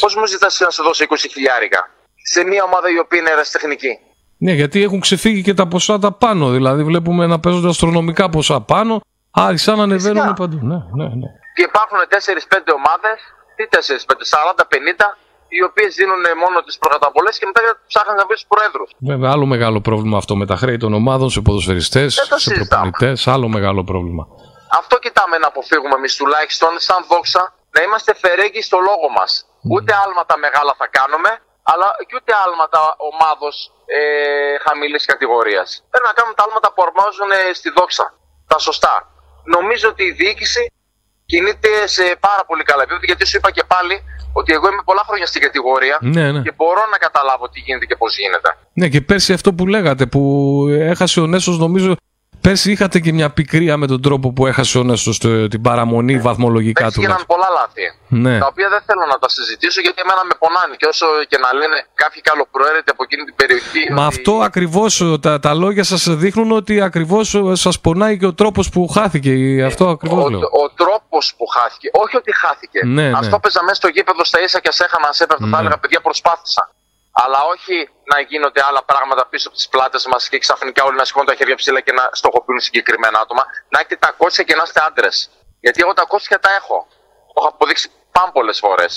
Πώς 0.00 0.12
μου 0.16 0.26
ζητάς 0.26 0.60
να 0.60 0.70
σε 0.70 0.82
δώσω 0.82 1.04
20 1.04 1.16
χιλιάρικα; 1.34 1.80
Σε 2.32 2.40
μια 2.50 2.62
ομάδα 2.68 2.88
η 2.96 2.98
οποία 2.98 3.18
είναι 3.20 3.30
ερασιτεχνική. 3.30 3.92
Ναι, 4.44 4.52
γιατί 4.52 4.82
έχουν 4.82 5.00
ξεφύγει 5.00 5.42
και 5.42 5.54
τα 5.54 5.66
ποσά 5.68 5.98
τα 5.98 6.12
πάνω. 6.12 6.50
Δηλαδή, 6.50 6.82
βλέπουμε 6.84 7.26
να 7.26 7.40
παίζονται 7.40 7.68
αστρονομικά 7.68 8.28
ποσά 8.28 8.60
πάνω 8.60 9.00
Άρχισαν 9.46 9.76
να 9.76 9.82
ανεβαίνουν 9.82 10.34
παντού. 10.40 10.58
Ναι, 10.70 10.78
ναι, 10.98 11.06
ναι. 11.20 11.28
Και 11.54 11.62
υπάρχουν 11.70 11.98
4-5 11.98 12.72
ομάδες, 12.80 13.18
τι 13.56 13.64
4-5, 13.74 14.22
40-50, 14.24 15.06
οι 15.56 15.60
οποίες 15.68 15.90
δίνουν 15.94 16.24
μόνο 16.42 16.56
τις 16.66 16.78
προκαταβολέ 16.82 17.30
και 17.40 17.46
μετά 17.50 17.60
ψάχνουν 17.90 18.16
να 18.20 18.26
βρεις 18.28 18.40
του 18.42 18.48
προέδρους. 18.54 18.90
Βέβαια, 19.10 19.30
άλλο 19.34 19.46
μεγάλο 19.54 19.78
πρόβλημα 19.88 20.16
αυτό 20.22 20.32
με 20.40 20.46
τα 20.50 20.56
χρέη 20.62 20.78
των 20.84 20.92
ομάδων 21.00 21.28
σε 21.34 21.40
ποδοσφαιριστές, 21.46 22.10
σε 22.44 22.50
προπονητές. 22.54 23.26
Άλλο 23.34 23.48
μεγάλο 23.56 23.82
πρόβλημα. 23.90 24.24
Αυτό 24.80 24.94
κοιτάμε 25.04 25.36
να 25.42 25.48
αποφύγουμε 25.52 25.96
εμείς 26.00 26.14
τουλάχιστον, 26.20 26.72
σαν 26.86 27.00
δόξα, 27.10 27.42
να 27.74 27.80
είμαστε 27.84 28.10
φερέγγοι 28.22 28.62
στο 28.68 28.78
λόγο 28.88 29.08
μας. 29.18 29.30
Mm. 29.46 29.74
Ούτε 29.74 29.90
άλματα 30.04 30.34
μεγάλα 30.44 30.72
θα 30.80 30.86
κάνουμε, 30.98 31.30
αλλά 31.70 31.88
και 32.08 32.14
ούτε 32.18 32.32
άλματα 32.44 32.80
ομάδος 33.10 33.54
ε, 33.96 34.00
χαμηλής 34.64 35.04
κατηγορίας. 35.12 35.68
Πρέπει 35.90 36.08
να 36.10 36.14
κάνουμε 36.18 36.34
τα 36.38 36.44
άλματα 36.46 36.68
που 36.72 36.80
αρμόζουν 36.86 37.30
στη 37.58 37.68
δόξα. 37.78 38.06
Τα 38.52 38.58
σωστά 38.68 38.94
νομίζω 39.56 39.88
ότι 39.88 40.02
η 40.04 40.12
διοίκηση 40.12 40.72
κινείται 41.26 41.68
σε 41.84 42.02
πάρα 42.20 42.42
πολύ 42.46 42.62
καλά 42.62 42.82
επίπεδο. 42.82 43.04
Γιατί 43.04 43.26
σου 43.26 43.36
είπα 43.36 43.50
και 43.50 43.64
πάλι 43.66 43.94
ότι 44.32 44.52
εγώ 44.52 44.66
είμαι 44.68 44.82
πολλά 44.84 45.02
χρόνια 45.08 45.26
στην 45.26 45.40
κατηγορία 45.42 45.98
ναι, 46.00 46.32
ναι. 46.32 46.40
και 46.42 46.52
μπορώ 46.56 46.82
να 46.92 46.98
καταλάβω 46.98 47.48
τι 47.48 47.60
γίνεται 47.60 47.86
και 47.86 47.96
πώς 47.96 48.18
γίνεται. 48.18 48.48
Ναι, 48.72 48.88
και 48.88 49.00
πέρσι 49.00 49.32
αυτό 49.32 49.54
που 49.54 49.66
λέγατε, 49.66 50.06
που 50.06 50.22
έχασε 50.70 51.20
ο 51.20 51.26
Νέσος, 51.26 51.58
νομίζω 51.58 51.96
Πέρσι 52.48 52.70
είχατε 52.70 52.98
και 53.00 53.12
μια 53.12 53.30
πικρία 53.30 53.76
με 53.76 53.86
τον 53.86 54.02
τρόπο 54.02 54.32
που 54.32 54.46
έχασε 54.46 54.78
ο 54.78 54.82
Νέσο 54.82 55.12
την 55.48 55.60
παραμονή 55.62 56.14
ναι. 56.14 56.20
βαθμολογικά 56.20 56.90
του. 56.90 57.00
Έγιναν 57.00 57.22
πολλά 57.26 57.48
λάθη. 57.58 57.84
Ναι. 58.08 58.38
Τα 58.38 58.46
οποία 58.46 58.68
δεν 58.68 58.82
θέλω 58.86 59.04
να 59.12 59.18
τα 59.18 59.28
συζητήσω 59.28 59.80
γιατί 59.80 60.00
εμένα 60.04 60.22
με 60.24 60.34
πονάνε. 60.38 60.74
Και 60.76 60.86
όσο 60.86 61.06
και 61.28 61.38
να 61.44 61.52
λένε 61.58 61.76
κάποιοι 61.94 62.20
καλοπροαίρετοι 62.20 62.90
από 62.90 63.02
εκείνη 63.02 63.24
την 63.24 63.34
περιοχή. 63.34 63.92
Μα 63.92 64.06
ότι... 64.06 64.14
αυτό 64.14 64.32
ακριβώς 64.48 65.18
τα, 65.20 65.38
τα 65.38 65.54
λόγια 65.54 65.84
σας 65.84 66.02
δείχνουν 66.22 66.50
ότι 66.52 66.80
ακριβώς 66.80 67.36
σας 67.52 67.80
πονάει 67.80 68.18
και 68.18 68.26
ο 68.26 68.34
τρόπος 68.34 68.68
που 68.68 68.88
χάθηκε. 68.88 69.32
Αυτό 69.70 69.88
ακριβώς 69.88 70.30
λέω. 70.30 70.38
Ο, 70.40 70.62
ο 70.64 70.70
τρόπος 70.80 71.34
που 71.36 71.46
χάθηκε. 71.46 71.88
Όχι 71.92 72.16
ότι 72.16 72.32
χάθηκε. 72.42 72.80
Ναι, 72.84 73.02
ναι. 73.02 73.18
Αυτό 73.18 73.38
παίζα 73.38 73.62
μέσα 73.62 73.74
στο 73.74 73.88
γήπεδο 73.88 74.24
στα 74.24 74.38
ίσα 74.42 74.60
και 74.60 74.72
σε 74.72 74.84
έχανα, 74.84 75.08
σε 75.12 75.22
έπαιρνα. 75.24 75.46
Ναι. 75.46 75.52
Θα 75.52 75.58
έλεγα 75.60 75.78
παιδιά 75.78 76.00
προσπάθησα 76.00 76.62
αλλά 77.24 77.40
όχι 77.54 77.76
να 78.12 78.16
γίνονται 78.20 78.60
άλλα 78.68 78.82
πράγματα 78.90 79.22
πίσω 79.30 79.46
από 79.48 79.56
τις 79.56 79.68
πλάτες 79.68 80.06
μας 80.10 80.28
και 80.28 80.38
ξαφνικά 80.44 80.80
όλοι 80.88 80.96
να 80.96 81.04
σηκώνουν 81.04 81.28
τα 81.30 81.34
χέρια 81.38 81.56
ψηλά 81.60 81.80
και 81.86 81.92
να 81.92 82.04
στοχοποιούν 82.12 82.60
συγκεκριμένα 82.60 83.18
άτομα. 83.24 83.42
Να 83.72 83.78
έχετε 83.80 83.96
τα 84.04 84.10
κόσια 84.20 84.44
και 84.48 84.54
να 84.58 84.62
είστε 84.66 84.80
άντρες. 84.88 85.16
Γιατί 85.64 85.78
εγώ 85.84 85.92
τα 86.00 86.04
κόσια 86.12 86.38
τα 86.38 86.50
έχω. 86.58 86.78
Το 87.32 87.34
έχω 87.38 87.48
αποδείξει 87.48 87.86
πάρα 88.16 88.30
πολλέ 88.36 88.52
φορές. 88.64 88.92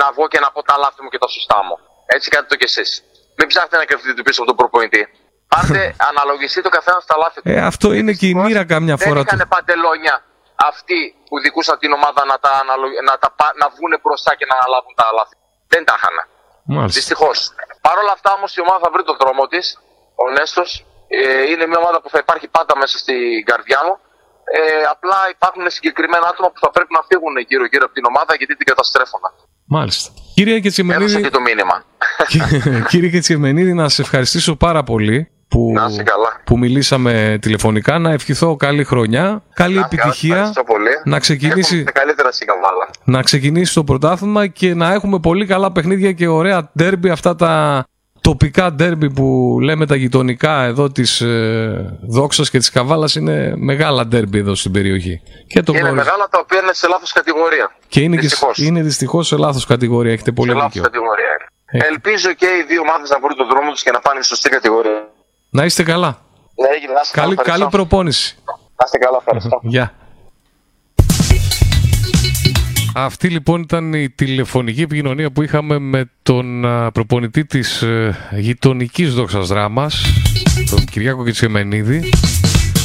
Να 0.00 0.06
βγω 0.14 0.28
και 0.32 0.40
να 0.44 0.48
πω 0.54 0.62
τα 0.62 0.76
λάθη 0.82 1.00
μου 1.02 1.08
και 1.12 1.18
τα 1.24 1.28
σωστά 1.36 1.58
μου. 1.66 1.76
Έτσι 2.14 2.26
κάνετε 2.30 2.50
το 2.52 2.56
κι 2.60 2.68
εσείς. 2.70 2.90
Μην 3.38 3.46
ψάχνετε 3.48 3.76
να 3.76 3.84
κρυφτείτε 3.84 4.22
πίσω 4.22 4.38
από 4.42 4.48
τον 4.50 4.58
προπονητή. 4.60 5.02
Πάρτε, 5.52 5.82
αναλογιστείτε 6.10 6.64
το 6.68 6.72
καθένας 6.76 7.02
στα 7.02 7.16
λάθη 7.22 7.38
του. 7.42 7.48
Ε, 7.50 7.60
αυτό 7.72 7.86
είναι 7.98 8.12
και 8.20 8.26
η 8.32 8.34
μοίρα 8.34 8.64
καμιά 8.74 8.96
φορά. 8.96 9.22
Δεν 9.22 9.24
είχαν 9.26 9.48
παντελόνια 9.54 10.14
αυτοί 10.70 11.00
που 11.28 11.40
δικούσαν 11.44 11.76
την 11.82 11.90
ομάδα 11.98 12.22
να, 12.30 12.36
τα 12.44 12.52
να, 13.08 13.14
τα... 13.18 13.28
να 13.60 13.66
βγουν 13.74 13.92
μπροστά 14.02 14.30
και 14.38 14.46
να 14.50 14.54
αναλάβουν 14.58 14.94
τα 15.00 15.06
λάθη. 15.18 15.36
Δεν 15.72 15.82
τα 15.88 15.94
είχαν. 15.98 16.16
Δυστυχώς. 16.98 17.36
Παρ' 17.86 17.98
όλα 18.02 18.12
αυτά 18.18 18.30
όμως 18.38 18.50
η 18.56 18.60
ομάδα 18.64 18.80
θα 18.84 18.90
βρει 18.94 19.02
τον 19.10 19.16
δρόμο 19.22 19.46
της. 19.52 19.64
Ο 20.24 20.26
Νέστος 20.38 20.68
ε, 21.08 21.50
είναι 21.50 21.64
μια 21.70 21.78
ομάδα 21.82 21.98
που 22.02 22.08
θα 22.14 22.18
υπάρχει 22.24 22.46
πάντα 22.56 22.72
μέσα 22.82 22.96
στην 23.02 23.44
καρδιά 23.50 23.80
μου. 23.86 23.94
Ε, 24.58 24.84
απλά 24.94 25.18
υπάρχουν 25.36 25.64
συγκεκριμένα 25.76 26.26
άτομα 26.32 26.48
που 26.52 26.60
θα 26.64 26.70
πρέπει 26.70 26.92
να 26.98 27.02
φύγουν 27.08 27.34
γύρω-γύρω 27.48 27.84
από 27.88 27.94
την 27.98 28.04
ομάδα 28.10 28.32
γιατί 28.38 28.56
την 28.56 28.66
καταστρέφουν. 28.66 29.20
Μάλιστα. 29.76 30.08
Κύριε 30.34 30.60
Κετσιμενίδη, 30.60 31.22
και 31.22 31.30
το 31.30 31.40
μήνυμα. 31.40 31.76
Κύριε 32.90 33.10
Κετσιμενίδη, 33.10 33.72
να 33.72 33.88
σε 33.88 34.02
ευχαριστήσω 34.02 34.56
πάρα 34.56 34.82
πολύ 34.82 35.18
που, 35.50 35.72
που 36.44 36.58
μιλήσαμε 36.58 37.38
τηλεφωνικά. 37.40 37.98
Να 37.98 38.10
ευχηθώ 38.10 38.56
καλή 38.56 38.84
χρονιά, 38.84 39.42
καλή 39.54 39.74
να, 39.74 39.80
επιτυχία. 39.80 40.52
Πολύ. 40.66 40.90
Να 41.04 41.18
ξεκινήσει, 41.18 41.84
καλύτερα 41.84 42.28
να 43.04 43.22
ξεκινήσει 43.22 43.74
το 43.74 43.84
πρωτάθλημα 43.84 44.46
και 44.46 44.74
να 44.74 44.92
έχουμε 44.92 45.18
πολύ 45.18 45.46
καλά 45.46 45.72
παιχνίδια 45.72 46.12
και 46.12 46.28
ωραία 46.28 46.70
ντέρμπι 46.78 47.10
αυτά 47.10 47.36
τα 47.36 47.84
τοπικά 48.20 48.72
ντέρμπι 48.72 49.10
που 49.10 49.58
λέμε 49.62 49.86
τα 49.86 49.96
γειτονικά 49.96 50.62
εδώ 50.62 50.90
της 50.90 51.20
ε, 51.20 51.98
Δόξας 52.08 52.50
και 52.50 52.58
της 52.58 52.70
Καβάλας 52.70 53.14
είναι 53.14 53.52
μεγάλα 53.56 54.06
ντέρμπι 54.06 54.38
εδώ 54.38 54.54
στην 54.54 54.72
περιοχή. 54.72 55.22
Και 55.46 55.62
το 55.62 55.72
είναι 55.72 55.80
γνωρίζει. 55.80 56.04
μεγάλα 56.04 56.28
τα 56.30 56.38
οποία 56.42 56.60
είναι 56.62 56.72
σε 56.72 56.88
λάθος 56.88 57.12
κατηγορία. 57.12 57.70
Και 57.88 58.00
είναι, 58.00 58.16
δυστυχώς. 58.16 58.56
Και, 58.56 58.64
είναι 58.64 58.82
δυστυχώς 58.82 59.26
σε 59.26 59.36
λάθος 59.36 59.66
κατηγορία. 59.66 60.12
Έχετε 60.12 60.32
πολύ 60.32 60.50
σε 60.50 60.58
δίκιο. 60.64 60.82
κατηγορία. 60.82 61.36
Ελπίζω 61.72 62.32
και 62.32 62.46
οι 62.46 62.64
δύο 62.68 62.80
ομάδες 62.80 63.10
να 63.10 63.18
βρουν 63.18 63.36
τον 63.36 63.48
δρόμο 63.48 63.70
τους 63.70 63.82
και 63.82 63.90
να 63.90 64.00
πάνε 64.00 64.18
στη 64.22 64.28
σωστή 64.28 64.48
κατηγορία. 64.48 65.08
Να 65.50 65.64
είστε 65.64 65.82
καλά. 65.82 66.18
Ναι, 66.54 66.68
έγινε, 66.76 66.92
να 66.92 67.00
είστε 67.02 67.20
καλή, 67.20 67.34
καλά. 67.34 67.48
καλή 67.48 67.66
προπόνηση. 67.70 68.36
Να 68.46 68.84
είστε 68.84 68.98
καλά, 68.98 69.16
ευχαριστώ. 69.18 69.60
Γεια. 69.72 69.94
Αυτή 72.94 73.28
λοιπόν 73.28 73.60
ήταν 73.60 73.94
η 73.94 74.10
τηλεφωνική 74.10 74.82
επικοινωνία 74.82 75.30
που 75.30 75.42
είχαμε 75.42 75.78
με 75.78 76.10
τον 76.22 76.64
προπονητή 76.92 77.44
της 77.44 77.82
ε, 77.82 78.16
γειτονικής 78.32 79.14
δόξας 79.14 79.48
δράμας, 79.48 80.04
τον 80.70 80.84
Κυριάκο 80.84 81.24
Κιτσεμενίδη. 81.24 82.08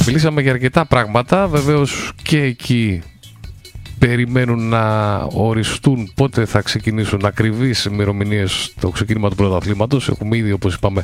Μιλήσαμε 0.06 0.42
για 0.42 0.52
αρκετά 0.52 0.86
πράγματα, 0.86 1.48
βεβαίως 1.48 2.12
και 2.24 2.42
εκεί 2.42 3.04
περιμένουν 4.08 4.70
να 4.70 5.16
οριστούν 5.24 6.12
πότε 6.16 6.46
θα 6.46 6.62
ξεκινήσουν 6.62 7.26
ακριβείς 7.26 7.86
ημερομηνίες 7.86 8.74
το 8.80 8.90
ξεκίνημα 8.90 9.30
του 9.30 9.36
πρωταθλήματος. 9.36 10.10
Έχουμε 10.10 10.38
ήδη, 10.38 10.52
όπως 10.52 10.74
είπαμε, 10.74 11.04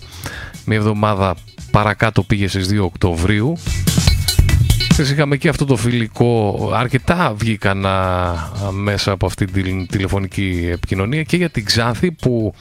μια 0.66 0.78
εβδομάδα 0.78 1.36
παρακάτω 1.72 2.24
πήγε 2.24 2.48
στις 2.48 2.68
2 2.68 2.84
Οκτωβρίου. 2.84 3.58
Χθες 4.92 5.12
είχαμε 5.12 5.38
και 5.38 5.50
αυτό 5.50 5.66
το 5.66 5.76
φιλικό, 5.76 6.72
αρκετά 6.74 7.34
βγήκαν 7.38 7.86
μέσα 8.72 9.12
από 9.12 9.26
αυτή 9.26 9.46
την 9.46 9.88
τηλεφωνική 9.88 10.70
επικοινωνία 10.72 11.24
και 11.24 11.38
για 11.38 11.50
την 11.50 11.66
Ξάνθη 11.66 12.12
που 12.12 12.54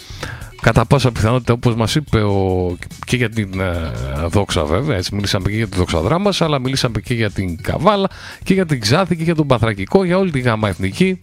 κατά 0.60 0.84
πάσα 0.84 1.12
πιθανότητα 1.12 1.52
όπως 1.52 1.74
μας 1.74 1.94
είπε 1.94 2.22
ο, 2.22 2.76
και 3.06 3.16
για 3.16 3.30
την 3.30 3.60
ε, 3.60 3.92
Δόξα 4.28 4.64
βέβαια, 4.64 4.96
έτσι 4.96 5.14
μιλήσαμε 5.14 5.50
και 5.50 5.56
για 5.56 5.68
τη 5.68 5.76
Δόξα 5.76 6.00
Δράμας 6.00 6.40
αλλά 6.40 6.58
μιλήσαμε 6.58 7.00
και 7.00 7.14
για 7.14 7.30
την 7.30 7.62
Καβάλα 7.62 8.10
και 8.42 8.54
για 8.54 8.66
την 8.66 8.80
Ξάνθη 8.80 9.16
και 9.16 9.22
για 9.22 9.34
τον 9.34 9.46
Παθρακικό, 9.46 10.04
για 10.04 10.18
όλη 10.18 10.30
τη 10.30 10.40
γάμα 10.40 10.68
εθνική. 10.68 11.20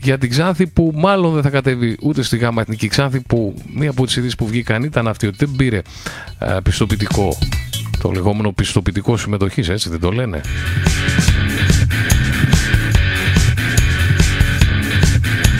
Για 0.00 0.18
την 0.18 0.30
Ξάνθη 0.30 0.66
που 0.66 0.92
μάλλον 0.94 1.34
δεν 1.34 1.42
θα 1.42 1.50
κατέβει 1.50 1.96
ούτε 2.00 2.22
στη 2.22 2.36
γάμα 2.36 2.60
εθνική. 2.60 2.88
Ξάνθη 2.88 3.20
που 3.20 3.54
μία 3.74 3.90
από 3.90 4.06
τις 4.06 4.16
ειδήσεις 4.16 4.34
που 4.34 4.46
βγήκαν 4.46 4.82
ήταν 4.82 5.08
αυτή 5.08 5.26
ότι 5.26 5.36
δεν 5.38 5.54
πήρε 5.56 5.82
ε, 6.38 6.56
πιστοποιητικό. 6.62 7.38
Το 8.00 8.10
λεγόμενο 8.10 8.52
πιστοποιητικό 8.52 9.16
συμμετοχής 9.16 9.68
έτσι 9.68 9.88
δεν 9.88 10.00
το 10.00 10.10
λένε. 10.10 10.40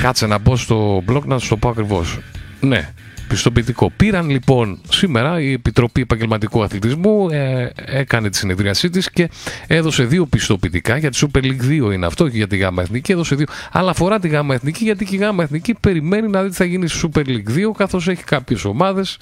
Κάτσε 0.03 0.27
να 0.27 0.39
μπω 0.39 0.57
στο 0.57 1.03
blog 1.09 1.23
να 1.25 1.39
σου 1.39 1.49
το 1.49 1.57
πω 1.57 1.69
ακριβώς. 1.69 2.19
Ναι, 2.61 2.93
πιστοποιητικό. 3.29 3.91
Πήραν 3.97 4.31
λοιπόν 4.31 4.81
σήμερα 4.91 5.41
η 5.41 5.53
Επιτροπή 5.53 6.01
Επαγγελματικού 6.01 6.63
Αθλητισμού, 6.63 7.29
ε, 7.31 7.71
έκανε 7.85 8.31
τη 8.31 8.37
συνεδρίασή 8.37 8.91
της 8.91 9.11
και 9.11 9.31
έδωσε 9.67 10.05
δύο 10.05 10.27
πιστοποιητικά. 10.27 10.97
Για 10.97 11.11
τη 11.11 11.19
Super 11.21 11.43
League 11.43 11.89
2 11.89 11.93
είναι 11.93 12.07
αυτό 12.07 12.29
και 12.29 12.37
για 12.37 12.47
τη 12.47 12.57
ΓΑΜΑ 12.57 12.83
Εθνική 12.83 13.13
έδωσε 13.13 13.35
δύο. 13.35 13.47
Αλλά 13.73 13.91
αφορά 13.91 14.19
τη 14.19 14.29
ΓΑΜΑ 14.29 14.55
Εθνική 14.55 14.85
γιατί 14.85 15.05
και 15.05 15.15
η 15.15 15.19
ΓΑΜΑ 15.19 15.43
Εθνική 15.43 15.75
περιμένει 15.75 16.29
να 16.29 16.43
δει 16.43 16.49
τι 16.49 16.55
θα 16.55 16.65
γίνει 16.65 16.89
στη 16.89 17.09
Super 17.13 17.27
League 17.27 17.69
2 17.69 17.73
καθώς 17.77 18.09
έχει 18.09 18.25
κάποιες 18.25 18.65
ομάδες 18.65 19.19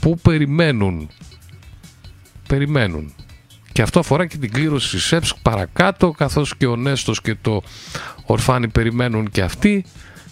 που 0.00 0.18
περιμένουν. 0.22 1.08
Περιμένουν. 2.48 3.14
Και 3.72 3.82
αυτό 3.82 3.98
αφορά 3.98 4.26
και 4.26 4.36
την 4.36 4.52
κλήρωση 4.52 4.96
της 4.96 5.12
ΕΠΣ 5.12 5.34
παρακάτω, 5.42 6.10
καθώς 6.10 6.56
και 6.56 6.66
ο 6.66 6.76
Νέστος 6.76 7.20
και 7.20 7.36
το 7.42 7.62
Ορφάνι 8.24 8.68
περιμένουν 8.68 9.30
και 9.30 9.42
αυτοί. 9.42 9.84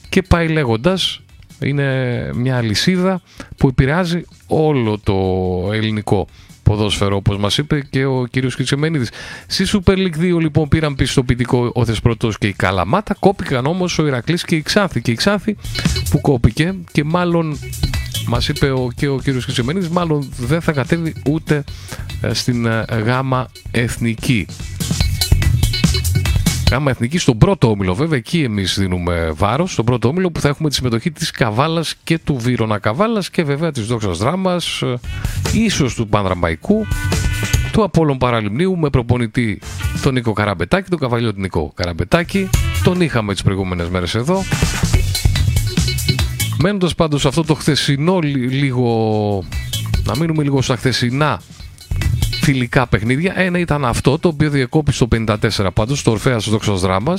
Και 0.08 0.22
πάει 0.22 0.48
λέγοντας, 0.48 1.20
είναι 1.60 2.30
μια 2.34 2.56
αλυσίδα 2.56 3.20
που 3.56 3.68
επηρεάζει 3.68 4.22
όλο 4.46 4.98
το 5.02 5.14
ελληνικό 5.72 6.26
ποδόσφαιρο 6.62 7.16
όπως 7.16 7.38
μας 7.38 7.58
είπε 7.58 7.86
και 7.90 8.04
ο 8.04 8.26
κύριος 8.30 8.56
Κιτσεμένιδης. 8.56 9.10
Στη 9.46 9.64
Super 9.72 9.96
League 9.96 10.34
2 10.36 10.40
λοιπόν 10.40 10.68
πήραν 10.68 10.94
πιστοποιητικό 10.94 11.70
ο 11.74 11.84
Θεσπρωτός 11.84 12.38
και 12.38 12.46
η 12.46 12.52
Καλαμάτα, 12.52 13.16
κόπηκαν 13.18 13.66
όμως 13.66 13.98
ο 13.98 14.06
Ηρακλής 14.06 14.44
και 14.44 14.56
η 14.56 14.62
Ξάνθη 14.62 15.00
και 15.00 15.10
η 15.10 15.14
Ξάνθη 15.14 15.56
που 16.10 16.20
κόπηκε 16.20 16.74
και 16.92 17.04
μάλλον 17.04 17.58
μας 18.26 18.48
είπε 18.48 18.70
ο, 18.70 18.88
και 18.96 19.08
ο 19.08 19.18
κύριος 19.18 19.44
Κιτσεμένιδης 19.44 19.88
μάλλον 19.88 20.28
δεν 20.38 20.60
θα 20.60 20.72
κατέβει 20.72 21.14
ούτε 21.30 21.64
ε, 22.20 22.34
στην 22.34 22.66
ε, 22.66 22.84
γάμα 23.04 23.48
εθνική. 23.70 24.46
Γάμα 26.70 26.90
Εθνική 26.90 27.18
στον 27.18 27.38
πρώτο 27.38 27.70
όμιλο, 27.70 27.94
βέβαια, 27.94 28.18
εκεί 28.18 28.42
εμείς 28.42 28.78
δίνουμε 28.78 29.30
βάρος. 29.34 29.72
Στον 29.72 29.84
πρώτο 29.84 30.08
όμιλο 30.08 30.30
που 30.30 30.40
θα 30.40 30.48
έχουμε 30.48 30.68
τη 30.68 30.74
συμμετοχή 30.74 31.10
της 31.10 31.30
Καβάλας 31.30 31.94
και 32.04 32.18
του 32.18 32.36
Βύρονα 32.36 32.78
Καβάλας 32.78 33.30
και 33.30 33.42
βέβαια 33.42 33.72
της 33.72 33.86
Δόξας 33.86 34.18
Δράμας, 34.18 34.82
ε, 34.82 34.98
ίσως 35.52 35.94
του 35.94 36.08
Πανδραμπαϊκού, 36.08 36.86
του 37.72 37.82
Απόλων 37.82 38.18
Παραλιμνίου 38.18 38.76
με 38.76 38.90
προπονητή 38.90 39.60
τον 40.02 40.14
Νίκο 40.14 40.32
Καραμπετάκη, 40.32 40.90
τον 40.90 40.98
καβαλιό 40.98 41.34
του 41.34 41.40
Νίκο 41.40 41.72
Καραμπετάκη. 41.74 42.50
Τον 42.82 43.00
είχαμε 43.00 43.32
τις 43.32 43.42
προηγούμενες 43.42 43.88
μέρες 43.88 44.14
εδώ. 44.14 44.42
Μένοντας 46.58 46.94
πάντως 46.94 47.26
αυτό 47.26 47.44
το 47.44 47.54
χθεσινό 47.54 48.18
λίγο. 48.50 49.44
Να 50.04 50.16
μείνουμε 50.16 50.42
λίγο 50.42 50.62
στα 50.62 50.76
χθεσινά 50.76 51.40
φιλικά 52.50 52.86
παιχνίδια. 52.86 53.32
Ένα 53.36 53.58
ήταν 53.58 53.84
αυτό 53.84 54.18
το 54.18 54.28
οποίο 54.28 54.50
διεκόπησε 54.50 55.06
το 55.06 55.08
54 55.26 55.36
πάντως, 55.74 56.02
το 56.02 56.10
Ορφαία 56.10 56.36
Δόξας 56.36 56.80
Δράμα. 56.80 57.16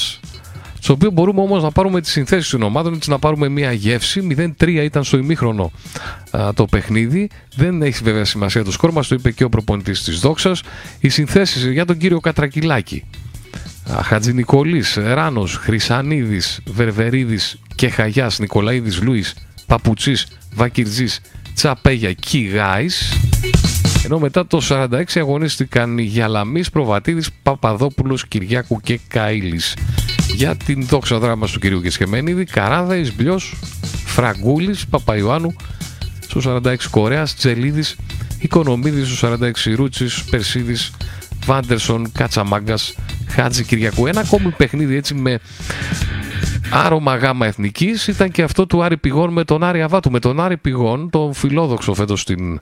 Στο 0.79 0.93
οποίο 0.93 1.11
μπορούμε 1.11 1.41
όμως 1.41 1.63
να 1.63 1.71
πάρουμε 1.71 2.01
τις 2.01 2.11
συνθέσεις 2.11 2.49
των 2.49 2.61
ομάδων, 2.61 2.93
έτσι 2.93 3.09
να 3.09 3.19
πάρουμε 3.19 3.49
μια 3.49 3.71
γεύση. 3.71 4.53
0-3 4.61 4.67
ήταν 4.67 5.03
στο 5.03 5.17
ημίχρονο 5.17 5.71
α, 6.31 6.53
το 6.53 6.65
παιχνίδι. 6.65 7.29
Δεν 7.55 7.81
έχει 7.81 8.03
βέβαια 8.03 8.25
σημασία 8.25 8.63
το 8.63 8.71
σκόρ, 8.71 8.91
μας 8.91 9.07
το 9.07 9.15
είπε 9.15 9.31
και 9.31 9.43
ο 9.43 9.49
προπονητής 9.49 10.03
της 10.03 10.19
Δόξας. 10.19 10.61
Οι 10.99 11.09
συνθέσεις 11.09 11.65
για 11.65 11.85
τον 11.85 11.97
κύριο 11.97 12.19
Κατρακυλάκη. 12.19 13.03
Χατζη 14.03 14.33
Νικολή, 14.33 14.83
Ράνος, 14.95 15.55
Χρυσανίδης, 15.55 16.59
Βερβερίδης 16.65 17.59
και 17.75 17.89
Χαγιά, 17.89 18.31
Νικολαίδης 18.37 19.01
Λούις, 19.01 19.35
Παπουτσής, 19.65 20.27
Βακυρτζής, 20.53 21.21
Τσαπέγια, 21.53 22.13
Κιγάη. 22.13 22.87
Ενώ 24.03 24.19
μετά 24.19 24.47
το 24.47 24.61
46 24.69 25.03
αγωνίστηκαν 25.15 25.97
οι 25.97 26.03
Γιαλαμής, 26.03 26.69
Προβατίδης, 26.69 27.29
Παπαδόπουλος, 27.43 28.27
Κυριάκου 28.27 28.79
και 28.81 28.99
Καΐλης. 29.13 29.73
Για 30.35 30.55
την 30.55 30.85
δόξα 30.85 31.19
δράμα 31.19 31.47
του 31.47 31.59
κυρίου 31.59 31.81
Κεσχεμένιδη, 31.81 32.43
Καράδα, 32.43 32.95
Ισμπλιός, 32.95 33.55
Φραγκούλης, 34.05 34.87
Παπαϊωάννου, 34.87 35.55
στο 36.19 36.41
46 36.41 36.89
Κορέας, 36.89 37.35
Τζελίδης, 37.35 37.95
Οικονομίδης, 38.39 39.07
στο 39.07 39.15
46 39.15 39.73
Ρούτσης, 39.73 40.23
Περσίδης, 40.23 40.91
Βάντερσον, 41.45 42.11
Κατσαμάγκας, 42.11 42.95
Χάτζη 43.27 43.63
Κυριακού. 43.63 44.07
Ένα 44.07 44.19
ακόμη 44.19 44.53
παιχνίδι 44.57 44.95
έτσι 44.95 45.13
με 45.13 45.39
άρωμα 46.71 47.15
γάμα 47.15 47.45
εθνικής 47.45 48.07
ήταν 48.07 48.31
και 48.31 48.43
αυτό 48.43 48.65
του 48.65 48.83
Άρη 48.83 48.97
Πηγών 48.97 49.33
με 49.33 49.43
τον 49.43 49.63
Άρη 49.63 49.81
Αβάτου. 49.81 50.11
Με 50.11 50.19
τον 50.19 50.39
Άρη 50.39 50.57
Πηγών, 50.57 51.09
τον 51.09 51.33
φιλόδοξο 51.33 51.93
φέτος 51.93 52.21
στην 52.21 52.59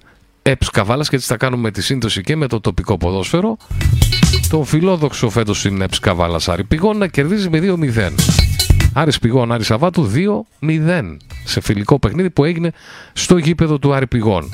ΕΠΣ 0.49 0.69
Καβάλας 0.69 1.09
και 1.09 1.15
έτσι 1.15 1.27
θα 1.27 1.37
κάνουμε 1.37 1.71
τη 1.71 1.81
σύνδεση 1.81 2.21
και 2.21 2.35
με 2.35 2.47
το 2.47 2.59
τοπικό 2.59 2.97
ποδόσφαιρο. 2.97 3.57
Τον 4.49 4.65
φιλόδοξο 4.65 5.29
φέτος 5.29 5.59
στην 5.59 5.81
ΕΠΣ 5.81 5.99
Καβάλας 5.99 6.49
Άρη 6.49 6.63
Πηγών 6.63 6.97
να 6.97 7.07
κερδίζει 7.07 7.49
με 7.49 7.59
2-0. 7.59 8.11
Άρης 8.93 9.19
Πηγών, 9.19 9.51
Άρης 9.51 9.71
Αβάτου 9.71 10.11
2-0 10.59 11.17
σε 11.43 11.61
φιλικό 11.61 11.99
παιχνίδι 11.99 12.29
που 12.29 12.43
έγινε 12.43 12.71
στο 13.13 13.37
γήπεδο 13.37 13.79
του 13.79 13.93
Άρη 13.93 14.07
Πηγών. 14.07 14.49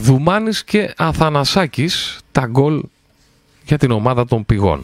Δουμάνης 0.00 0.64
και 0.64 0.94
Αθανασάκης 0.96 2.18
τα 2.32 2.46
γκολ 2.46 2.82
για 3.64 3.78
την 3.78 3.90
ομάδα 3.90 4.24
των 4.24 4.46
πηγών. 4.46 4.82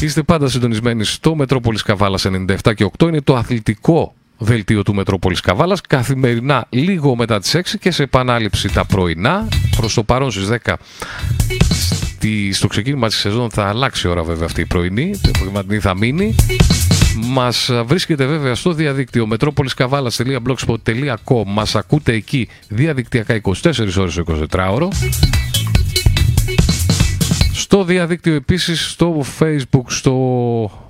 Είστε 0.00 0.22
πάντα 0.22 0.48
συντονισμένοι 0.48 1.04
στο 1.04 1.34
Μετρόπολης 1.34 1.82
Καβάλας 1.82 2.24
97 2.24 2.74
και 2.74 2.90
8. 2.98 3.08
Είναι 3.08 3.20
το 3.20 3.36
αθλητικό 3.36 4.14
δελτίο 4.38 4.82
του 4.82 4.94
Μετρόπολης 4.94 5.40
Καβάλας 5.40 5.80
καθημερινά 5.80 6.66
λίγο 6.68 7.16
μετά 7.16 7.40
τις 7.40 7.56
6 7.56 7.60
και 7.80 7.90
σε 7.90 8.02
επανάληψη 8.02 8.72
τα 8.72 8.84
πρωινά. 8.84 9.48
Προς 9.76 9.94
το 9.94 10.02
παρόν 10.02 10.30
στις 10.30 10.48
10 10.64 10.74
στο 12.52 12.66
ξεκίνημα 12.66 13.08
της 13.08 13.16
σεζόν 13.16 13.50
θα 13.50 13.68
αλλάξει 13.68 14.06
η 14.06 14.10
ώρα 14.10 14.22
βέβαια 14.22 14.46
αυτή 14.46 14.60
η 14.60 14.64
πρωινή. 14.64 15.18
Το 15.22 15.30
απογευματινή 15.34 15.80
θα 15.80 15.96
μείνει. 15.96 16.34
Μας 17.16 17.70
βρίσκεται 17.84 18.26
βέβαια 18.26 18.54
στο 18.54 18.72
διαδίκτυο 18.72 19.28
metropoliskavalas.blogspot.com 19.30 21.42
Μας 21.46 21.74
ακούτε 21.74 22.12
εκεί 22.12 22.48
διαδικτυακά 22.68 23.40
24 23.42 23.52
ώρες 23.98 24.20
24 24.26 24.44
ώρο. 24.70 24.88
Στο 27.52 27.84
διαδίκτυο 27.84 28.34
επίσης, 28.34 28.90
στο 28.90 29.24
facebook, 29.38 29.84
στο... 29.86 30.85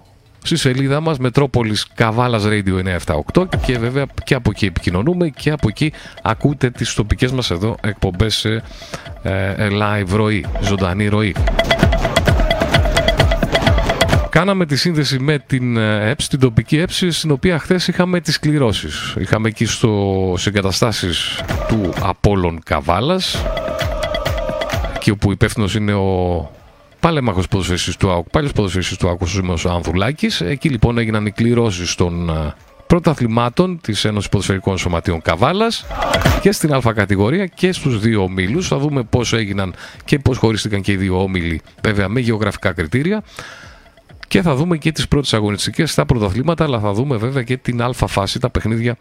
στη 0.46 0.56
σελίδα 0.56 1.00
μας 1.00 1.18
Μετρόπολης 1.18 1.86
Καβάλας 1.94 2.44
Radio 2.46 2.98
978 3.34 3.48
και 3.66 3.78
βέβαια 3.78 4.06
και 4.24 4.34
από 4.34 4.50
εκεί 4.54 4.66
επικοινωνούμε 4.66 5.28
και 5.28 5.50
από 5.50 5.68
εκεί 5.68 5.92
ακούτε 6.22 6.70
τις 6.70 6.94
τοπικές 6.94 7.32
μας 7.32 7.50
εδώ 7.50 7.76
εκπομπές 7.82 8.34
σε 8.34 8.62
ε, 9.22 9.50
ε 9.56 9.68
live 9.70 10.08
ροή, 10.14 10.44
ζωντανή 10.60 11.08
ροή. 11.08 11.34
Κάναμε 14.30 14.66
τη 14.66 14.76
σύνδεση 14.76 15.18
με 15.18 15.38
την 15.38 15.76
ΕΠΣ, 15.76 16.28
την 16.28 16.38
τοπική 16.38 16.78
ΕΠΣ, 16.78 17.04
στην 17.08 17.30
οποία 17.30 17.58
χθες 17.58 17.88
είχαμε 17.88 18.20
τις 18.20 18.38
κληρώσεις. 18.38 19.14
Είχαμε 19.18 19.48
εκεί 19.48 19.64
στο, 19.64 20.34
σε 20.36 20.48
εγκαταστάσεις 20.48 21.40
του 21.68 21.92
Απόλλων 22.02 22.60
Καβάλας, 22.64 23.44
εκεί 24.94 25.10
όπου 25.10 25.32
υπεύθυνος 25.32 25.74
είναι 25.74 25.94
ο 25.94 26.50
παλέμαχος 27.06 27.48
ποδοσφαιριστής 27.48 27.96
του 27.96 28.10
ΑΟΚ, 28.10 28.28
παλιό 28.30 28.50
ποδοσφαιριστής 28.54 28.96
του 28.98 29.08
ΑΟΚ, 29.08 29.20
ο 29.66 29.70
Ανθουλάκη. 29.70 30.30
Εκεί 30.40 30.68
λοιπόν 30.68 30.98
έγιναν 30.98 31.26
οι 31.26 31.30
κληρώσεις 31.30 31.94
των 31.94 32.28
ε, 32.28 32.54
πρωταθλημάτων 32.86 33.80
της 33.80 34.04
Ένωσης 34.04 34.28
Ποδοσφαιρικών 34.28 34.78
Σωματείων 34.78 35.22
Καβάλας 35.22 35.86
και 36.40 36.52
στην 36.52 36.74
Α 36.74 36.92
κατηγορία 36.94 37.46
και 37.46 37.72
στους 37.72 38.00
δύο 38.00 38.22
ομίλους. 38.22 38.68
Θα 38.68 38.78
δούμε 38.78 39.02
πώς 39.02 39.32
έγιναν 39.32 39.74
και 40.04 40.18
πώς 40.18 40.38
χωρίστηκαν 40.38 40.80
και 40.80 40.92
οι 40.92 40.96
δύο 40.96 41.22
όμιλοι, 41.22 41.60
βέβαια 41.82 42.08
με 42.08 42.20
γεωγραφικά 42.20 42.72
κριτήρια. 42.72 43.22
Και 44.28 44.42
θα 44.42 44.54
δούμε 44.54 44.76
και 44.76 44.92
τις 44.92 45.08
πρώτες 45.08 45.34
αγωνιστικές 45.34 45.90
στα 45.90 46.06
πρωταθλήματα, 46.06 46.64
αλλά 46.64 46.80
θα 46.80 46.92
δούμε 46.92 47.16
βέβαια 47.16 47.42
και 47.42 47.56
την 47.56 47.82
Α 47.82 47.92
φάση, 47.92 48.38
τα 48.38 48.50
παιχνίδια 48.50 48.96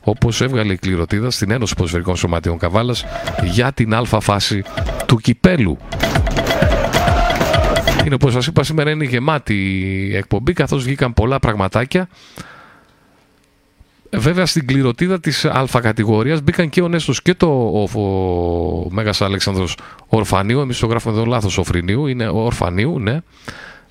όπως 0.00 0.40
έβγαλε 0.40 0.72
η 0.72 0.76
κληροτίδα 0.76 1.30
στην 1.30 1.50
Ένωση 1.50 1.74
Ποδοσφαιρικών 1.74 2.16
Σωματείων 2.16 2.58
Καβάλας 2.58 3.04
για 3.44 3.72
την 3.72 3.94
Α 3.94 4.04
φάση 4.04 4.62
του 5.06 5.16
κυπέλου. 5.16 5.78
Είναι 8.04 8.14
όπως 8.14 8.32
σας 8.32 8.46
είπα 8.46 8.62
σήμερα 8.62 8.90
είναι 8.90 9.04
γεμάτη 9.04 9.54
η 10.10 10.16
εκπομπή 10.16 10.52
καθώς 10.52 10.84
βγήκαν 10.84 11.14
πολλά 11.14 11.38
πραγματάκια. 11.38 12.08
Βέβαια 14.12 14.46
στην 14.46 14.66
κληροτίδα 14.66 15.20
της 15.20 15.44
α 15.44 15.80
κατηγορίας 15.82 16.42
μπήκαν 16.42 16.68
και 16.68 16.82
ο 16.82 16.88
Νέστος 16.88 17.22
και 17.22 17.34
το 17.34 17.46
ο, 17.46 18.00
ο 18.00 18.90
Μέγας 18.90 19.20
Αλέξανδρος 19.20 19.76
Ορφανίου, 20.06 20.60
εμείς 20.60 20.78
το 20.78 20.86
γράφουμε 20.86 21.14
εδώ 21.14 21.24
λάθος 21.24 21.58
Οφρινίου, 21.58 22.06
είναι 22.06 22.28
Ορφανίου, 22.28 22.98
ναι. 22.98 23.20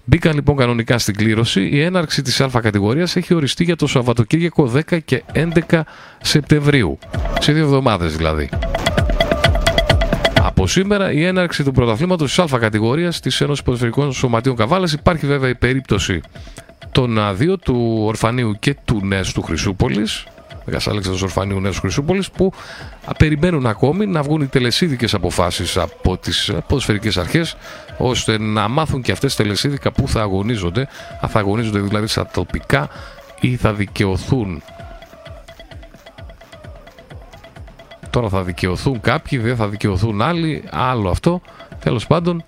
Μπήκαν 0.04 0.34
λοιπόν 0.34 0.56
κανονικά 0.56 0.98
στην 0.98 1.16
κλήρωση. 1.16 1.70
Η 1.72 1.82
έναρξη 1.82 2.22
της 2.22 2.42
Α 2.42 2.50
κατηγορίας 2.62 3.16
έχει 3.16 3.34
οριστεί 3.34 3.64
για 3.64 3.76
το 3.76 3.88
Σαββατοκύριακο 3.88 4.72
10 4.90 5.00
και 5.06 5.24
11 5.70 5.82
Σεπτεμβρίου. 6.22 6.98
Σε 7.40 7.52
δύο 7.52 7.64
εβδομάδες 7.64 8.16
δηλαδή. 8.16 8.50
Από 10.60 10.68
σήμερα 10.68 11.12
η 11.12 11.26
έναρξη 11.26 11.64
του 11.64 11.72
πρωταθλήματος 11.72 12.36
της 12.36 12.54
Α 12.54 12.60
κατηγορίας 12.60 13.20
της 13.20 13.42
Ένωσης 13.42 13.64
Ποδοσφαιρικών 13.64 14.14
Σωματείων 14.14 14.56
Καβάλας. 14.56 14.94
Υπάρχει 14.94 15.26
βέβαια 15.26 15.50
η 15.50 15.56
περίπτωση 15.56 16.22
των 16.92 17.20
δύο, 17.34 17.58
του 17.58 18.02
Ορφανίου 18.06 18.56
και 18.60 18.76
του 18.86 19.00
Νέστου 19.04 19.42
Χρυσούπολης. 19.42 20.26
Μέγα 20.66 20.80
Αλέξανδρος 20.86 21.22
Ορφανίου 21.22 21.60
Νέου 21.60 21.74
Χρυσούπολης, 21.74 22.32
που 22.32 22.54
περιμένουν 23.18 23.66
ακόμη 23.66 24.06
να 24.06 24.22
βγουν 24.22 24.42
οι 24.42 24.46
τελεσίδικες 24.46 25.14
αποφάσεις 25.14 25.78
από 25.78 26.18
τις 26.18 26.52
ποδοσφαιρικές 26.68 27.18
αρχές, 27.18 27.56
ώστε 27.98 28.40
να 28.40 28.68
μάθουν 28.68 29.02
και 29.02 29.12
αυτές 29.12 29.36
τι 29.36 29.44
τελεσίδικα 29.44 29.92
που 29.92 30.08
θα 30.08 30.22
αγωνίζονται, 30.22 30.88
αν 31.22 31.30
θα 31.30 31.40
αγωνίζονται 31.40 31.80
δηλαδή 31.80 32.08
στα 32.08 32.28
τοπικά 32.34 32.90
ή 33.40 33.56
θα 33.56 33.74
δικαιωθούν 33.74 34.62
Τώρα 38.10 38.30
θα 38.30 38.44
δικαιωθούν 38.44 39.02
κάποιοι, 39.02 39.40
δεν 39.40 39.56
θα 39.56 39.68
δικαιωθούν 39.68 40.22
άλλοι, 40.22 40.64
άλλο 40.70 41.10
αυτό. 41.10 41.42
Τέλος 41.80 42.08
πάντων, 42.08 42.44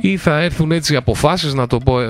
ή 0.00 0.16
θα 0.16 0.40
έρθουν 0.40 0.72
έτσι 0.72 0.96
αποφάσεις, 0.96 1.54
να 1.54 1.66
το 1.66 1.78
πω 1.78 2.00
ε, 2.00 2.06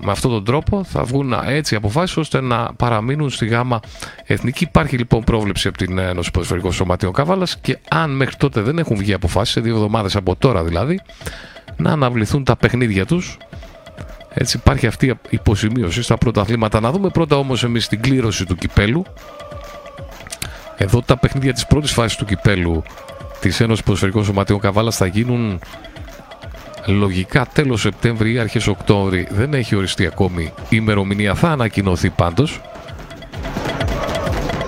με 0.00 0.10
αυτόν 0.10 0.30
τον 0.30 0.44
τρόπο, 0.44 0.84
θα 0.84 1.04
βγουν 1.04 1.34
έτσι 1.46 1.74
αποφάσεις 1.74 2.16
ώστε 2.16 2.40
να 2.40 2.72
παραμείνουν 2.76 3.30
στη 3.30 3.46
γάμα 3.46 3.80
εθνική. 4.24 4.64
Υπάρχει 4.64 4.96
λοιπόν 4.96 5.24
πρόβλεψη 5.24 5.68
από 5.68 5.78
την 5.78 5.98
Ένωση 5.98 6.30
Ποδοσφαιρικών 6.30 6.72
Σωματείων 6.72 7.12
Καβάλας 7.12 7.58
και 7.58 7.78
αν 7.88 8.10
μέχρι 8.10 8.36
τότε 8.36 8.60
δεν 8.60 8.78
έχουν 8.78 8.96
βγει 8.96 9.12
αποφάσεις, 9.12 9.54
σε 9.54 9.60
δύο 9.60 9.74
εβδομάδες 9.74 10.16
από 10.16 10.36
τώρα 10.36 10.64
δηλαδή, 10.64 11.00
να 11.76 11.92
αναβληθούν 11.92 12.44
τα 12.44 12.56
παιχνίδια 12.56 13.06
τους. 13.06 13.36
Έτσι 14.38 14.56
υπάρχει 14.56 14.86
αυτή 14.86 15.06
η 15.06 15.16
υποσημείωση 15.30 16.02
στα 16.02 16.16
πρώτα 16.16 16.40
αθλήματα. 16.40 16.80
Να 16.80 16.90
δούμε 16.90 17.08
πρώτα 17.08 17.36
όμως 17.36 17.64
εμείς 17.64 17.88
την 17.88 18.00
κλήρωση 18.00 18.44
του 18.44 18.54
κυπέλου 18.56 19.04
εδώ 20.76 21.02
τα 21.02 21.16
παιχνίδια 21.16 21.52
της 21.52 21.66
πρώτης 21.66 21.92
φάσης 21.92 22.16
του 22.16 22.24
κυπέλου 22.24 22.82
της 23.40 23.60
Ένωσης 23.60 23.84
Ποδοσφαιρικών 23.84 24.24
Σωματείων 24.24 24.60
Καβάλας 24.60 24.96
θα 24.96 25.06
γίνουν 25.06 25.58
λογικά 26.86 27.46
τέλος 27.52 27.80
Σεπτέμβρη 27.80 28.32
ή 28.32 28.38
αρχές 28.38 28.66
Οκτώβρη. 28.66 29.26
Δεν 29.30 29.54
έχει 29.54 29.76
οριστεί 29.76 30.06
ακόμη 30.06 30.42
η 30.42 30.68
ημερομηνία, 30.70 31.34
θα 31.34 31.50
ανακοινωθεί 31.50 32.10
πάντως. 32.10 32.60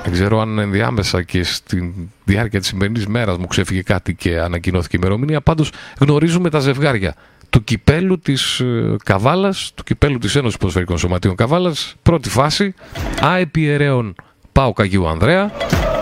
Δεν 0.03 0.13
ξέρω 0.13 0.41
αν 0.41 0.59
ενδιάμεσα 0.59 1.23
και 1.23 1.43
στη 1.43 1.95
διάρκεια 2.25 2.59
της 2.59 2.69
σημερινής 2.69 3.07
μέρας 3.07 3.37
μου 3.37 3.47
ξέφυγε 3.47 3.83
κάτι 3.83 4.15
και 4.15 4.39
ανακοινώθηκε 4.39 4.97
η 4.97 5.01
ημερομηνία. 5.03 5.41
Πάντως 5.41 5.71
γνωρίζουμε 6.01 6.51
τα 6.51 6.59
ζευγάρια 6.59 7.15
του 7.51 7.65
κυπέλου 7.65 8.19
της 8.19 8.61
ε, 8.61 8.97
Καβάλας, 9.05 9.73
του 9.75 9.85
κυπέλου 9.85 10.19
της 10.19 10.37
Ένωσης 10.37 10.59
Ποδοσφαιρικών 10.59 10.99
Σωματείων 10.99 11.35
Καβάλας. 11.35 11.95
Πρώτη 12.03 12.29
φάση, 12.29 12.75
ΑΕΠΙ 13.21 14.15
Πάω 14.53 14.73
Καγίου 14.73 15.09
Ανδρέα, 15.09 15.53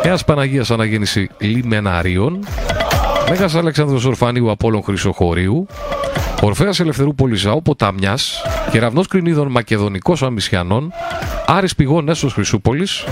Νέας 0.06 0.24
Παναγίας 0.24 0.70
Αναγέννηση 0.70 1.28
Λιμεναρίων, 1.38 2.44
Μέγας 3.28 3.54
Αλεξάνδρος 3.54 4.04
Ορφανίου 4.04 4.50
Απόλλων 4.50 4.82
Χρυσοχωρίου, 4.82 5.66
Ορφέας 6.42 6.80
Ελευθερούπολης 6.80 7.40
Ζαό 7.40 7.62
Ποταμιάς, 7.62 8.42
Κεραυνός 8.70 9.06
Κρινίδων 9.06 9.50
Μακεδονικός 9.50 10.22
Αμυσιανών, 10.22 10.92
Άρης 11.46 11.74
Πηγών 11.74 12.04
Νέσος 12.04 12.32
Χρυσούπολης, 12.32 13.04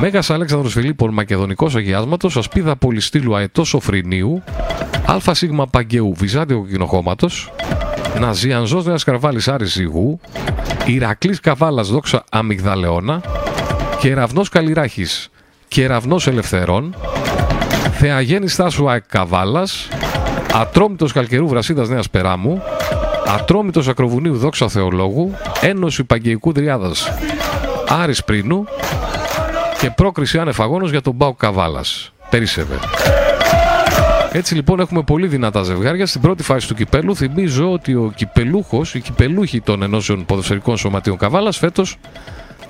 Μέγας 0.00 0.30
Αλέξανδρος 0.30 0.72
Φιλίππων 0.72 1.12
Μακεδονικός 1.12 1.74
Αγιάσματος, 1.76 2.36
Ασπίδα 2.36 2.76
Πολυστήλου 2.76 3.36
Αετός 3.36 3.68
Σοφρινίου, 3.68 4.42
Α 5.10 5.34
Σίγμα 5.34 5.66
Παγκαίου 5.66 6.14
Βυζάντιο 6.16 6.66
Κοινοχώματος, 6.70 7.52
Ναζιανζός 8.20 8.84
Νέας 8.84 9.04
Καρβάλης 9.04 9.48
Άρης 9.48 9.72
Ζυγού, 9.72 10.20
Ηρακλής 10.86 11.40
Καβάλας 11.40 11.88
Δόξα 11.88 12.24
Αμυγδαλεώνα, 12.30 13.20
Κεραυνός 14.00 14.48
Καλλιράχης 14.48 15.28
Κεραυνός 15.74 16.26
Ελευθερών, 16.26 16.94
Θεαγέννης 17.92 18.52
Στάσου 18.52 18.90
ΑΕΚ 18.90 19.04
Καβάλας, 19.06 19.88
Ατρόμητος 20.52 21.12
Καλκαιρού 21.12 21.48
Βρασίδας 21.48 21.88
Νέας 21.88 22.10
Περάμου, 22.10 22.62
Ατρόμητος 23.26 23.88
Ακροβουνίου 23.88 24.36
Δόξα 24.36 24.68
Θεολόγου, 24.68 25.34
Ένωση 25.60 26.04
Παγκαιικού 26.04 26.52
Δριάδας 26.52 27.08
Άρης 27.88 28.24
Πρίνου 28.24 28.64
και 29.80 29.90
πρόκριση 29.90 30.38
άνεφαγόνος 30.38 30.90
για 30.90 31.00
τον 31.00 31.14
Μπάου 31.14 31.36
Καβάλας. 31.36 32.12
Περίσευε. 32.30 32.78
Έτσι 34.32 34.54
λοιπόν 34.54 34.80
έχουμε 34.80 35.02
πολύ 35.02 35.26
δυνατά 35.26 35.62
ζευγάρια. 35.62 36.06
Στην 36.06 36.20
πρώτη 36.20 36.42
φάση 36.42 36.68
του 36.68 36.74
κυπέλου 36.74 37.16
θυμίζω 37.16 37.72
ότι 37.72 37.94
ο 37.94 38.12
κυπελούχος, 38.16 38.94
οι 38.94 39.00
κυπελούχοι 39.00 39.60
των 39.60 39.82
ενώσεων 39.82 40.24
ποδοσφαιρικών 40.24 40.76
σωματείων 40.76 41.16
Καβάλας 41.16 41.58
φέτος 41.58 41.98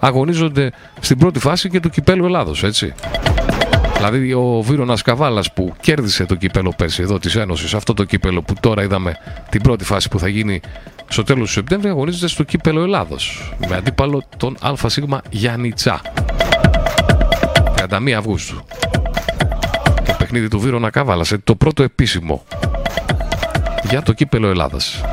αγωνίζονται 0.07 0.73
στην 1.01 1.19
πρώτη 1.19 1.39
φάση 1.39 1.69
και 1.69 1.81
του 1.81 1.91
κυπέλου 1.91 2.25
Ελλάδος, 2.25 2.63
έτσι. 2.63 2.95
Δηλαδή 3.97 4.33
ο 4.33 4.63
Βίρονας 4.63 5.03
Καβάλας 5.03 5.53
που 5.53 5.75
κέρδισε 5.81 6.25
το 6.25 6.35
κύπελο 6.35 6.73
πέρσι 6.77 7.03
εδώ 7.03 7.19
της 7.19 7.37
Ένωσης, 7.37 7.75
αυτό 7.75 7.95
το 7.95 8.05
κύπελο 8.05 8.43
που 8.43 8.55
τώρα 8.61 8.83
είδαμε 8.83 9.17
την 9.49 9.63
πρώτη 9.63 9.85
φάση 9.85 10.09
που 10.09 10.19
θα 10.19 10.29
γίνει 10.29 10.61
στο 11.09 11.23
τέλος 11.23 11.47
του 11.47 11.53
Σεπτέμβρη, 11.53 11.89
αγωνίζεται 11.89 12.29
στο 12.29 12.43
κύπελο 12.43 12.83
Ελλάδος 12.83 13.55
με 13.69 13.77
αντίπαλο 13.77 14.23
τον 14.37 14.57
ΑΣ 14.61 14.99
Γιάννητσά. 15.31 16.01
31 17.75 18.11
Αυγούστου. 18.11 18.65
Το 20.05 20.15
παιχνίδι 20.19 20.49
του 20.49 20.61
Βίρονα 20.61 20.91
Καβάλας, 20.91 21.33
το 21.45 21.55
πρώτο 21.55 21.83
επίσημο 21.83 22.45
για 23.89 24.03
το 24.03 24.13
κύπελο 24.13 24.49
Ελλάδας. 24.49 25.05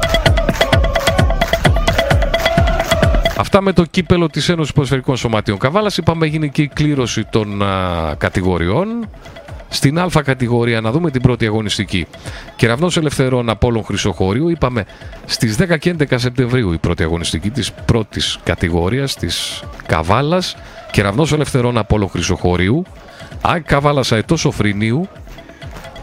Αυτά 3.37 3.61
με 3.61 3.73
το 3.73 3.83
κύπελο 3.85 4.29
της 4.29 4.49
Ένωσης 4.49 4.73
Ποδοσφαιρικών 4.73 5.17
Σωματείων 5.17 5.57
Καβάλας. 5.57 5.97
Είπαμε 5.97 6.25
γίνει 6.25 6.49
και 6.49 6.61
η 6.61 6.67
κλήρωση 6.67 7.25
των 7.25 7.63
α, 7.63 8.15
κατηγοριών. 8.17 8.87
Στην 9.69 9.99
Α 9.99 10.09
κατηγορία 10.23 10.81
να 10.81 10.91
δούμε 10.91 11.11
την 11.11 11.21
πρώτη 11.21 11.45
αγωνιστική. 11.45 12.07
Κεραυνός 12.55 12.97
Ελευθερών 12.97 13.49
Απόλλων 13.49 13.83
Χρυσοχώριου. 13.83 14.49
Είπαμε 14.49 14.85
στις 15.25 15.57
10 15.59 15.77
και 15.79 15.95
11 15.99 16.03
Σεπτεμβρίου 16.15 16.73
η 16.73 16.77
πρώτη 16.77 17.03
αγωνιστική 17.03 17.49
της 17.49 17.71
πρώτης 17.71 18.37
κατηγορίας 18.43 19.15
της 19.15 19.63
Καβάλας. 19.85 20.55
Κεραυνός 20.91 21.31
Ελευθερών 21.31 21.77
Απόλλων 21.77 22.09
Χρυσοχώριου. 22.09 22.83
ΑΕΚ 23.41 23.63
Καβάλας 23.63 24.11
Αετός 24.11 24.39
Σοφρινίου. 24.39 25.07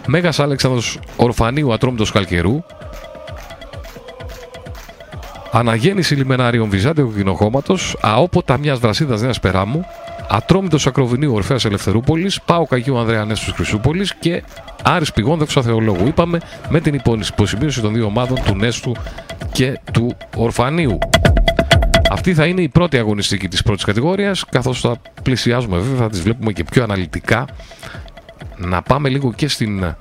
Μέγας 0.06 0.40
Αλέξανδρος 0.40 0.98
Ορφανίου 1.16 1.72
Ατρόμητος 1.72 2.12
Καλκερού. 2.12 2.64
Αναγέννηση 5.52 6.14
λιμενάριων 6.14 6.68
Βυζάντιο 6.68 7.12
Κοινοχώματος, 7.16 7.96
αόποτα 8.00 8.58
μιας 8.58 8.78
βρασίδα 8.78 9.18
Νέας 9.18 9.40
Περάμου, 9.40 9.84
Ατρόμητος 10.28 10.86
Ακροβινίου 10.86 11.34
Ορφαία 11.34 11.58
Ελευθερούπολης, 11.64 12.40
Πάο 12.42 12.66
Καγίου 12.66 12.98
Ανδρέα 12.98 13.24
Νέστου 13.24 13.54
Χρυσούπολης 13.54 14.14
και 14.14 14.42
Άρης 14.82 15.12
Πηγών 15.12 15.38
Δεύσα 15.38 15.62
Θεολόγου. 15.62 16.06
Είπαμε 16.06 16.40
με 16.68 16.80
την 16.80 17.00
υποσημείωση 17.30 17.80
των 17.80 17.94
δύο 17.94 18.04
ομάδων 18.04 18.42
του 18.44 18.54
Νέστου 18.54 18.92
και 19.52 19.80
του 19.92 20.16
Ορφανίου. 20.36 20.98
Αυτή 22.10 22.34
θα 22.34 22.46
είναι 22.46 22.60
η 22.60 22.68
πρώτη 22.68 22.98
αγωνιστική 22.98 23.48
της 23.48 23.62
πρώτης 23.62 23.84
κατηγορίας, 23.84 24.44
καθώς 24.44 24.80
θα 24.80 24.96
πλησιάζουμε 25.22 25.78
βέβαια, 25.78 25.98
θα 25.98 26.08
τις 26.08 26.20
βλέπουμε 26.20 26.52
και 26.52 26.64
πιο 26.64 26.82
αναλυτικά. 26.82 27.46
Να 28.56 28.82
πάμε 28.82 29.08
λίγο 29.08 29.32
και 29.32 29.48
στην 29.48 29.82
ε, 29.82 29.96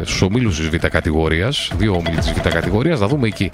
στους 0.00 0.22
ομίλους 0.22 0.56
της 0.56 0.68
Β' 0.68 0.86
κατηγορίας, 0.86 1.70
δύο 1.76 1.92
ομίλοι 1.92 2.16
της 2.16 2.32
Β' 2.32 2.48
κατηγορίας, 2.48 3.00
να 3.00 3.06
δούμε 3.06 3.26
εκεί 3.26 3.50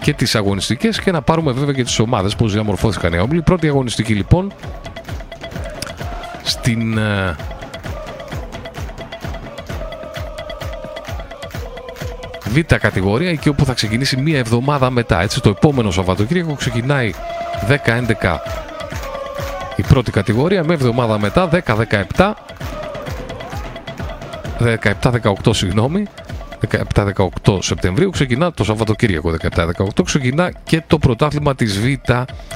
και 0.00 0.12
τις 0.12 0.34
αγωνιστικές 0.34 1.00
και 1.00 1.10
να 1.10 1.22
πάρουμε 1.22 1.52
βέβαια 1.52 1.74
και 1.74 1.84
τις 1.84 1.98
ομάδες 1.98 2.36
πώς 2.36 2.52
διαμορφώθηκαν 2.52 3.12
οι 3.12 3.18
όμιλοι. 3.18 3.42
Πρώτη 3.42 3.68
αγωνιστική 3.68 4.14
λοιπόν 4.14 4.52
στην. 6.42 6.98
β' 12.48 12.74
κατηγορία, 12.74 13.30
εκεί 13.30 13.48
όπου 13.48 13.64
θα 13.64 13.72
ξεκινήσει 13.72 14.16
μία 14.16 14.38
εβδομάδα 14.38 14.90
μετά. 14.90 15.22
Έτσι, 15.22 15.40
το 15.40 15.48
επόμενο 15.48 15.90
Σαββατοκύριακο 15.90 16.54
ξεκινάει 16.54 17.12
10-11 17.68 18.36
η 19.76 19.82
πρώτη 19.82 20.10
κατηγορία, 20.10 20.64
με 20.64 20.74
εβδομάδα 20.74 21.18
μετά 21.18 21.48
10-17 22.16 22.32
17-18 24.64 25.32
συγγνώμη. 25.50 26.06
17-18 26.94 27.58
Σεπτεμβρίου 27.60 28.10
ξεκινά 28.10 28.52
το 28.52 28.64
Σαββατοκύριακο 28.64 29.34
17-18 29.56 30.04
ξεκινά 30.04 30.52
και 30.64 30.82
το 30.86 30.98
πρωτάθλημα 30.98 31.54
της 31.54 31.80
Β 31.80 31.84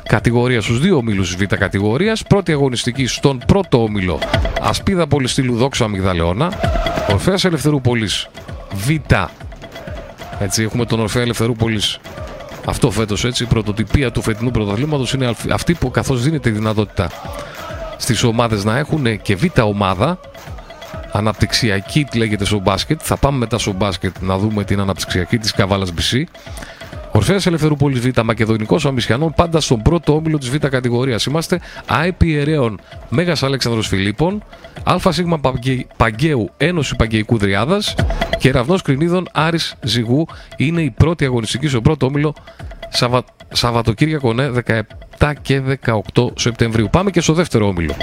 κατηγορίας 0.08 0.64
στους 0.64 0.80
δύο 0.80 0.96
ομίλους 0.96 1.36
της 1.36 1.46
Β 1.46 1.54
κατηγορίας. 1.54 2.22
Πρώτη 2.22 2.52
αγωνιστική 2.52 3.06
στον 3.06 3.42
πρώτο 3.46 3.82
όμιλο 3.82 4.18
Ασπίδα 4.60 5.06
Πολυστήλου 5.06 5.56
Δόξα 5.56 5.84
Αμυγδαλαιώνα 5.84 6.52
Ορφέας 7.10 7.44
Ελευθερούπολης 7.44 8.28
Β 8.74 8.90
έτσι 10.40 10.62
έχουμε 10.62 10.84
τον 10.84 11.00
Ορφέα 11.00 11.22
Ελευθερούπολης 11.22 11.98
αυτό 12.66 12.90
φέτος 12.90 13.24
έτσι 13.24 13.42
η 13.42 13.46
πρωτοτυπία 13.46 14.10
του 14.10 14.22
φετινού 14.22 14.50
πρωταθλήματος. 14.50 15.12
Είναι 15.12 15.34
αυτή 15.50 15.74
που 15.74 15.90
καθώς 15.90 16.22
δίνεται 16.22 16.48
η 16.48 16.52
δυνατότητα 16.52 17.10
στις 17.96 18.22
ομάδες 18.22 18.64
να 18.64 18.78
έχουν 18.78 19.22
και 19.22 19.36
Β 19.36 19.44
ομάδα 19.60 20.20
αναπτυξιακή 21.18 22.06
λέγεται 22.14 22.44
στο 22.44 22.58
μπάσκετ. 22.58 23.00
Θα 23.02 23.16
πάμε 23.16 23.38
μετά 23.38 23.58
στο 23.58 23.72
μπάσκετ 23.72 24.14
να 24.20 24.38
δούμε 24.38 24.64
την 24.64 24.80
αναπτυξιακή 24.80 25.38
της 25.38 25.52
Καβάλας 25.52 25.92
BC. 25.92 26.22
Ορφαία 27.12 27.40
Ελευθερούπολης 27.44 28.00
Β, 28.00 28.20
Μακεδονικός 28.24 28.86
Αμυσιανών, 28.86 29.32
πάντα 29.36 29.60
στον 29.60 29.82
πρώτο 29.82 30.14
όμιλο 30.14 30.38
της 30.38 30.50
Β 30.50 30.56
κατηγορίας. 30.56 31.24
Είμαστε 31.24 31.60
ΑΕΠ 31.86 32.22
Ιερέων 32.22 32.80
Μέγας 33.08 33.42
Αλέξανδρος 33.42 33.86
Φιλίππων, 33.86 34.42
ΑΣ 34.84 35.22
Παγκαίου 35.96 36.50
Ένωση 36.56 36.96
Παγκαϊκού 36.96 37.38
Δριάδας 37.38 37.94
και 38.38 38.50
Ραυνό 38.50 38.78
Κρινίδων 38.84 39.28
Άρης 39.32 39.74
Ζυγού. 39.82 40.26
Είναι 40.56 40.80
η 40.80 40.90
πρώτη 40.90 41.24
αγωνιστική 41.24 41.68
στο 41.68 41.80
πρώτο 41.80 42.06
όμιλο 42.06 42.34
Σαββα... 42.88 43.24
Σαββατοκύριακο, 43.52 44.32
ναι, 44.32 44.48
17 45.20 45.32
και 45.42 45.62
18 46.14 46.28
Σεπτεμβρίου. 46.34 46.88
Πάμε 46.90 47.10
και 47.10 47.20
στο 47.20 47.32
δεύτερο 47.32 47.66
όμιλο. 47.66 47.94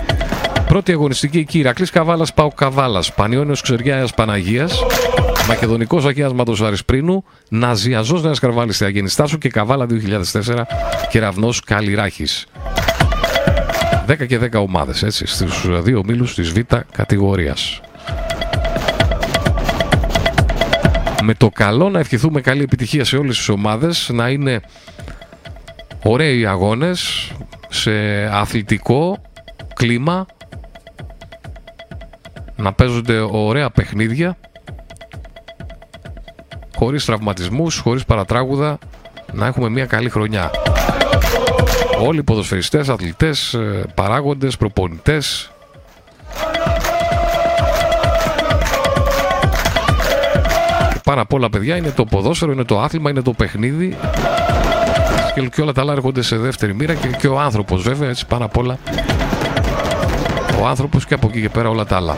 Πρώτη 0.76 0.92
αγωνιστική 0.92 1.38
εκεί, 1.38 1.60
Ηρακλής 1.60 1.90
Καβάλας, 1.90 2.34
Πάο 2.34 2.48
Καβάλας, 2.48 3.14
Πανιόνιος 3.14 3.62
Ξεριάιας 3.62 4.14
Παναγίας, 4.14 4.84
Μακεδονικός 5.48 6.06
Αγιάσματος 6.06 6.62
Αρισπρίνου, 6.62 7.24
Ναζιαζός 7.50 8.24
Νέας 8.24 8.40
Καρβάλης 8.40 8.78
Θεαγενιστά 8.78 9.26
σου 9.26 9.38
και 9.38 9.50
Καβάλα 9.50 9.86
2004, 9.86 10.68
Κεραυνός 11.10 11.62
Καλλιράχης. 11.62 12.46
10 14.06 14.26
και 14.26 14.38
10 14.38 14.60
ομάδες, 14.60 15.04
έτσι, 15.04 15.26
στους 15.26 15.82
δύο 15.82 16.04
μήλους 16.06 16.34
της 16.34 16.52
Β 16.52 16.60
κατηγορίας. 16.92 17.82
Με 21.24 21.34
το 21.34 21.50
καλό 21.50 21.90
να 21.90 22.00
ευχηθούμε 22.00 22.42
καλή 22.42 22.62
επιτυχία 22.62 23.06
σε 23.06 23.18
όλες 23.18 23.38
τις 23.38 23.50
ομάδες, 23.50 24.10
να 24.14 24.30
είναι 24.30 24.62
ωραίοι 26.04 26.46
αγώνες, 26.46 27.32
σε 27.70 27.92
αθλητικό 28.32 29.22
κλίμα, 29.74 30.26
να 32.56 32.74
παίζονται 32.74 33.20
ωραία 33.32 33.70
παιχνίδια 33.70 34.38
χωρίς 36.76 37.06
τραυματισμούς, 37.06 37.78
χωρίς 37.78 38.06
παρατράγουδα 38.06 38.78
να 39.34 39.46
έχουμε 39.46 39.70
μια 39.70 39.86
καλή 39.86 40.10
χρονιά. 40.10 40.52
Όλοι 42.02 42.20
οι 42.20 42.24
ποδοσφαιριστές, 42.24 42.90
αθλητές, 42.90 43.54
ε, 43.54 43.84
παράγοντες, 43.96 44.58
προπονητές 44.58 45.50
Πάρα 51.04 51.22
απ' 51.22 51.34
όλα 51.34 51.50
παιδιά 51.50 51.76
είναι 51.76 51.90
το 51.90 52.06
ποδόσφαιρο, 52.06 52.52
είναι 52.52 52.64
το 52.64 52.80
άθλημα, 52.80 53.10
είναι 53.10 53.22
το 53.22 53.34
παιχνίδι 53.34 53.98
και 55.52 55.62
όλα 55.62 55.72
τα 55.72 55.82
άλλα 55.82 55.94
έρχονται 55.94 56.22
σε 56.22 56.38
δεύτερη 56.38 56.74
μοίρα 56.74 56.94
και, 56.94 57.08
και 57.08 57.28
ο 57.28 57.40
άνθρωπος 57.40 57.82
βέβαια 57.82 58.10
έτσι 58.10 58.26
πάνω 58.26 58.46
απ' 58.46 58.58
όλα 58.58 58.78
ο 60.62 60.68
άνθρωπος 60.68 61.06
και 61.06 61.14
από 61.14 61.28
εκεί 61.28 61.42
και 61.42 61.50
πέρα 61.50 61.70
όλα 61.70 61.86
τα 61.86 61.96
άλλα. 61.96 62.16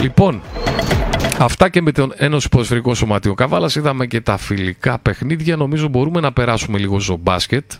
Λοιπόν, 0.00 0.40
αυτά 1.38 1.68
και 1.68 1.82
με 1.82 1.92
τον 1.92 2.12
Ένωση 2.16 2.48
Ποδοσφαιρικό 2.48 2.94
Σωματείο 2.94 3.34
Καβάλας 3.34 3.74
είδαμε 3.74 4.06
και 4.06 4.20
τα 4.20 4.36
φιλικά 4.36 4.98
παιχνίδια. 4.98 5.56
Νομίζω 5.56 5.88
μπορούμε 5.88 6.20
να 6.20 6.32
περάσουμε 6.32 6.78
λίγο 6.78 7.00
στο 7.00 7.16
μπάσκετ. 7.16 7.72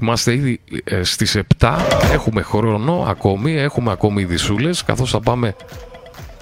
Είμαστε 0.00 0.32
ήδη 0.32 0.60
ε, 0.84 1.02
στις 1.02 1.38
7, 1.58 1.78
έχουμε 2.12 2.42
χρόνο 2.42 3.04
ακόμη, 3.08 3.56
έχουμε 3.56 3.90
ακόμη 3.92 4.24
δισούλες, 4.24 4.84
καθώς 4.84 5.10
θα 5.10 5.20
πάμε 5.20 5.54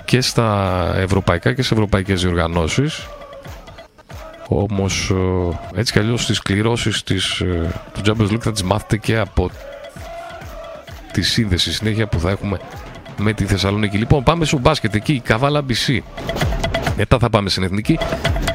και 0.05 0.21
στα 0.21 0.93
ευρωπαϊκά 0.97 1.53
και 1.55 1.63
σε 1.63 1.75
ευρωπαϊκές 1.75 2.23
διοργανώσεις. 2.23 3.09
Όμως 4.49 5.11
ε, 5.75 5.79
έτσι 5.79 5.93
κι 5.93 5.99
αλλιώς 5.99 6.27
τις 6.27 6.43
κληρώσεις 6.43 7.03
της, 7.03 7.41
ε, 7.41 7.81
του 7.93 8.01
Champions 8.05 8.33
League 8.33 8.41
θα 8.41 8.53
τις 8.53 8.63
μάθετε 8.63 8.97
και 8.97 9.19
από 9.19 9.51
τη 11.19 11.25
σύνδεση 11.25 11.73
συνέχεια 11.73 12.07
που 12.07 12.21
θα 12.21 12.31
έχουμε 12.31 12.59
με 13.17 13.33
τη 13.33 13.45
Θεσσαλονίκη. 13.45 13.99
Λοιπόν, 13.99 14.23
πάμε 14.23 14.45
στο 14.45 14.59
μπάσκετ 14.59 14.95
εκεί, 14.95 15.13
η 15.13 15.21
Καβάλα 15.21 15.65
BC. 15.69 15.99
Μετά 16.97 17.19
θα 17.19 17.31
πάμε 17.31 17.49
στην 17.49 17.63
εθνική. 17.63 17.99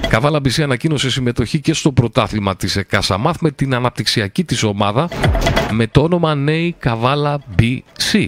Καβάλα 0.08 0.38
BC 0.38 0.62
ανακοίνωσε 0.62 1.10
συμμετοχή 1.10 1.60
και 1.60 1.74
στο 1.74 1.92
πρωτάθλημα 1.92 2.56
της 2.56 2.80
Κασαμάθ 2.88 3.42
με 3.42 3.52
την 3.52 3.76
αναπτυξιακή 3.76 4.44
της 4.44 4.64
ομάδα 4.64 5.10
με 5.72 5.88
το 5.88 6.02
όνομα 6.02 6.36
Νέη 6.36 6.76
Καβάλα 6.80 7.40
BC. 7.60 8.28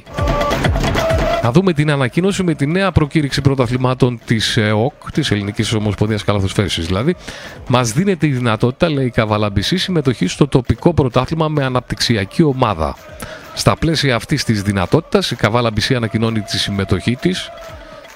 Θα 1.47 1.53
δούμε 1.53 1.73
την 1.73 1.91
ανακοίνωση 1.91 2.43
με 2.43 2.53
τη 2.53 2.67
νέα 2.67 2.91
προκήρυξη 2.91 3.41
πρωταθλημάτων 3.41 4.19
της 4.25 4.57
ΕΟΚ, 4.57 5.11
της 5.11 5.31
Ελληνικής 5.31 5.73
Ομοσπονδίας 5.73 6.23
Καλαθοσφαίρισης 6.23 6.85
δηλαδή. 6.85 7.15
Μας 7.67 7.91
δίνεται 7.91 8.27
η 8.27 8.31
δυνατότητα, 8.31 8.89
λέει 8.89 9.05
η 9.05 9.09
Καβάλα 9.09 9.51
BC, 9.55 9.61
συμμετοχή 9.61 10.27
στο 10.27 10.47
τοπικό 10.47 10.93
πρωτάθλημα 10.93 11.47
με 11.47 11.63
αναπτυξιακή 11.63 12.43
ομάδα. 12.43 12.95
Στα 13.53 13.75
πλαίσια 13.75 14.15
αυτής 14.15 14.43
της 14.43 14.61
δυνατότητας, 14.61 15.31
η 15.31 15.35
Καβάλα 15.35 15.69
BC 15.69 15.93
ανακοινώνει 15.95 16.41
τη 16.41 16.57
συμμετοχή 16.57 17.15
της 17.15 17.49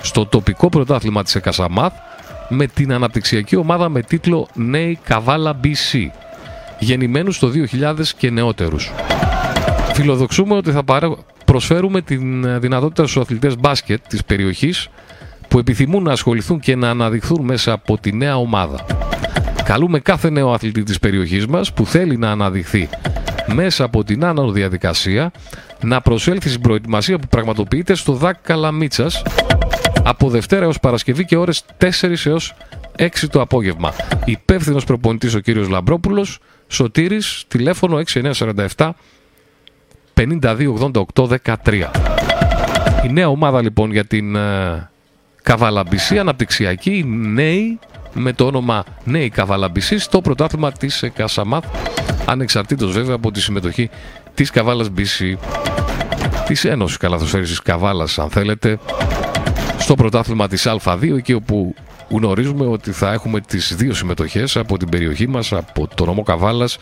στο 0.01 0.25
τοπικό 0.25 0.69
πρωτάθλημα 0.69 1.23
της 1.23 1.35
ΕΚΑΣΑΜΑΘ 1.35 1.91
με 2.49 2.67
την 2.67 2.93
αναπτυξιακή 2.93 3.55
ομάδα 3.55 3.89
με 3.89 4.01
τίτλο 4.01 4.47
Νέη 4.53 4.99
Καβάλα 5.03 5.59
BC, 5.63 6.07
γεννημένους 6.79 7.39
το 7.39 7.47
2000 7.47 8.13
και 8.17 8.29
νεότερους. 8.29 8.91
Φιλοδοξούμε 9.93 10.55
ότι 10.55 10.71
θα 10.71 10.83
προσφέρουμε 11.49 12.01
την 12.01 12.59
δυνατότητα 12.59 13.03
στους 13.03 13.17
αθλητές 13.21 13.57
μπάσκετ 13.57 14.01
της 14.07 14.23
περιοχής 14.23 14.89
που 15.47 15.59
επιθυμούν 15.59 16.03
να 16.03 16.11
ασχοληθούν 16.11 16.59
και 16.59 16.75
να 16.75 16.89
αναδειχθούν 16.89 17.45
μέσα 17.45 17.71
από 17.71 17.97
τη 17.97 18.13
νέα 18.13 18.37
ομάδα. 18.37 18.85
Καλούμε 19.63 19.99
κάθε 19.99 20.29
νέο 20.29 20.51
αθλητή 20.51 20.83
της 20.83 20.99
περιοχής 20.99 21.45
μας 21.47 21.73
που 21.73 21.85
θέλει 21.85 22.17
να 22.17 22.31
αναδειχθεί 22.31 22.89
μέσα 23.53 23.83
από 23.83 24.03
την 24.03 24.25
άνοδο 24.25 24.51
διαδικασία 24.51 25.31
να 25.81 26.01
προσέλθει 26.01 26.49
στην 26.49 26.61
προετοιμασία 26.61 27.19
που 27.19 27.27
πραγματοποιείται 27.27 27.93
στο 27.93 28.13
ΔΑΚ 28.13 28.35
Καλαμίτσας 28.41 29.23
από 30.03 30.29
Δευτέρα 30.29 30.63
έως 30.63 30.79
Παρασκευή 30.79 31.25
και 31.25 31.37
ώρες 31.37 31.63
4 31.77 32.25
έως 32.25 32.53
6 32.97 33.07
το 33.31 33.41
απόγευμα. 33.41 33.93
Υπεύθυνος 34.25 34.83
προπονητής 34.83 35.35
ο 35.35 35.39
κύριος 35.39 35.69
Λαμπρόπουλος, 35.69 36.39
Σωτήρης, 36.67 37.43
τηλέφωνο 37.47 37.97
6947 37.97 38.95
528813. 40.19 41.89
Η 43.05 43.09
νέα 43.11 43.27
ομάδα 43.29 43.61
λοιπόν 43.61 43.91
για 43.91 44.05
την 44.05 44.35
ε, 44.35 44.89
Καβαλαμπισή, 45.43 46.19
αναπτυξιακή, 46.19 47.03
νέοι 47.07 47.79
με 48.13 48.33
το 48.33 48.45
όνομα 48.45 48.83
Νέοι 49.03 49.29
Καβαλαμπισή 49.29 49.99
στο 49.99 50.21
πρωτάθλημα 50.21 50.71
της 50.71 51.09
Κασαμάθ 51.13 51.65
ανεξαρτήτως 52.25 52.91
βέβαια 52.91 53.15
από 53.15 53.31
τη 53.31 53.41
συμμετοχή 53.41 53.89
της 54.33 54.49
Καβάλας 54.49 54.89
BC 54.97 55.33
της 56.47 56.65
Ένωσης 56.65 56.97
Καλαθοσφαίρισης 56.97 57.61
Καβάλας 57.61 58.19
αν 58.19 58.29
θέλετε 58.29 58.79
στο 59.77 59.95
πρωτάθλημα 59.95 60.47
της 60.47 60.67
Α2 60.67 61.15
εκεί 61.17 61.33
όπου 61.33 61.75
γνωρίζουμε 62.09 62.65
ότι 62.65 62.91
θα 62.91 63.11
έχουμε 63.11 63.41
τις 63.41 63.75
δύο 63.75 63.93
συμμετοχές 63.93 64.57
από 64.57 64.77
την 64.77 64.89
περιοχή 64.89 65.27
μας, 65.27 65.53
από 65.53 65.87
το 65.95 66.05
νομό 66.05 66.23
Καβάλας 66.23 66.77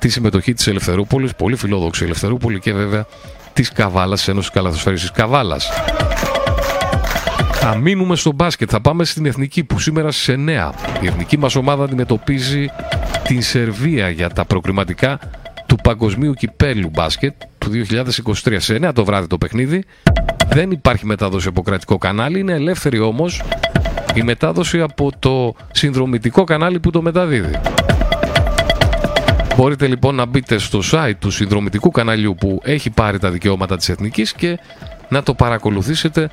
τη 0.00 0.08
συμμετοχή 0.08 0.52
της 0.52 0.66
Ελευθερούπολης, 0.66 1.34
πολύ 1.34 1.56
φιλόδοξη 1.56 2.04
Ελευθερούπολη 2.04 2.58
και 2.58 2.72
βέβαια 2.72 3.06
της 3.52 3.72
Καβάλας, 3.72 4.28
Ένωσης 4.28 4.50
Καλαθοσφαίρισης 4.50 5.10
Καβάλας. 5.10 5.70
Θα 7.52 7.76
μείνουμε 7.76 8.16
στο 8.16 8.32
μπάσκετ, 8.32 8.68
θα 8.72 8.80
πάμε 8.80 9.04
στην 9.04 9.26
Εθνική 9.26 9.64
που 9.64 9.78
σήμερα 9.78 10.10
σε 10.10 10.32
9. 10.32 10.72
Η 11.00 11.06
εθνική 11.06 11.38
μας 11.38 11.54
ομάδα 11.54 11.84
αντιμετωπίζει 11.84 12.68
την 13.22 13.42
Σερβία 13.42 14.08
για 14.08 14.30
τα 14.30 14.44
προκριματικά 14.44 15.18
του 15.66 15.76
Παγκοσμίου 15.82 16.32
Κυπέλου 16.32 16.90
Μπάσκετ 16.92 17.34
του 17.58 17.70
2023. 17.70 18.56
Σε 18.56 18.78
9 18.82 18.92
το 18.94 19.04
βράδυ 19.04 19.26
το 19.26 19.38
παιχνίδι. 19.38 19.84
Δεν 20.46 20.70
υπάρχει 20.70 21.06
μετάδοση 21.06 21.48
από 21.48 21.62
κρατικό 21.62 21.98
κανάλι, 21.98 22.38
είναι 22.38 22.52
ελεύθερη 22.52 22.98
όμως 23.00 23.42
η 24.14 24.22
μετάδοση 24.22 24.80
από 24.80 25.10
το 25.18 25.54
συνδρομητικό 25.72 26.44
κανάλι 26.44 26.80
που 26.80 26.90
το 26.90 27.02
μεταδίδει. 27.02 27.60
Μπορείτε 29.60 29.86
λοιπόν 29.86 30.14
να 30.14 30.26
μπείτε 30.26 30.58
στο 30.58 30.80
site 30.92 31.12
του 31.18 31.30
συνδρομητικού 31.30 31.90
καναλιού 31.90 32.34
που 32.34 32.60
έχει 32.64 32.90
πάρει 32.90 33.18
τα 33.18 33.30
δικαιώματα 33.30 33.76
της 33.76 33.88
Εθνικής 33.88 34.32
και 34.32 34.58
να 35.08 35.22
το 35.22 35.34
παρακολουθήσετε 35.34 36.30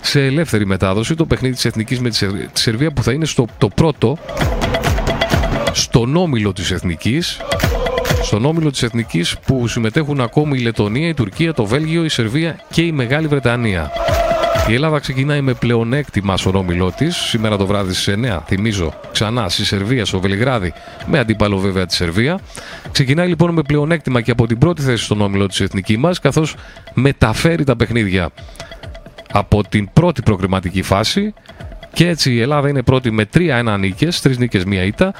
σε 0.00 0.24
ελεύθερη 0.24 0.66
μετάδοση 0.66 1.14
το 1.14 1.26
παιχνίδι 1.26 1.54
της 1.54 1.64
Εθνικής 1.64 2.00
με 2.00 2.10
τη 2.52 2.60
Σερβία 2.60 2.92
που 2.92 3.02
θα 3.02 3.12
είναι 3.12 3.24
στο 3.24 3.46
το 3.58 3.68
πρώτο 3.68 4.18
στον 5.72 6.16
όμιλο 6.16 6.52
της 6.52 6.70
Εθνικής 6.70 7.40
στον 8.22 8.44
όμιλο 8.44 8.70
της 8.70 8.82
Εθνικής 8.82 9.36
που 9.46 9.68
συμμετέχουν 9.68 10.20
ακόμη 10.20 10.58
η 10.58 10.62
Λετωνία, 10.62 11.08
η 11.08 11.14
Τουρκία, 11.14 11.54
το 11.54 11.64
Βέλγιο, 11.64 12.04
η 12.04 12.08
Σερβία 12.08 12.60
και 12.70 12.82
η 12.82 12.92
Μεγάλη 12.92 13.26
Βρετανία. 13.26 13.90
Η 14.68 14.74
Ελλάδα 14.74 14.98
ξεκινάει 14.98 15.40
με 15.40 15.54
πλεονέκτημα 15.54 16.36
στον 16.36 16.54
όμιλό 16.54 16.92
της. 16.92 17.16
Σήμερα 17.16 17.56
το 17.56 17.66
βράδυ 17.66 17.92
στι 17.92 18.14
9, 18.24 18.38
θυμίζω, 18.46 18.94
ξανά 19.12 19.48
στη 19.48 19.64
Σερβία, 19.64 20.04
στο 20.04 20.20
Βελιγράδι, 20.20 20.72
με 21.06 21.18
αντίπαλο 21.18 21.58
βέβαια 21.58 21.86
της 21.86 21.96
Σερβία. 21.96 22.40
Ξεκινάει 22.92 23.28
λοιπόν 23.28 23.52
με 23.52 23.62
πλεονέκτημα 23.62 24.20
και 24.20 24.30
από 24.30 24.46
την 24.46 24.58
πρώτη 24.58 24.82
θέση 24.82 25.04
στον 25.04 25.20
όμιλο 25.20 25.46
της 25.46 25.60
εθνική 25.60 25.96
μας, 25.96 26.20
καθώς 26.20 26.54
μεταφέρει 26.94 27.64
τα 27.64 27.76
παιχνίδια 27.76 28.30
από 29.32 29.62
την 29.68 29.88
πρώτη 29.92 30.22
προκριματική 30.22 30.82
φάση 30.82 31.34
και 31.92 32.08
έτσι 32.08 32.32
η 32.32 32.40
Ελλάδα 32.40 32.68
είναι 32.68 32.82
πρώτη 32.82 33.10
με 33.10 33.28
3-1 33.34 33.76
νίκες, 33.78 34.22
3 34.22 34.36
νίκες, 34.36 34.64
μία 34.64 34.82
ήττα, 34.82 35.14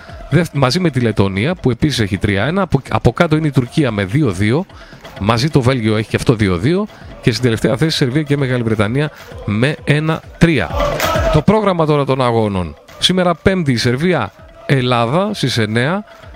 μαζί 0.52 0.80
με 0.80 0.90
τη 0.90 1.00
Λετωνία 1.00 1.54
που 1.54 1.70
επίσης 1.70 1.98
έχει 1.98 2.18
3-1. 2.22 2.64
Από 2.88 3.12
κάτω 3.12 3.36
είναι 3.36 3.46
η 3.46 3.50
Τουρκία 3.50 3.90
με 3.90 4.08
2-2. 4.12 4.64
Μαζί 5.20 5.48
το 5.48 5.60
Βέλγιο 5.60 5.96
έχει 5.96 6.08
και 6.08 6.16
αυτό 6.16 6.36
2-2 6.40 6.56
και 7.20 7.30
στην 7.30 7.42
τελευταία 7.42 7.76
θέση 7.76 7.96
Σερβία 7.96 8.22
και 8.22 8.36
Μεγάλη 8.36 8.62
Βρετανία 8.62 9.10
με 9.44 9.76
1-3. 9.86 10.00
Το 11.32 11.42
πρόγραμμα 11.42 11.86
τώρα 11.86 12.04
των 12.04 12.22
αγώνων. 12.22 12.76
Σήμερα 12.98 13.34
Πέμπτη 13.34 13.72
η 13.72 13.76
Σερβία 13.76 14.32
Ελλάδα 14.66 15.30
στις 15.34 15.58
9, 15.58 15.64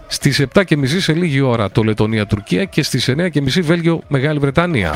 στις 0.07 0.47
7.30 0.55 0.65
σε 0.99 1.13
λίγη 1.13 1.41
ώρα 1.41 1.71
το 1.71 1.83
Λετωνία-Τουρκία 1.83 2.65
και 2.65 2.83
στις 2.83 3.15
9.30 3.17 3.63
Βέλγιο 3.63 4.01
Μεγάλη 4.09 4.39
Βρετανία. 4.39 4.95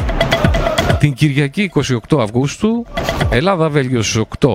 Την 0.98 1.12
Κυριακή 1.12 1.70
28 2.10 2.18
Αυγούστου 2.18 2.86
Ελλάδα-Βέλγιο 3.30 4.02
στις 4.02 4.22
8 4.40 4.54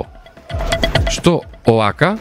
στο 1.08 1.44
ΟΑΚΑ 1.64 2.18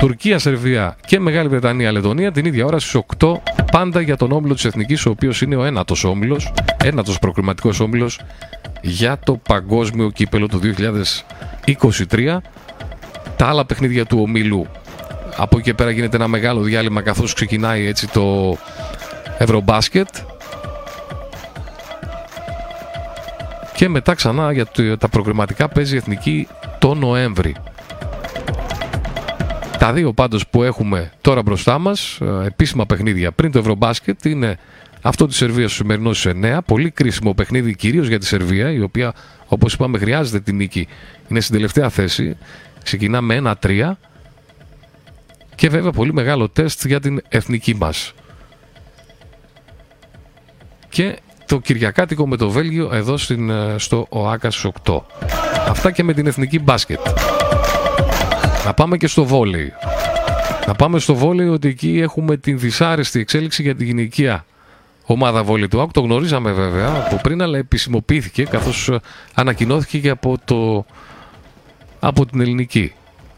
Τουρκία, 0.00 0.38
Σερβία 0.38 0.96
και 1.06 1.20
Μεγάλη 1.20 1.48
Βρετανία, 1.48 1.92
Λετωνία 1.92 2.32
την 2.32 2.44
ίδια 2.44 2.64
ώρα 2.64 2.78
στις 2.78 3.02
8 3.18 3.32
πάντα 3.72 4.00
για 4.00 4.16
τον 4.16 4.32
όμιλο 4.32 4.54
της 4.54 4.64
Εθνικής, 4.64 5.06
ο 5.06 5.10
οποίος 5.10 5.42
είναι 5.42 5.56
ο 5.56 5.64
ένατος 5.64 6.04
όμιλος, 6.04 6.52
ένατος 6.84 7.18
προκριματικός 7.18 7.80
όμιλος 7.80 8.20
για 8.80 9.18
το 9.24 9.36
παγκόσμιο 9.36 10.10
κύπελο 10.10 10.48
του 10.48 10.60
2023. 12.08 12.42
Τα 13.36 13.46
άλλα 13.46 13.64
παιχνίδια 13.64 14.06
του 14.06 14.18
ομίλου 14.20 14.66
από 15.36 15.56
εκεί 15.58 15.64
και 15.64 15.74
πέρα 15.74 15.90
γίνεται 15.90 16.16
ένα 16.16 16.28
μεγάλο 16.28 16.60
διάλειμμα 16.60 17.02
καθώς 17.02 17.32
ξεκινάει 17.32 17.86
έτσι 17.86 18.08
το 18.08 18.56
Ευρωμπάσκετ 19.38 20.08
και 23.74 23.88
μετά 23.88 24.14
ξανά 24.14 24.52
για 24.52 24.66
τα 24.98 25.08
προγραμματικά 25.08 25.68
παίζει 25.68 25.94
η 25.94 25.96
Εθνική 25.96 26.48
το 26.78 26.94
Νοέμβρη. 26.94 27.54
Τα 29.80 29.92
δύο 29.92 30.12
πάντως 30.12 30.48
που 30.48 30.62
έχουμε 30.62 31.12
τώρα 31.20 31.42
μπροστά 31.42 31.78
μας, 31.78 32.18
ε, 32.20 32.46
επίσημα 32.46 32.86
παιχνίδια 32.86 33.32
πριν 33.32 33.52
το 33.52 33.58
Ευρωμπάσκετ, 33.58 34.24
είναι 34.24 34.58
αυτό 35.02 35.26
της 35.26 35.36
Σερβίας 35.36 35.72
στο 35.72 35.82
σημερινό 35.82 36.12
στις 36.12 36.32
9. 36.32 36.62
Πολύ 36.62 36.90
κρίσιμο 36.90 37.34
παιχνίδι 37.34 37.74
κυρίως 37.74 38.08
για 38.08 38.18
τη 38.18 38.26
Σερβία, 38.26 38.70
η 38.72 38.80
οποία 38.80 39.12
όπως 39.46 39.72
είπαμε 39.72 39.98
χρειάζεται 39.98 40.40
την 40.40 40.56
νίκη. 40.56 40.88
Είναι 41.28 41.40
στην 41.40 41.54
τελευταία 41.54 41.88
θέση. 41.88 42.36
Ξεκινά 42.82 43.20
με 43.20 43.34
1-3. 43.34 43.98
Και 45.54 45.68
βέβαια 45.68 45.90
πολύ 45.90 46.12
μεγάλο 46.12 46.48
τεστ 46.48 46.86
για 46.86 47.00
την 47.00 47.22
εθνική 47.28 47.74
μας. 47.74 48.12
Και 50.88 51.18
το 51.46 51.58
Κυριακάτικο 51.58 52.28
με 52.28 52.36
το 52.36 52.50
Βέλγιο 52.50 52.90
εδώ 52.92 53.16
στην, 53.16 53.50
ε, 53.50 53.74
στο 53.78 54.06
ΟΑΚΑ 54.08 54.50
8. 54.84 55.06
Αυτά 55.68 55.90
και 55.90 56.02
με 56.02 56.12
την 56.12 56.26
εθνική 56.26 56.58
μπάσκετ. 56.58 57.00
Να 58.70 58.76
πάμε 58.76 58.96
και 58.96 59.06
στο 59.06 59.24
βόλεϊ. 59.24 59.72
Να 60.66 60.74
πάμε 60.74 60.98
στο 60.98 61.14
βόλεϊ 61.14 61.48
ότι 61.48 61.68
εκεί 61.68 62.00
έχουμε 62.00 62.36
την 62.36 62.58
δυσάρεστη 62.58 63.20
εξέλιξη 63.20 63.62
για 63.62 63.74
την 63.74 63.86
γυναικεία 63.86 64.44
ομάδα 65.04 65.42
βόλεϊ 65.42 65.68
του 65.68 65.80
ΑΚ. 65.80 65.90
Το 65.90 66.00
γνωρίζαμε 66.00 66.52
βέβαια 66.52 67.04
από 67.06 67.16
πριν, 67.22 67.42
αλλά 67.42 67.58
επισημοποιήθηκε 67.58 68.44
καθώς 68.44 68.88
ε, 68.88 69.00
ανακοινώθηκε 69.34 69.98
και 69.98 70.10
από, 70.10 70.36
το, 70.44 70.84
από 72.00 72.26
την 72.26 72.40
ελληνική 72.40 72.92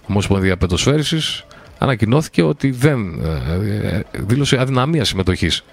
Ομοσπονδία 0.08 0.56
Πετοσφαίρησης. 0.56 1.44
Ανακοινώθηκε 1.78 2.42
ότι 2.42 2.70
δεν 2.70 3.20
ε, 3.24 3.96
ε, 3.96 4.02
δήλωσε 4.12 4.60
αδυναμία 4.60 5.04
συμμετοχής 5.04 5.64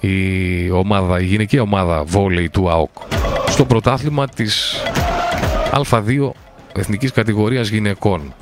η 0.00 0.70
ομάδα, 0.70 1.20
η 1.20 1.24
γυναικεία 1.24 1.62
ομάδα 1.62 2.04
βόλεϊ 2.04 2.48
του 2.48 2.70
ΑΟΚ 2.70 2.96
στο 3.48 3.64
πρωτάθλημα 3.64 4.28
της 4.28 4.76
Α2 5.90 6.30
εθνικής 6.74 7.12
κατηγορίας 7.12 7.68
γυναικών. 7.68 8.34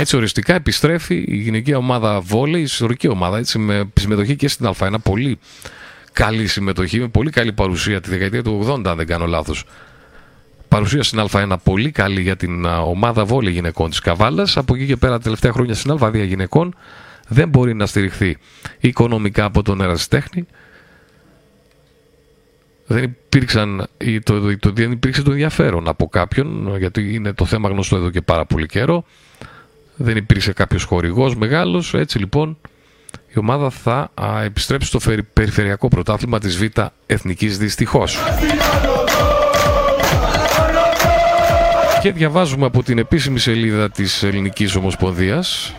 Έτσι 0.00 0.16
οριστικά 0.16 0.54
επιστρέφει 0.54 1.24
η 1.28 1.36
γυναική 1.36 1.74
ομάδα 1.74 2.20
βόλεϊ, 2.20 2.60
η 2.60 2.64
ιστορική 2.64 3.08
ομάδα, 3.08 3.38
έτσι 3.38 3.58
με 3.58 3.90
συμμετοχή 3.94 4.36
και 4.36 4.48
στην 4.48 4.70
Α1. 4.78 4.94
Πολύ 5.02 5.38
καλή 6.12 6.46
συμμετοχή, 6.46 7.00
με 7.00 7.08
πολύ 7.08 7.30
καλή 7.30 7.52
παρουσία 7.52 8.00
τη 8.00 8.10
δεκαετία 8.10 8.42
του 8.42 8.66
80, 8.68 8.86
αν 8.86 8.96
δεν 8.96 9.06
κάνω 9.06 9.26
λάθος. 9.26 9.64
Παρουσία 10.68 11.02
στην 11.02 11.24
Α1 11.30 11.54
πολύ 11.62 11.90
καλή 11.90 12.20
για 12.20 12.36
την 12.36 12.64
ομάδα 12.64 13.24
βόλεϊ 13.24 13.52
γυναικών 13.52 13.90
της 13.90 14.00
Καβάλας. 14.00 14.56
Από 14.56 14.74
εκεί 14.74 14.86
και 14.86 14.96
πέρα 14.96 15.12
τα 15.12 15.22
τελευταία 15.22 15.52
χρόνια 15.52 15.74
στην 15.74 15.96
Α2 16.00 16.26
γυναικών 16.26 16.74
δεν 17.28 17.48
μπορεί 17.48 17.74
να 17.74 17.86
στηριχθεί 17.86 18.36
οικονομικά 18.80 19.44
από 19.44 19.62
τον 19.62 19.80
ερασιτέχνη 19.80 20.46
δεν, 22.86 23.02
υπήρξαν, 23.02 23.86
το, 24.22 24.58
το, 24.58 24.70
δεν 24.70 24.92
υπήρξε 24.92 25.22
το 25.22 25.30
ενδιαφέρον 25.30 25.88
από 25.88 26.08
κάποιον, 26.08 26.76
γιατί 26.78 27.14
είναι 27.14 27.32
το 27.32 27.44
θέμα 27.44 27.68
γνωστό 27.68 27.96
εδώ 27.96 28.10
και 28.10 28.20
πάρα 28.20 28.46
πολύ 28.46 28.66
καιρό. 28.66 29.04
Δεν 30.00 30.16
υπήρξε 30.16 30.52
κάποιος 30.52 30.84
χορηγός 30.84 31.36
μεγάλος, 31.36 31.94
έτσι 31.94 32.18
λοιπόν 32.18 32.58
η 33.34 33.38
ομάδα 33.38 33.70
θα 33.70 34.10
επιστρέψει 34.44 34.88
στο 34.88 34.98
περιφερειακό 35.32 35.88
πρωτάθλημα 35.88 36.38
της 36.38 36.56
Β' 36.56 36.80
Εθνικής 37.06 37.58
δυστυχώς. 37.58 38.18
Και 42.02 42.12
διαβάζουμε 42.12 42.66
από 42.66 42.82
την 42.82 42.98
επίσημη 42.98 43.38
σελίδα 43.38 43.90
της 43.90 44.22
Ελληνικής 44.22 44.74
Ομοσπονδίας 44.74 45.74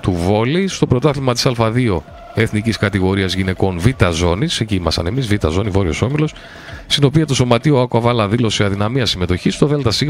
του 0.00 0.12
Βόλη 0.12 0.68
στο 0.68 0.86
πρωτάθλημα 0.86 1.32
της 1.32 1.46
Α2 1.56 1.98
εθνικής 2.34 2.76
κατηγορίας 2.76 3.34
γυναικών 3.34 3.78
Β' 3.78 4.12
ζώνης, 4.12 4.60
εκεί 4.60 4.74
ήμασταν 4.74 5.06
εμείς, 5.06 5.26
Β' 5.26 5.48
ζώνη, 5.48 5.70
Βόρειος 5.70 6.02
Όμιλος, 6.02 6.34
στην 6.86 7.04
οποία 7.04 7.26
το 7.26 7.34
Σωματείο 7.34 7.80
Ακουαβάλα 7.80 8.28
δήλωσε 8.28 8.64
αδυναμία 8.64 9.06
συμμετοχής, 9.06 9.58
το 9.58 9.66
ΔΣ 9.66 10.02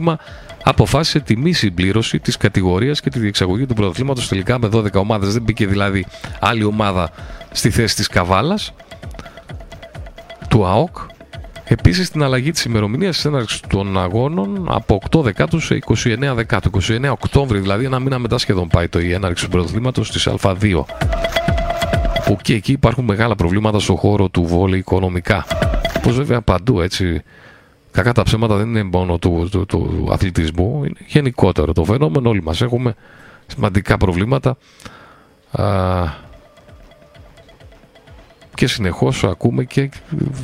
αποφάσισε 0.63 1.21
τη 1.21 1.37
μη 1.37 1.53
συμπλήρωση 1.53 2.19
της 2.19 2.37
κατηγορίας 2.37 3.01
και 3.01 3.11
τη 3.11 3.19
διεξαγωγή 3.19 3.67
του 3.67 3.75
πρωταθλήματος 3.75 4.29
τελικά 4.29 4.59
με 4.59 4.69
12 4.73 4.93
ομάδες. 4.95 5.33
Δεν 5.33 5.43
μπήκε 5.43 5.67
δηλαδή 5.67 6.07
άλλη 6.41 6.65
ομάδα 6.65 7.11
στη 7.53 7.71
θέση 7.71 7.95
της 7.95 8.09
Καβάλας 8.09 8.73
του 10.49 10.67
ΑΟΚ. 10.67 10.97
Επίσης 11.65 12.11
την 12.11 12.23
αλλαγή 12.23 12.51
της 12.51 12.65
ημερομηνίας 12.65 13.15
της 13.15 13.25
έναρξης 13.25 13.61
των 13.69 13.99
αγώνων 13.99 14.67
από 14.69 15.01
8 15.11 15.21
Δεκάτου 15.23 15.61
σε 15.61 15.79
29 16.05 16.35
Δεκάτου. 16.35 16.71
29 16.83 17.11
Οκτώβρη, 17.11 17.59
δηλαδή 17.59 17.85
ένα 17.85 17.99
μήνα 17.99 18.19
μετά 18.19 18.39
σχεδόν 18.39 18.69
πάει 18.69 18.89
το 18.89 19.01
η 19.01 19.13
έναρξη 19.13 19.45
του 19.45 19.51
πρωταθλήματος 19.51 20.11
της 20.11 20.29
Α2 20.41 20.85
που 22.25 22.37
και 22.43 22.55
εκεί 22.55 22.73
υπάρχουν 22.73 23.05
μεγάλα 23.05 23.35
προβλήματα 23.35 23.79
στον 23.79 23.97
χώρο 23.97 24.29
του 24.29 24.45
βόλεϊ 24.45 24.79
οικονομικά. 24.79 25.45
Πώ 26.03 26.11
βέβαια 26.11 26.41
παντού 26.41 26.81
έτσι. 26.81 27.23
Κακά 27.91 28.13
τα 28.13 28.23
ψέματα 28.23 28.57
δεν 28.57 28.69
είναι 28.69 28.83
μόνο 28.83 29.19
του, 29.19 29.49
του, 29.51 29.67
του 29.67 30.09
αθλητισμού, 30.13 30.85
είναι 30.85 30.99
γενικότερο 31.07 31.73
το 31.73 31.85
φαινόμενο. 31.85 32.29
Όλοι 32.29 32.43
μας 32.43 32.63
έχουμε 32.63 32.95
σημαντικά 33.47 33.97
προβλήματα 33.97 34.57
α, 35.51 35.65
και 38.55 38.67
συνεχώς 38.67 39.25
ακούμε 39.25 39.65
και 39.65 39.91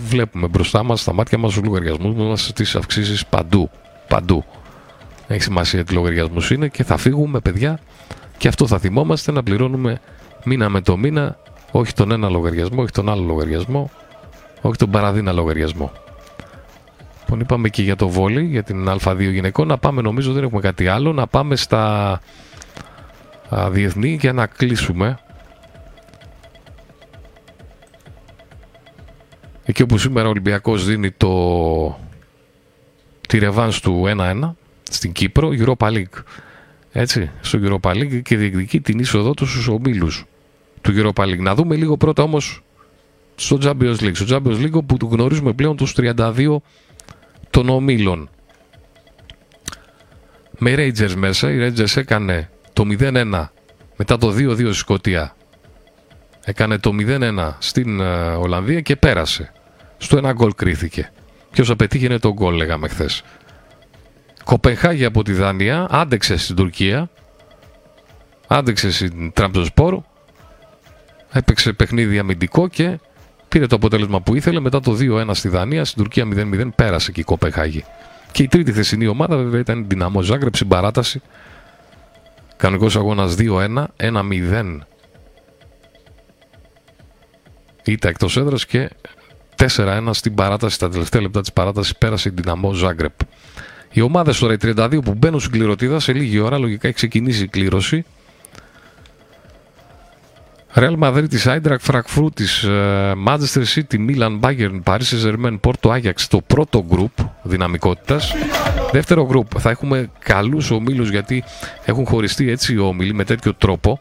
βλέπουμε 0.09 0.47
μπροστά 0.47 0.83
μας, 0.83 1.01
στα 1.01 1.13
μάτια 1.13 1.39
μας, 1.39 1.53
τους 1.53 1.63
λογαριασμούς 1.63 2.15
μας, 2.15 2.53
τις 2.55 2.77
αυξήσεις 2.77 3.27
παντού. 3.27 3.71
Παντού. 4.09 4.45
Έχει 5.27 5.43
σημασία 5.43 5.85
τι 5.85 5.95
λογαριασμούς 5.95 6.51
είναι 6.51 6.69
και 6.69 6.85
θα 6.85 6.97
φύγουμε 6.97 7.41
παιδιά 7.41 7.81
και 8.39 8.49
αυτό 8.49 8.67
θα 8.67 8.79
θυμόμαστε 8.79 9.33
να 9.33 9.43
πληρώνουμε 9.43 10.01
μήνα 10.45 10.69
με 10.69 10.81
το 10.81 10.97
μήνα 10.97 11.39
όχι 11.71 11.93
τον 11.93 12.11
ένα 12.11 12.29
λογαριασμό, 12.29 12.83
όχι 12.83 12.93
τον 12.93 13.09
άλλο 13.09 13.23
λογαριασμό, 13.23 13.91
όχι 14.61 14.77
τον 14.77 14.91
παραδίνα 14.91 15.33
λογαριασμό. 15.33 15.93
Λοιπόν, 17.21 17.41
είπαμε 17.41 17.69
και 17.69 17.83
για 17.83 17.97
το 17.97 18.09
βόλι, 18.09 18.45
για 18.45 18.63
την 18.63 18.89
Α2 18.89 19.19
γυναικών. 19.19 19.67
Να 19.67 19.79
πάμε, 19.79 20.03
νομίζω 20.03 20.33
δεν 20.33 20.45
έχουμε 20.45 20.61
κάτι 20.61 20.89
άλλο, 20.89 21.13
να 21.13 21.27
πάμε 21.27 21.57
στα 21.57 22.11
α, 23.55 23.71
διεθνή 23.71 24.19
για 24.21 24.33
να 24.33 24.47
κλείσουμε. 24.47 25.19
Εκεί 29.65 29.83
όπου 29.83 29.99
σήμερα 29.99 30.27
ο 30.27 30.31
Ολυμπιακός 30.31 30.85
δίνει 30.85 31.11
το 31.11 31.99
τη 33.29 33.39
ρεβάνς 33.39 33.81
του 33.81 34.05
1-1 34.07 34.53
στην 34.91 35.13
Κύπρο, 35.13 35.51
Europa 35.53 35.87
League. 35.93 36.23
Έτσι, 36.93 37.31
στο 37.41 37.59
Europa 37.63 37.91
League 37.91 38.23
και 38.23 38.37
διεκδικεί 38.37 38.81
την 38.81 38.99
είσοδό 38.99 39.35
του 39.35 39.47
στους 39.47 39.69
ομίλους 39.69 40.25
του 40.81 40.93
Europa 40.97 41.23
League. 41.25 41.39
Να 41.41 41.55
δούμε 41.55 41.77
λίγο 41.77 41.97
πρώτα 41.97 42.23
όμως 42.23 42.63
στο 43.35 43.59
Champions 43.63 43.97
League. 43.97 44.15
Στο 44.15 44.27
Champions 44.29 44.65
League 44.65 44.87
που 44.87 44.97
του 44.97 45.09
γνωρίζουμε 45.13 45.53
πλέον 45.53 45.77
τους 45.77 45.95
32 45.97 46.57
των 47.51 47.69
ομίλων. 47.69 48.29
Με 50.59 50.75
Rangers 50.77 51.15
μέσα, 51.15 51.51
η 51.51 51.59
Rangers 51.61 51.97
έκανε 51.97 52.51
το 52.73 52.85
0-1 52.99 53.47
μετά 53.97 54.19
το 54.19 54.29
2-2 54.29 54.55
στη 54.55 54.73
Σκωτία. 54.73 55.37
Έκανε 56.45 56.79
το 56.79 56.91
0-1 56.99 57.53
στην 57.59 58.01
ε, 58.01 58.35
Ολλανδία 58.35 58.81
και 58.81 58.97
πέρασε. 58.97 59.53
Στο 59.99 60.17
ένα 60.17 60.33
γκολ 60.33 60.55
κρίθηκε. 60.55 61.13
Ποιος 61.51 61.69
θα 61.69 61.77
πετύχει 61.77 62.19
το 62.19 62.33
γκολ, 62.33 62.55
λέγαμε 62.55 62.89
χθες. 62.89 63.23
Κοπενχάγη 64.45 65.05
από 65.05 65.23
τη 65.23 65.33
Δανία, 65.33 65.87
άντεξε 65.91 66.37
στην 66.37 66.57
Τουρκία, 66.57 67.11
άντεξε 68.47 68.91
στην 68.91 69.33
Τραμπζοσπόρ, 69.33 70.03
έπαιξε 71.33 71.73
παιχνίδι 71.73 72.19
αμυντικό 72.19 72.69
και 72.69 72.99
πήρε 73.49 73.67
το 73.67 73.77
αποτέλεσμα 73.77 74.21
που 74.21 74.35
ήθελε. 74.35 74.61
Μετά 74.61 74.81
το 74.81 74.97
2-1 75.01 75.31
στη 75.33 75.49
Δανία, 75.49 75.85
στην 75.85 76.03
Τουρκία 76.03 76.25
0-0 76.35 76.69
πέρασε 76.77 77.13
και 77.13 77.21
η 77.21 77.25
Κοπενχάγη. 77.25 77.85
Και 78.33 78.43
η 78.43 78.49
τρίτη 78.49 78.73
θεσινή 78.73 79.07
ομάδα 79.07 79.37
βέβαια 79.37 79.61
ήταν 79.61 79.81
η 79.81 79.85
Δυναμό 79.89 80.23
Ζάγκρεπ 80.23 80.55
στην 80.55 80.69
παράταση. 80.69 81.23
Κανονικός 82.57 82.97
αγώνας 82.97 83.35
2-1, 83.39 83.85
1-0 83.97 84.79
Ήτα 87.85 88.09
εκτός 88.09 88.37
έδρας 88.37 88.67
και 88.67 88.91
4-1 89.57 90.09
στην 90.11 90.35
παράταση. 90.35 90.75
Στα 90.75 90.89
τελευταία 90.89 91.23
λεπτά 91.23 91.41
της 91.41 91.53
παράτασης 91.53 91.97
πέρασε 91.97 92.29
η 92.29 92.33
Δυναμό 92.35 92.73
Ζάγκρεπ. 92.73 93.13
Οι 93.93 94.01
ομάδες 94.01 94.39
τώρα, 94.39 94.53
οι 94.53 94.57
32 94.57 95.03
που 95.05 95.15
μπαίνουν 95.15 95.41
στην 95.41 95.53
κληροτίδα, 95.53 96.01
σε 96.01 96.13
λίγη 96.13 96.39
ώρα 96.39 96.59
λογικά 96.59 96.87
έχει 96.87 96.97
ξεκινήσει 96.97 97.43
η 97.43 97.49
κλήρωση. 97.49 98.05
Real 100.75 100.97
Madrid 100.99 101.29
της 101.29 101.47
Eintracht 101.47 101.91
Frankfurt 101.91 102.35
της 102.35 102.65
uh, 102.67 103.13
Manchester 103.27 103.65
City, 103.75 103.99
Milan, 104.09 104.41
Bayern, 104.41 104.83
Paris 104.85 105.01
Saint-Germain, 105.01 105.59
Porto 105.61 105.91
Ajax 105.91 106.15
το 106.29 106.41
πρώτο 106.41 106.85
group 106.91 107.25
δυναμικότητας. 107.43 108.33
Δεύτερο 108.93 109.29
group 109.33 109.59
θα 109.59 109.71
έχουμε 109.71 110.11
καλούς 110.19 110.71
ομίλους 110.71 111.11
γιατί 111.11 111.45
έχουν 111.85 112.07
χωριστεί 112.07 112.51
έτσι 112.51 112.75
οι 112.75 112.79
όμιλοι 112.79 113.15
με 113.15 113.25
τέτοιο 113.25 113.55
τρόπο 113.55 114.01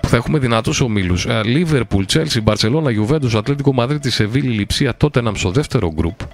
που 0.00 0.08
θα 0.08 0.16
έχουμε 0.16 0.38
δυνατούς 0.38 0.80
ομίλους. 0.80 1.26
Liverpool, 1.28 2.04
Chelsea, 2.12 2.44
Barcelona, 2.44 2.90
Juventus, 2.98 3.30
Atletico 3.30 3.74
Madrid, 3.78 3.98
Σεβίλη, 4.00 4.48
Λιψία, 4.48 4.96
Tottenham 5.00 5.32
στο 5.34 5.50
δεύτερο 5.50 5.94
group. 5.96 6.26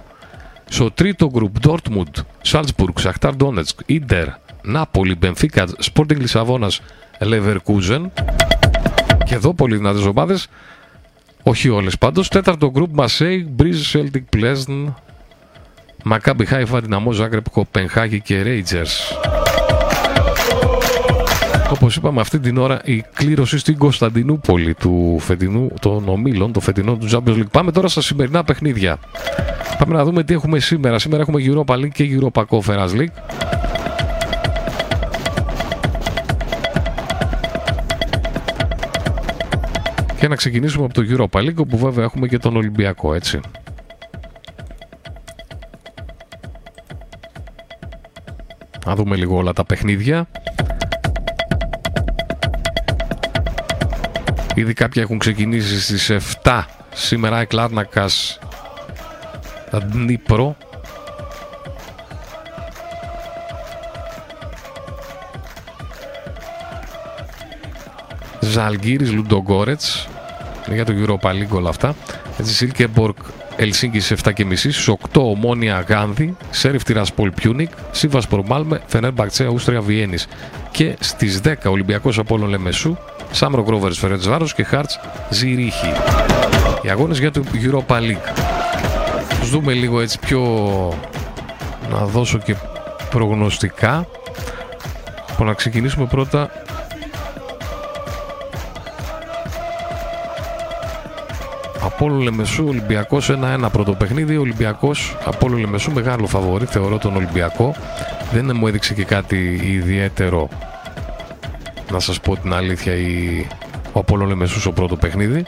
Στο 0.65 0.91
τρίτο 0.91 1.31
group 1.33 1.69
Dortmund, 1.69 2.23
Salzburg, 2.51 3.03
Shakhtar 3.03 3.31
Donetsk, 3.37 3.75
Inter, 3.85 4.25
Napoli, 4.63 5.15
Benfica, 5.21 5.65
Sporting 5.89 6.21
Lisabona, 6.25 6.67
Leverkusen 7.19 8.11
και 9.31 9.37
εδώ 9.37 9.53
πολύ 9.53 9.75
δυνατές 9.75 10.05
ομάδες. 10.05 10.47
Όχι 11.43 11.69
όλες 11.69 11.97
πάντως. 11.97 12.27
Τέταρτο 12.27 12.71
group 12.75 12.99
Marseille, 12.99 13.45
Breeze, 13.57 13.93
Celtic, 13.93 14.37
Pleasant, 14.37 14.93
Maccabi 16.09 16.45
Haifa, 16.51 16.81
Dinamo 16.81 17.11
Zagreb, 17.19 17.41
Copenhagen 17.53 18.19
και 18.23 18.43
Rangers. 18.45 19.15
Όπως 21.71 21.95
είπαμε 21.95 22.21
αυτή 22.21 22.39
την 22.39 22.57
ώρα 22.57 22.81
η 22.83 23.03
κλήρωση 23.13 23.57
στην 23.57 23.77
Κωνσταντινούπολη 23.77 24.73
του 24.73 25.17
φετινού 25.19 25.71
των 25.81 26.09
ομίλων, 26.09 26.51
το 26.51 26.59
φετινό 26.59 26.97
του 26.97 27.09
Champions 27.11 27.37
League. 27.37 27.51
Πάμε 27.51 27.71
τώρα 27.71 27.87
στα 27.87 28.01
σημερινά 28.01 28.43
παιχνίδια. 28.43 28.97
Πάμε 29.77 29.95
να 29.95 30.03
δούμε 30.03 30.23
τι 30.23 30.33
έχουμε 30.33 30.59
σήμερα. 30.59 30.99
Σήμερα 30.99 31.21
έχουμε 31.21 31.41
Europa 31.45 31.75
League 31.75 31.91
και 31.93 32.19
Europa 32.19 32.43
Conference 32.49 32.91
League. 32.91 33.13
Και 40.21 40.27
να 40.27 40.35
ξεκινήσουμε 40.35 40.85
από 40.85 40.93
το 40.93 41.03
Europa 41.09 41.39
League 41.39 41.67
που 41.67 41.77
βέβαια 41.77 42.03
έχουμε 42.03 42.27
και 42.27 42.37
τον 42.37 42.55
Ολυμπιακό 42.55 43.13
έτσι. 43.13 43.39
Να 48.85 48.95
δούμε 48.95 49.15
λίγο 49.15 49.35
όλα 49.35 49.53
τα 49.53 49.65
παιχνίδια. 49.65 50.27
Ήδη 54.55 54.73
κάποια 54.73 55.01
έχουν 55.01 55.17
ξεκινήσει 55.17 55.81
στις 55.81 56.11
7. 56.43 56.61
Σήμερα 56.93 57.41
ΑΕΚ 57.41 57.45
Λάρνακας 57.45 58.39
Ντνίπρο. 59.93 60.55
Ζαλγκίρις 68.39 69.11
Λουντογκόρετς 69.11 70.09
για 70.67 70.85
το 70.85 70.93
Europa 71.01 71.29
League 71.29 71.55
όλα 71.55 71.69
αυτά. 71.69 71.95
Έτσι 72.37 72.53
Σίλκεμπορκ 72.53 73.17
Ελσίνκι 73.55 73.99
στι 73.99 74.15
7.30 74.23 74.55
στις 74.55 74.89
8 74.89 74.95
Ομόνοια 75.13 75.85
Γάνδη, 75.87 76.35
Σέριφ 76.49 76.83
Τυρασπολ 76.83 77.31
Πιούνικ, 77.31 77.69
Σίβασπορ 77.91 78.21
Μάλμε, 78.29 78.81
Φενέρμπαχτσε 78.85 79.47
Αούστρια 79.47 79.81
Βιέννης. 79.81 80.27
Και 80.71 80.95
στις 80.99 81.41
10 81.43 81.53
Ολυμπιακός 81.65 82.19
Απόλων 82.19 82.49
Λεμεσού, 82.49 82.97
Σάμρο 83.31 83.63
Γκρόβερ 83.63 83.93
Φερέτ 83.93 84.23
Βάρο 84.23 84.45
και 84.55 84.63
Χάρτς 84.63 84.99
Ζηρίχη. 85.29 85.91
Οι 86.81 86.89
αγώνες 86.89 87.19
για 87.19 87.31
το 87.31 87.43
Europa 87.53 87.95
League. 87.95 88.33
Του 89.39 89.45
δούμε 89.45 89.73
λίγο 89.73 90.01
έτσι 90.01 90.19
πιο. 90.19 90.41
να 91.91 92.05
δώσω 92.05 92.37
και 92.37 92.55
προγνωστικά. 93.09 94.07
Λοιπόν, 95.29 95.47
να 95.47 95.53
ξεκινήσουμε 95.53 96.05
πρώτα 96.05 96.49
Απόλο 102.01 102.21
Λεμεσού, 102.21 102.65
Ολυμπιακός 102.67 103.31
1-1 103.63 103.67
πρώτο 103.71 103.93
παιχνίδι. 103.93 104.37
Ολυμπιακός 104.37 105.17
Απόλο 105.25 105.57
Λεμεσού, 105.57 105.91
μεγάλο 105.91 106.27
φαβορή, 106.27 106.65
θεωρώ 106.65 106.97
τον 106.97 107.15
Ολυμπιακό. 107.15 107.75
Δεν 108.31 108.51
μου 108.55 108.67
έδειξε 108.67 108.93
και 108.93 109.03
κάτι 109.03 109.61
ιδιαίτερο, 109.63 110.49
να 111.91 111.99
σας 111.99 112.19
πω 112.19 112.37
την 112.37 112.53
αλήθεια, 112.53 112.93
η... 112.93 113.45
ο 113.93 113.99
Απόλο 113.99 114.25
Λεμεσού 114.25 114.59
στο 114.59 114.71
πρώτο 114.71 114.95
παιχνίδι. 114.95 115.45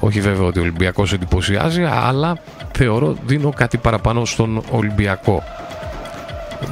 Όχι 0.00 0.20
βέβαια 0.20 0.46
ότι 0.46 0.58
ο 0.58 0.62
Ολυμπιακός 0.62 1.12
εντυπωσιάζει, 1.12 1.82
αλλά 1.82 2.38
θεωρώ 2.72 3.16
δίνω 3.26 3.50
κάτι 3.50 3.76
παραπάνω 3.76 4.24
στον 4.24 4.62
Ολυμπιακό. 4.70 5.42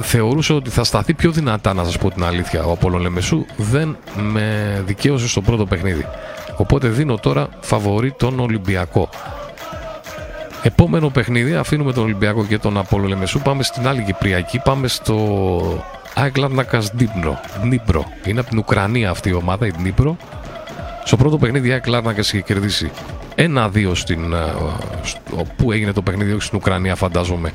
Θεωρούσα 0.01 0.55
ότι 0.55 0.69
θα 0.69 0.83
σταθεί 0.83 1.13
πιο 1.13 1.31
δυνατά, 1.31 1.73
να 1.73 1.83
σας 1.83 1.97
πω 1.97 2.11
την 2.11 2.23
αλήθεια, 2.23 2.63
ο 2.63 2.71
Απόλο 2.71 2.97
Λεμεσού. 2.97 3.45
Δεν 3.57 3.97
με 4.15 4.81
δικαίωσε 4.85 5.27
στο 5.27 5.41
πρώτο 5.41 5.65
παιχνίδι. 5.65 6.05
Οπότε 6.59 6.87
δίνω 6.87 7.17
τώρα 7.17 7.47
φαβορή 7.59 8.11
τον 8.11 8.39
Ολυμπιακό. 8.39 9.09
Επόμενο 10.63 11.09
παιχνίδι, 11.09 11.53
αφήνουμε 11.53 11.93
τον 11.93 12.03
Ολυμπιακό 12.03 12.45
και 12.45 12.57
τον 12.57 12.77
Απόλλων 12.77 13.07
Λεμεσού. 13.07 13.39
Πάμε 13.39 13.63
στην 13.63 13.87
άλλη 13.87 14.03
Κυπριακή. 14.03 14.59
Πάμε 14.63 14.87
στο 14.87 15.85
ΑΕΚ 16.15 16.35
Λάρνακα 16.35 16.81
Ντνίπρο. 16.95 17.39
Ντνίπρο. 17.61 18.05
Είναι 18.25 18.39
από 18.39 18.49
την 18.49 18.57
Ουκρανία 18.57 19.09
αυτή 19.09 19.29
η 19.29 19.33
ομάδα, 19.33 19.65
η 19.65 19.71
Ντνίπρο. 19.71 20.17
Στο 21.03 21.17
πρώτο 21.17 21.37
παιχνίδι 21.37 21.67
η 21.67 21.71
ΑΕΚ 21.71 21.85
Λάρνακα 21.85 22.19
είχε 22.19 22.41
κερδίσει 22.41 22.91
1-2 23.35 23.91
στην. 23.93 24.35
Πού 25.55 25.71
έγινε 25.71 25.91
το 25.93 26.01
παιχνίδι, 26.01 26.31
όχι 26.31 26.41
στην 26.41 26.57
Ουκρανία, 26.57 26.95
φαντάζομαι. 26.95 27.53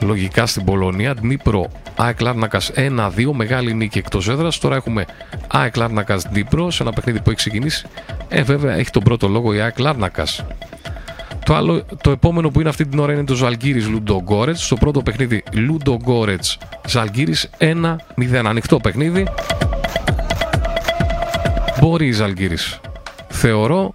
Λογικά 0.00 0.46
στην 0.46 0.64
Πολωνία. 0.64 1.14
Ντνίπρο 1.14 1.70
ΑΕΚ 1.96 2.20
Λάρνακα 2.20 2.60
1-2, 2.74 3.10
μεγάλη 3.32 3.74
νίκη 3.74 3.98
εκτός 3.98 4.28
έδρας. 4.28 4.58
Τώρα 4.58 4.76
έχουμε 4.76 5.04
ΑΕΚ 5.46 5.76
Λάρνακα 5.76 6.18
Ντνίπρο 6.32 6.70
σε 6.70 6.82
ένα 6.82 6.92
παιχνίδι 6.92 7.20
που 7.20 7.30
έχει 7.30 7.36
ξεκινήσει. 7.38 7.86
Ε, 8.28 8.42
βέβαια 8.42 8.74
έχει 8.74 8.90
τον 8.90 9.02
πρώτο 9.02 9.28
λόγο 9.28 9.54
η 9.54 9.60
ΑΕΚ 9.60 9.78
Λάρνακα. 9.78 10.26
Το, 11.44 11.54
άλλο, 11.54 11.84
το 12.02 12.10
επόμενο 12.10 12.50
που 12.50 12.60
είναι 12.60 12.68
αυτή 12.68 12.86
την 12.86 12.98
ώρα 12.98 13.12
είναι 13.12 13.24
το 13.24 13.34
Ζαλγκύρη 13.34 13.82
Λουντογκόρετ. 13.82 14.56
Στο 14.56 14.76
πρώτο 14.76 15.02
παιχνίδι 15.02 15.42
Λουντογκόρετ 15.52 16.44
Ζαλγκύρη 16.86 17.34
1-0. 17.58 17.74
Ανοιχτό 18.44 18.76
παιχνίδι. 18.76 19.26
Μπορεί 21.80 22.06
η 22.06 22.12
Ζαλγκύρη. 22.12 22.56
Θεωρώ 23.28 23.92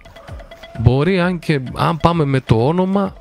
μπορεί 0.78 1.20
αν 1.20 1.38
και 1.38 1.60
αν 1.74 1.96
πάμε 1.96 2.24
με 2.24 2.40
το 2.40 2.66
όνομα 2.66 3.14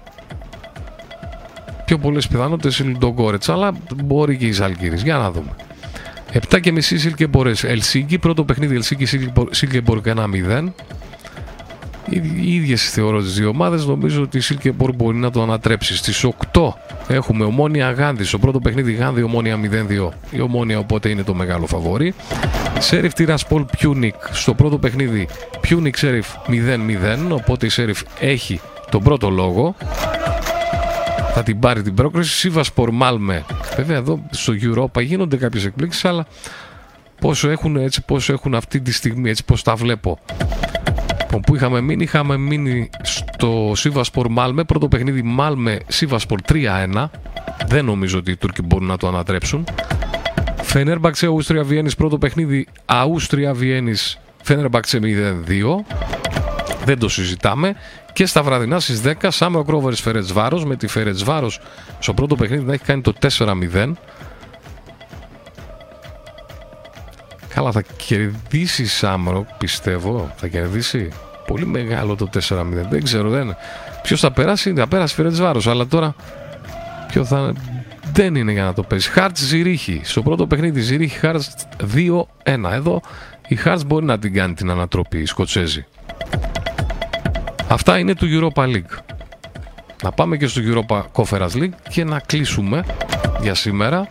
πιο 1.86 1.98
πολλές 1.98 2.28
πιθανότητες 2.28 2.80
είναι 2.80 2.98
τον 3.00 3.14
Κόρετ, 3.14 3.50
αλλά 3.50 3.74
μπορεί 4.04 4.38
και 4.38 4.46
η 4.46 4.52
Ζαλγκύρη. 4.52 4.98
Για 4.98 5.18
να 5.18 5.32
δούμε. 5.32 5.50
7 6.34 6.60
και 6.60 6.72
μισή 6.72 6.98
Σίλκεμποργκ 6.98 7.52
Ελσίνκι. 7.64 8.18
Πρώτο 8.18 8.44
παιχνίδι 8.44 8.76
Ελσίνκι 8.76 9.06
Σίλκεμποργκ 9.52 10.02
1-0. 10.06 10.74
Οι 12.10 12.56
ίδιες 12.56 12.90
θεωρώ 12.90 13.22
τις 13.22 13.34
δύο 13.34 13.50
ομάδες. 13.50 13.86
Νομίζω 13.86 14.22
ότι 14.22 14.38
η 14.38 14.40
Σίλκεμποργκ 14.40 14.94
μπορεί 14.96 15.18
να 15.18 15.32
το 15.32 15.42
ανατρέψει. 15.42 15.96
Στις 15.98 16.24
8 16.24 16.74
έχουμε 17.08 17.44
Ομόνοια 17.44 17.92
Γάνδης. 17.92 18.28
Στο 18.28 18.38
πρώτο 18.40 18.60
παιχνίδι 18.60 18.94
Γάνδη 18.94 19.22
Ομόνοια 19.22 19.58
0-2. 19.58 20.10
Η 20.32 20.42
Ομόνοια 20.42 20.80
οπότε 20.80 21.10
είναι 21.10 21.24
το 21.24 21.34
μεγάλο 21.34 21.66
φαβόρι. 21.66 22.14
Σέριφ 22.80 23.14
Τυρασπολ 23.14 23.66
Πιούνικ. 23.78 24.16
Στο 24.32 24.54
πρώτο 24.54 24.78
παιχνίδι 24.78 25.28
Πιούνικ 25.62 25.98
Σέριφ 25.98 26.28
0-0. 26.48 27.32
Οπότε 27.32 27.66
η 27.66 27.70
Σέριφ 27.70 28.02
έχει 28.20 28.60
τον 28.92 29.04
πρώτο 29.04 29.30
λόγο 29.30 29.76
θα 31.38 31.44
την 31.44 31.60
πάρει 31.60 31.82
την 31.82 31.94
πρόκριση. 31.94 32.36
Σίβας 32.36 32.72
Μάλμε. 32.92 33.46
Βέβαια 33.76 33.98
εδώ 33.98 34.28
στο 34.30 34.54
Europa 34.62 35.04
γίνονται 35.04 35.38
κάποιες 35.38 35.66
εκπλήξεις, 35.66 36.06
αλλά 36.06 36.26
πόσο 37.22 37.50
έχουν, 37.50 37.76
έτσι, 37.76 38.06
πόσο 38.06 38.34
έχουν 38.34 38.56
αυτή 38.56 38.82
τη 38.82 38.94
στιγμή, 38.94 39.30
έτσι 39.30 39.46
πώς 39.46 39.64
τα 39.64 39.76
βλέπω. 39.76 40.20
Λοιπόν, 41.22 41.42
που 41.42 41.56
είχαμε 41.56 41.82
μείνει, 41.82 42.04
είχαμε 42.04 42.38
μείνει 42.38 42.90
στο 43.02 43.72
Σίβασπορ 43.76 44.28
Μάλμε. 44.30 44.64
Πρώτο 44.64 44.88
παιχνίδι 44.88 45.22
Μάλμε 45.22 45.80
Σίβασπορ 45.88 46.40
3-1. 46.48 47.10
Δεν 47.68 47.86
νομίζω 47.86 48.18
ότι 48.18 48.32
οι 48.32 48.36
Τούρκοι 48.36 48.62
μπορούν 48.62 48.88
να 48.88 48.98
το 48.98 49.08
ανατρέψουν. 49.08 49.64
Φενέρμπαξε 50.62 51.26
Αούστρια 51.26 51.64
Βιέννης. 51.64 51.96
Πρώτο 51.96 52.18
παιχνίδι 52.18 52.68
Αούστρια 52.86 53.54
Βιέννης. 53.54 54.20
Φενέρμπαξε 54.44 55.00
0-2. 55.04 55.86
Δεν 56.86 57.00
το 57.00 57.10
συζητάμε. 57.10 57.76
Και 58.16 58.26
στα 58.26 58.44
βραδινά 58.44 58.80
στις 58.80 59.02
10 59.06 59.28
Σάμρο 59.28 59.64
Κρόβερ 59.64 59.94
Φερέτ 59.94 60.32
Βάρο. 60.32 60.60
Με 60.66 60.76
τη 60.76 60.88
Φερέτ 60.88 61.18
Βάρο 61.24 61.52
στο 62.00 62.14
πρώτο 62.14 62.36
παιχνίδι 62.36 62.64
να 62.64 62.74
έχει 62.74 62.84
κάνει 62.84 63.02
το 63.02 63.14
4-0. 63.38 63.92
Καλά, 67.48 67.72
θα 67.72 67.82
κερδίσει 67.82 68.82
η 68.82 68.86
Σάμρο, 68.86 69.46
πιστεύω. 69.58 70.34
Θα 70.36 70.48
κερδίσει. 70.48 71.10
Πολύ 71.48 71.66
μεγάλο 71.66 72.16
το 72.16 72.30
4-0. 72.34 72.64
Δεν 72.90 73.04
ξέρω, 73.04 73.30
δεν. 73.30 73.56
Ποιος 74.02 74.20
θα 74.20 74.32
περάσει, 74.32 74.74
θα 74.74 74.88
περάσει 74.88 75.16
Φερέτ 75.16 75.36
Βάρο. 75.36 75.62
Αλλά 75.66 75.88
τώρα. 75.88 76.16
Ποιο 77.08 77.26
θα. 77.26 77.54
Δεν 78.14 78.36
είναι 78.36 78.52
για 78.52 78.64
να 78.64 78.74
το 78.74 78.84
πέσει. 78.84 79.10
Χάρτ 79.10 79.38
Ζηρίχη. 79.38 80.02
Στο 80.04 80.22
πρώτο 80.22 80.48
παιχνίδι 80.48 80.80
Ζηρίχη 80.80 81.18
Χάρτ 81.18 81.42
2-1. 81.96 82.72
Εδώ 82.72 83.02
η 83.48 83.56
Χάρτ 83.56 83.84
μπορεί 83.86 84.06
να 84.06 84.20
την 84.20 84.34
κάνει 84.34 84.54
την 84.54 84.70
ανατροπή, 84.70 85.18
η 85.18 85.26
Σκοτσέζη. 85.26 85.86
Αυτά 87.68 87.98
είναι 87.98 88.16
του 88.16 88.52
Europa 88.54 88.64
League. 88.64 88.98
Να 90.04 90.12
πάμε 90.12 90.38
και 90.38 90.48
στο 90.48 90.62
Europa 90.66 91.02
Conference 91.14 91.52
League 91.54 91.74
και 91.90 92.04
να 92.04 92.20
κλείσουμε 92.20 92.84
για 93.42 93.56
σήμερα. 93.56 94.08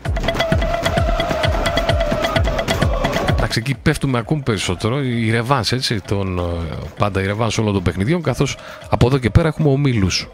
Εντάξει, 3.31 3.59
εκεί 3.59 3.75
πέφτουμε 3.83 4.19
ακόμη 4.19 4.43
περισσότερο. 4.43 5.03
Η 5.03 5.31
ρεβάνς, 5.31 5.73
έτσι, 5.73 6.01
τον, 6.01 6.39
ε, 6.39 6.43
πάντα 6.99 7.23
η 7.23 7.27
ρεβάνς 7.27 7.59
όλων 7.59 7.73
των 7.73 7.83
παιχνιδιών, 7.83 8.23
καθώς 8.23 8.57
από 8.91 9.07
εδώ 9.07 9.19
και 9.19 9.31
πέρα 9.31 9.49
έχουμε 9.49 9.69
ομίλους. 9.69 10.29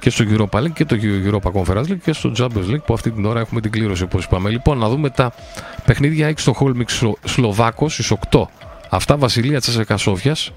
Και 0.00 0.10
στο 0.10 0.24
Europa 0.28 0.58
League 0.58 0.72
και 0.72 0.84
το 0.84 0.96
Europa 1.02 1.52
Conference 1.52 1.84
League 1.84 1.98
και 2.04 2.12
στο 2.12 2.32
Champions 2.36 2.70
League 2.70 2.84
που 2.86 2.94
αυτή 2.94 3.10
την 3.10 3.24
ώρα 3.24 3.40
έχουμε 3.40 3.60
την 3.60 3.70
κλήρωση 3.70 4.02
όπως 4.02 4.24
είπαμε. 4.24 4.50
Λοιπόν, 4.50 4.78
να 4.78 4.88
δούμε 4.88 5.10
τα 5.10 5.32
παιχνίδια. 5.84 6.26
Έχει 6.26 6.40
στο 6.40 6.52
Χόλμιξ 6.52 7.02
Σλοβάκος 7.24 7.92
στις 7.92 8.12
8. 8.30 8.42
Αυτά 8.88 9.16
Βασιλεία 9.16 9.60
Τσέσσεκα 9.60 9.96
Σόφιας. 9.96 10.52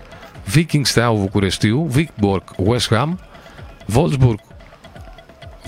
Viking 0.53 0.81
Στεάου 0.83 1.17
Βουκουρεστίου, 1.17 1.85
Βίκμπορκ 1.89 2.43
West 2.65 2.89
Ham, 2.89 3.09
Wolfsburg 3.93 4.35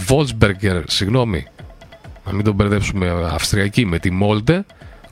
Wolfsberger, 0.08 0.84
συγγνώμη, 0.88 1.46
να 2.26 2.34
μην 2.34 2.44
τον 2.44 2.54
μπερδέψουμε 2.54 3.30
Αυστριακή 3.32 3.86
με 3.86 4.00
τη 4.00 4.12
Μόλτε, 4.12 4.66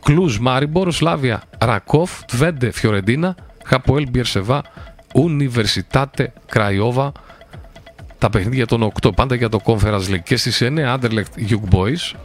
Κλουζ 0.04 0.38
Μάριμπορ, 0.38 0.92
Σλάβια 0.92 1.44
Ρακόφ, 1.60 2.24
Τβέντε 2.26 2.72
Φιωρεντίνα, 2.72 3.36
Χαποέλ 3.64 4.10
Μπιερσεβά, 4.10 4.62
Ουνιβερσιτάτε 5.14 6.34
Κραϊόβα, 6.48 7.12
τα 8.18 8.30
παιχνίδια 8.30 8.66
των 8.66 8.92
8 9.02 9.16
πάντα 9.16 9.36
για 9.36 9.50
το 9.50 9.60
Conference 9.64 10.10
League. 10.10 10.24
Και 10.24 10.38
στις 10.38 10.62
9 10.62 10.98
Anderlecht 10.98 11.50
Young 11.50 11.76
Boys, 11.76 12.16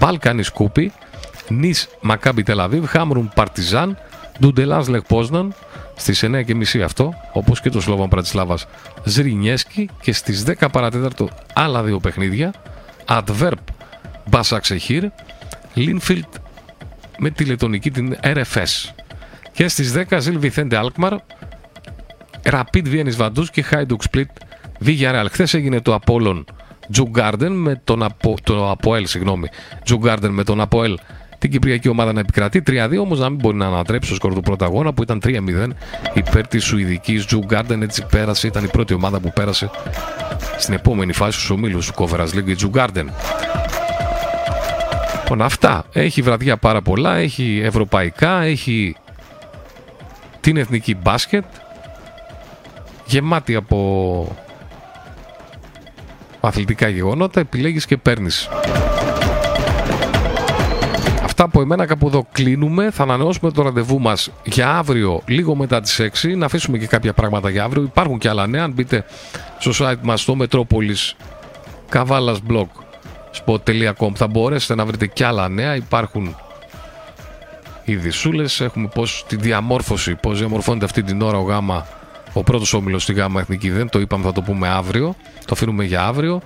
Balkan 0.00 0.38
Σκούπι, 0.40 0.92
Νις 1.48 1.88
Μακάμπι 2.00 2.42
Τελαβίβ, 2.42 2.84
Χάμρουν 2.84 3.30
Παρτιζάν, 3.34 3.98
Ντουντελάς 4.40 4.88
Λεκ 4.88 5.02
Πόσναν, 5.02 5.54
Στις 5.96 6.24
9.30 6.24 6.78
αυτό, 6.84 7.14
όπως 7.32 7.60
και 7.60 7.70
το 7.70 7.80
Σλόβαν 7.80 8.08
Πρατισλάβας 8.08 8.66
Ζρινιέσκι 9.04 9.88
και 10.00 10.12
στις 10.12 10.44
10 10.46 10.68
παρατέταρτο 10.72 11.28
άλλα 11.54 11.82
δύο 11.82 11.98
παιχνίδια. 11.98 12.52
Adverb 13.08 13.52
Μπασαξεχήρ, 14.30 15.04
Λίνφιλτ 15.74 16.34
με 17.18 17.30
τη 17.30 17.44
λετωνική 17.44 17.90
την 17.90 18.16
RFS. 18.22 18.90
Και 19.52 19.68
στις 19.68 19.92
10 19.92 20.18
Ζιλ 20.20 20.38
Βιθέντε 20.38 20.76
Αλκμαρ, 20.76 21.14
Rapid 22.42 22.82
Βιέννη 22.84 23.10
Βαντού 23.10 23.44
και 23.44 23.62
Χάιντουκ 23.62 24.02
Σπλίτ 24.02 24.30
Βίγια 24.78 25.28
Χθες 25.30 25.54
έγινε 25.54 25.80
το 25.80 25.94
Απόλλων 25.94 26.44
Τζουγκάρντεν 26.90 27.52
με 27.52 27.80
τον 27.84 28.02
Απο, 28.02 28.36
το 28.42 28.70
Αποέλ, 28.70 29.06
συγγνώμη. 29.06 29.48
Τζουγκάρντεν 29.84 30.30
με 30.30 30.44
τον 30.44 30.60
Αποέλ 30.60 30.98
την 31.38 31.50
Κυπριακή 31.50 31.88
ομάδα 31.88 32.12
να 32.12 32.20
επικρατεί. 32.20 32.62
3-2 32.66 32.98
όμως 33.00 33.18
να 33.18 33.28
μην 33.28 33.38
μπορεί 33.38 33.56
να 33.56 33.66
ανατρέψει 33.66 34.08
το 34.08 34.14
σκορ 34.14 34.34
του 34.34 34.40
πρώτου 34.40 34.64
αγώνα 34.64 34.92
που 34.92 35.02
ήταν 35.02 35.20
3-0 35.24 35.30
υπέρ 36.14 36.46
της 36.46 36.64
Σουηδικής 36.64 37.26
Τζου 37.26 37.38
Γκάρντεν. 37.44 37.82
Έτσι 37.82 38.06
πέρασε, 38.10 38.46
ήταν 38.46 38.64
η 38.64 38.68
πρώτη 38.68 38.94
ομάδα 38.94 39.20
που 39.20 39.32
πέρασε 39.32 39.70
στην 40.58 40.74
επόμενη 40.74 41.12
φάση 41.12 41.38
στους 41.38 41.50
ομίλους 41.50 41.86
του 41.86 41.92
Conference 41.94 42.24
League, 42.32 42.48
η 42.48 42.54
Τζου 42.54 42.68
Γκάρντεν. 42.68 43.10
Λοιπόν, 45.22 45.42
αυτά. 45.42 45.84
Έχει 45.92 46.22
βραδιά 46.22 46.56
πάρα 46.56 46.82
πολλά. 46.82 47.16
Έχει 47.16 47.60
ευρωπαϊκά, 47.64 48.42
έχει 48.42 48.96
την 50.40 50.56
εθνική 50.56 50.94
μπάσκετ. 50.94 51.44
Γεμάτη 53.06 53.54
από 53.54 54.36
αθλητικά 56.40 56.88
γεγονότα. 56.88 57.40
Επιλέγεις 57.40 57.86
και 57.86 57.96
παίρνεις. 57.96 58.48
Αυτά 61.38 61.48
από 61.48 61.60
εμένα 61.60 61.86
κάπου 61.86 62.06
εδώ 62.06 62.26
κλείνουμε. 62.32 62.90
Θα 62.90 63.02
ανανεώσουμε 63.02 63.50
το 63.50 63.62
ραντεβού 63.62 64.00
μας 64.00 64.30
για 64.44 64.76
αύριο, 64.76 65.22
λίγο 65.26 65.54
μετά 65.54 65.80
τις 65.80 66.00
6. 66.00 66.36
Να 66.36 66.46
αφήσουμε 66.46 66.78
και 66.78 66.86
κάποια 66.86 67.12
πράγματα 67.12 67.50
για 67.50 67.64
αύριο. 67.64 67.82
Υπάρχουν 67.82 68.18
και 68.18 68.28
άλλα 68.28 68.46
νέα. 68.46 68.64
Αν 68.64 68.72
μπείτε 68.72 69.04
στο 69.58 69.70
site 69.78 70.00
μας 70.02 70.20
στο 70.20 70.36
Metropolis 70.40 71.14
Καβάλας 71.88 72.38
Blog 72.48 72.66
spot.com 73.44 74.14
θα 74.14 74.26
μπορέσετε 74.26 74.74
να 74.74 74.84
βρείτε 74.84 75.06
και 75.06 75.24
άλλα 75.24 75.48
νέα. 75.48 75.76
Υπάρχουν 75.76 76.36
ειδισούλε. 77.84 78.44
Έχουμε 78.58 78.88
πώς 78.94 79.24
τη 79.28 79.36
διαμόρφωση, 79.36 80.14
πώς 80.14 80.38
διαμορφώνεται 80.38 80.84
αυτή 80.84 81.02
την 81.02 81.22
ώρα 81.22 81.38
ο 81.38 81.42
Γάμα, 81.42 81.86
ο 82.32 82.42
πρώτος 82.42 82.72
όμιλος 82.72 83.02
στη 83.02 83.12
Γάμα 83.12 83.40
Εθνική. 83.40 83.70
Δεν 83.70 83.88
το 83.88 84.00
είπαμε, 84.00 84.24
θα 84.24 84.32
το 84.32 84.42
πούμε 84.42 84.68
αύριο. 84.68 85.14
Το 85.38 85.50
αφήνουμε 85.52 85.84
για 85.84 86.02
αύριο. 86.02 86.40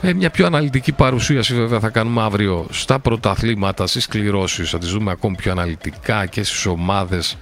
Ε, 0.00 0.12
μια 0.12 0.30
πιο 0.30 0.46
αναλυτική 0.46 0.92
παρουσίαση 0.92 1.54
βέβαια 1.54 1.80
θα 1.80 1.88
κάνουμε 1.88 2.22
αύριο 2.22 2.66
στα 2.70 2.98
πρωταθλήματα, 2.98 3.86
στις 3.86 4.06
κληρώσεις. 4.06 4.70
Θα 4.70 4.78
τις 4.78 4.90
δούμε 4.90 5.10
ακόμη 5.10 5.36
πιο 5.36 5.52
αναλυτικά 5.52 6.26
και 6.26 6.42
στις 6.42 6.66
ομάδες 6.66 7.36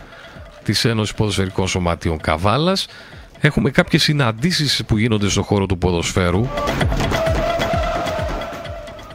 της 0.65 0.85
Ένωσης 0.85 1.15
Ποδοσφαιρικών 1.15 1.69
Σωματείων 1.69 2.21
Καβάλας. 2.21 2.87
Έχουμε 3.41 3.71
κάποιες 3.71 4.03
συναντήσεις 4.03 4.85
που 4.87 4.97
γίνονται 4.97 5.29
στον 5.29 5.43
χώρο 5.43 5.67
του 5.67 5.79
ποδοσφαίρου 5.79 6.49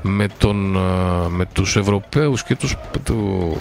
με, 0.02 0.28
τον, 0.38 0.76
ε, 0.76 1.30
με 1.30 1.46
τους 1.54 1.76
Ευρωπαίους 1.76 2.44
και 2.44 2.56
τους, 2.56 2.76
του, 3.04 3.58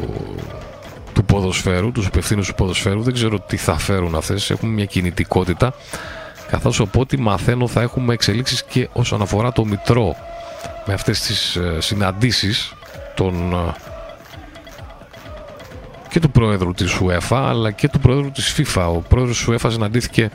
του 1.14 1.24
ποδοσφαίρου, 1.24 1.92
τους 1.92 2.06
υπευθύνους 2.06 2.46
του 2.48 2.54
ποδοσφαίρου. 2.54 3.02
Δεν 3.02 3.14
ξέρω 3.14 3.40
τι 3.40 3.56
θα 3.56 3.78
φέρουν 3.78 4.14
αυτές. 4.14 4.50
Έχουμε 4.50 4.72
μια 4.72 4.84
κινητικότητα 4.84 5.74
καθώς 6.50 6.80
από 6.80 7.00
ό,τι 7.00 7.18
μαθαίνω 7.18 7.68
θα 7.68 7.80
έχουμε 7.80 8.12
εξελίξεις 8.12 8.64
και 8.64 8.88
όσον 8.92 9.22
αφορά 9.22 9.52
το 9.52 9.64
Μητρό 9.64 10.16
με 10.86 10.94
αυτές 10.94 11.20
τις 11.20 11.56
ε, 11.56 11.80
συναντήσεις 11.80 12.72
των, 13.14 13.52
ε, 13.52 13.74
και 16.08 16.20
του 16.20 16.30
Πρόεδρου 16.30 16.72
της 16.72 16.98
UEFA 17.02 17.36
αλλά 17.36 17.70
και 17.70 17.88
του 17.88 17.98
Πρόεδρου 17.98 18.30
της 18.30 18.54
FIFA. 18.56 18.86
Ο 18.94 19.00
Πρόεδρος 19.08 19.44
της 19.44 19.48
UEFA 19.48 19.70
συναντήθηκε 19.70 20.30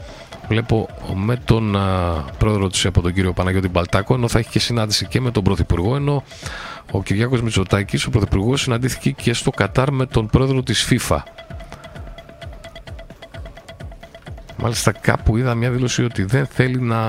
βλέπω 0.48 0.90
με 1.14 1.36
τον 1.36 1.76
α, 1.76 2.26
ε, 2.28 2.32
Πρόεδρο 2.38 2.68
της 2.68 2.86
από 2.86 3.02
τον 3.02 3.14
κύριο 3.14 3.34
Παναγιώτη 3.34 3.70
Μπαλτάκο 3.70 4.14
ενώ 4.14 4.28
θα 4.28 4.40
έχει 4.40 4.50
και 4.50 4.60
συνάντηση 4.60 5.06
και 5.06 5.22
με 5.22 5.32
τον 5.32 5.44
Πρωθυπουργό 5.44 5.96
ενώ 5.96 6.24
ο 6.92 7.04
Κυριάκος 7.04 7.42
Μητσοτάκης, 7.42 8.06
ο 8.06 8.10
Πρωθυπουργός 8.10 8.62
συναντήθηκε 8.62 9.12
και 9.12 9.34
στο 9.34 9.52
Κατάρ 9.52 9.92
με 9.92 10.06
τον 10.06 10.28
Πρόεδρο 10.28 10.64
της 10.64 10.88
FIFA 10.90 11.18
Μάλιστα 14.58 14.92
κάπου 14.92 15.38
είδα 15.38 15.56
μια 15.56 15.70
δήλωση 15.70 16.04
ότι 16.04 16.24
δεν 16.24 16.46
θέλει 16.46 16.82
να 16.82 17.02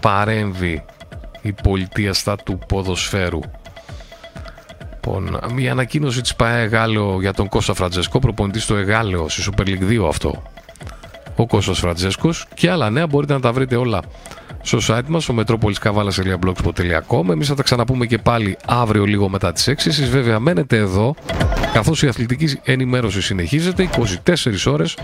παρέμβει 0.00 0.84
η 1.42 1.52
πολιτεία 1.52 2.12
στα 2.12 2.36
του 2.36 2.58
ποδοσφαίρου. 2.68 3.40
Λοιπόν, 4.92 5.38
μια 5.54 5.72
ανακοίνωση 5.72 6.20
της 6.20 6.34
ΠΑΕ 6.34 6.62
Αιγάλεω 6.62 7.20
για 7.20 7.32
τον 7.32 7.48
Κώστας 7.48 7.76
Φραντζέσκο, 7.76 8.18
προπονητής 8.18 8.62
στο 8.62 8.76
Αιγάλεω, 8.76 9.28
στη 9.28 9.50
Super 9.50 9.62
League 9.62 10.02
2 10.02 10.06
αυτό. 10.08 10.42
Ο 11.36 11.46
Κώστας 11.46 11.78
Φραντζέσκος 11.78 12.46
και 12.54 12.70
άλλα 12.70 12.90
νέα 12.90 13.06
μπορείτε 13.06 13.32
να 13.32 13.40
τα 13.40 13.52
βρείτε 13.52 13.76
όλα 13.76 14.00
στο 14.62 14.78
site 14.88 15.06
μας, 15.06 15.22
στο 15.22 15.34
metropoliskavalas.blogspot.com 15.38 17.28
Εμείς 17.30 17.48
θα 17.48 17.54
τα 17.54 17.62
ξαναπούμε 17.62 18.06
και 18.06 18.18
πάλι 18.18 18.56
αύριο 18.66 19.04
λίγο 19.04 19.28
μετά 19.28 19.52
τις 19.52 19.68
6. 19.68 19.72
Εσείς 19.86 20.10
βέβαια 20.10 20.38
μένετε 20.38 20.76
εδώ, 20.76 21.14
καθώς 21.72 22.02
η 22.02 22.06
αθλητική 22.06 22.60
ενημέρωση 22.64 23.22
συνεχίζεται 23.22 23.88
24 24.24 24.72
ώρες 24.72 24.96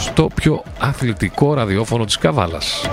στο 0.00 0.28
πιο 0.34 0.62
αθλητικό 0.78 1.54
ραδιόφωνο 1.54 2.04
της 2.04 2.18
Καβάλας. 2.18 2.84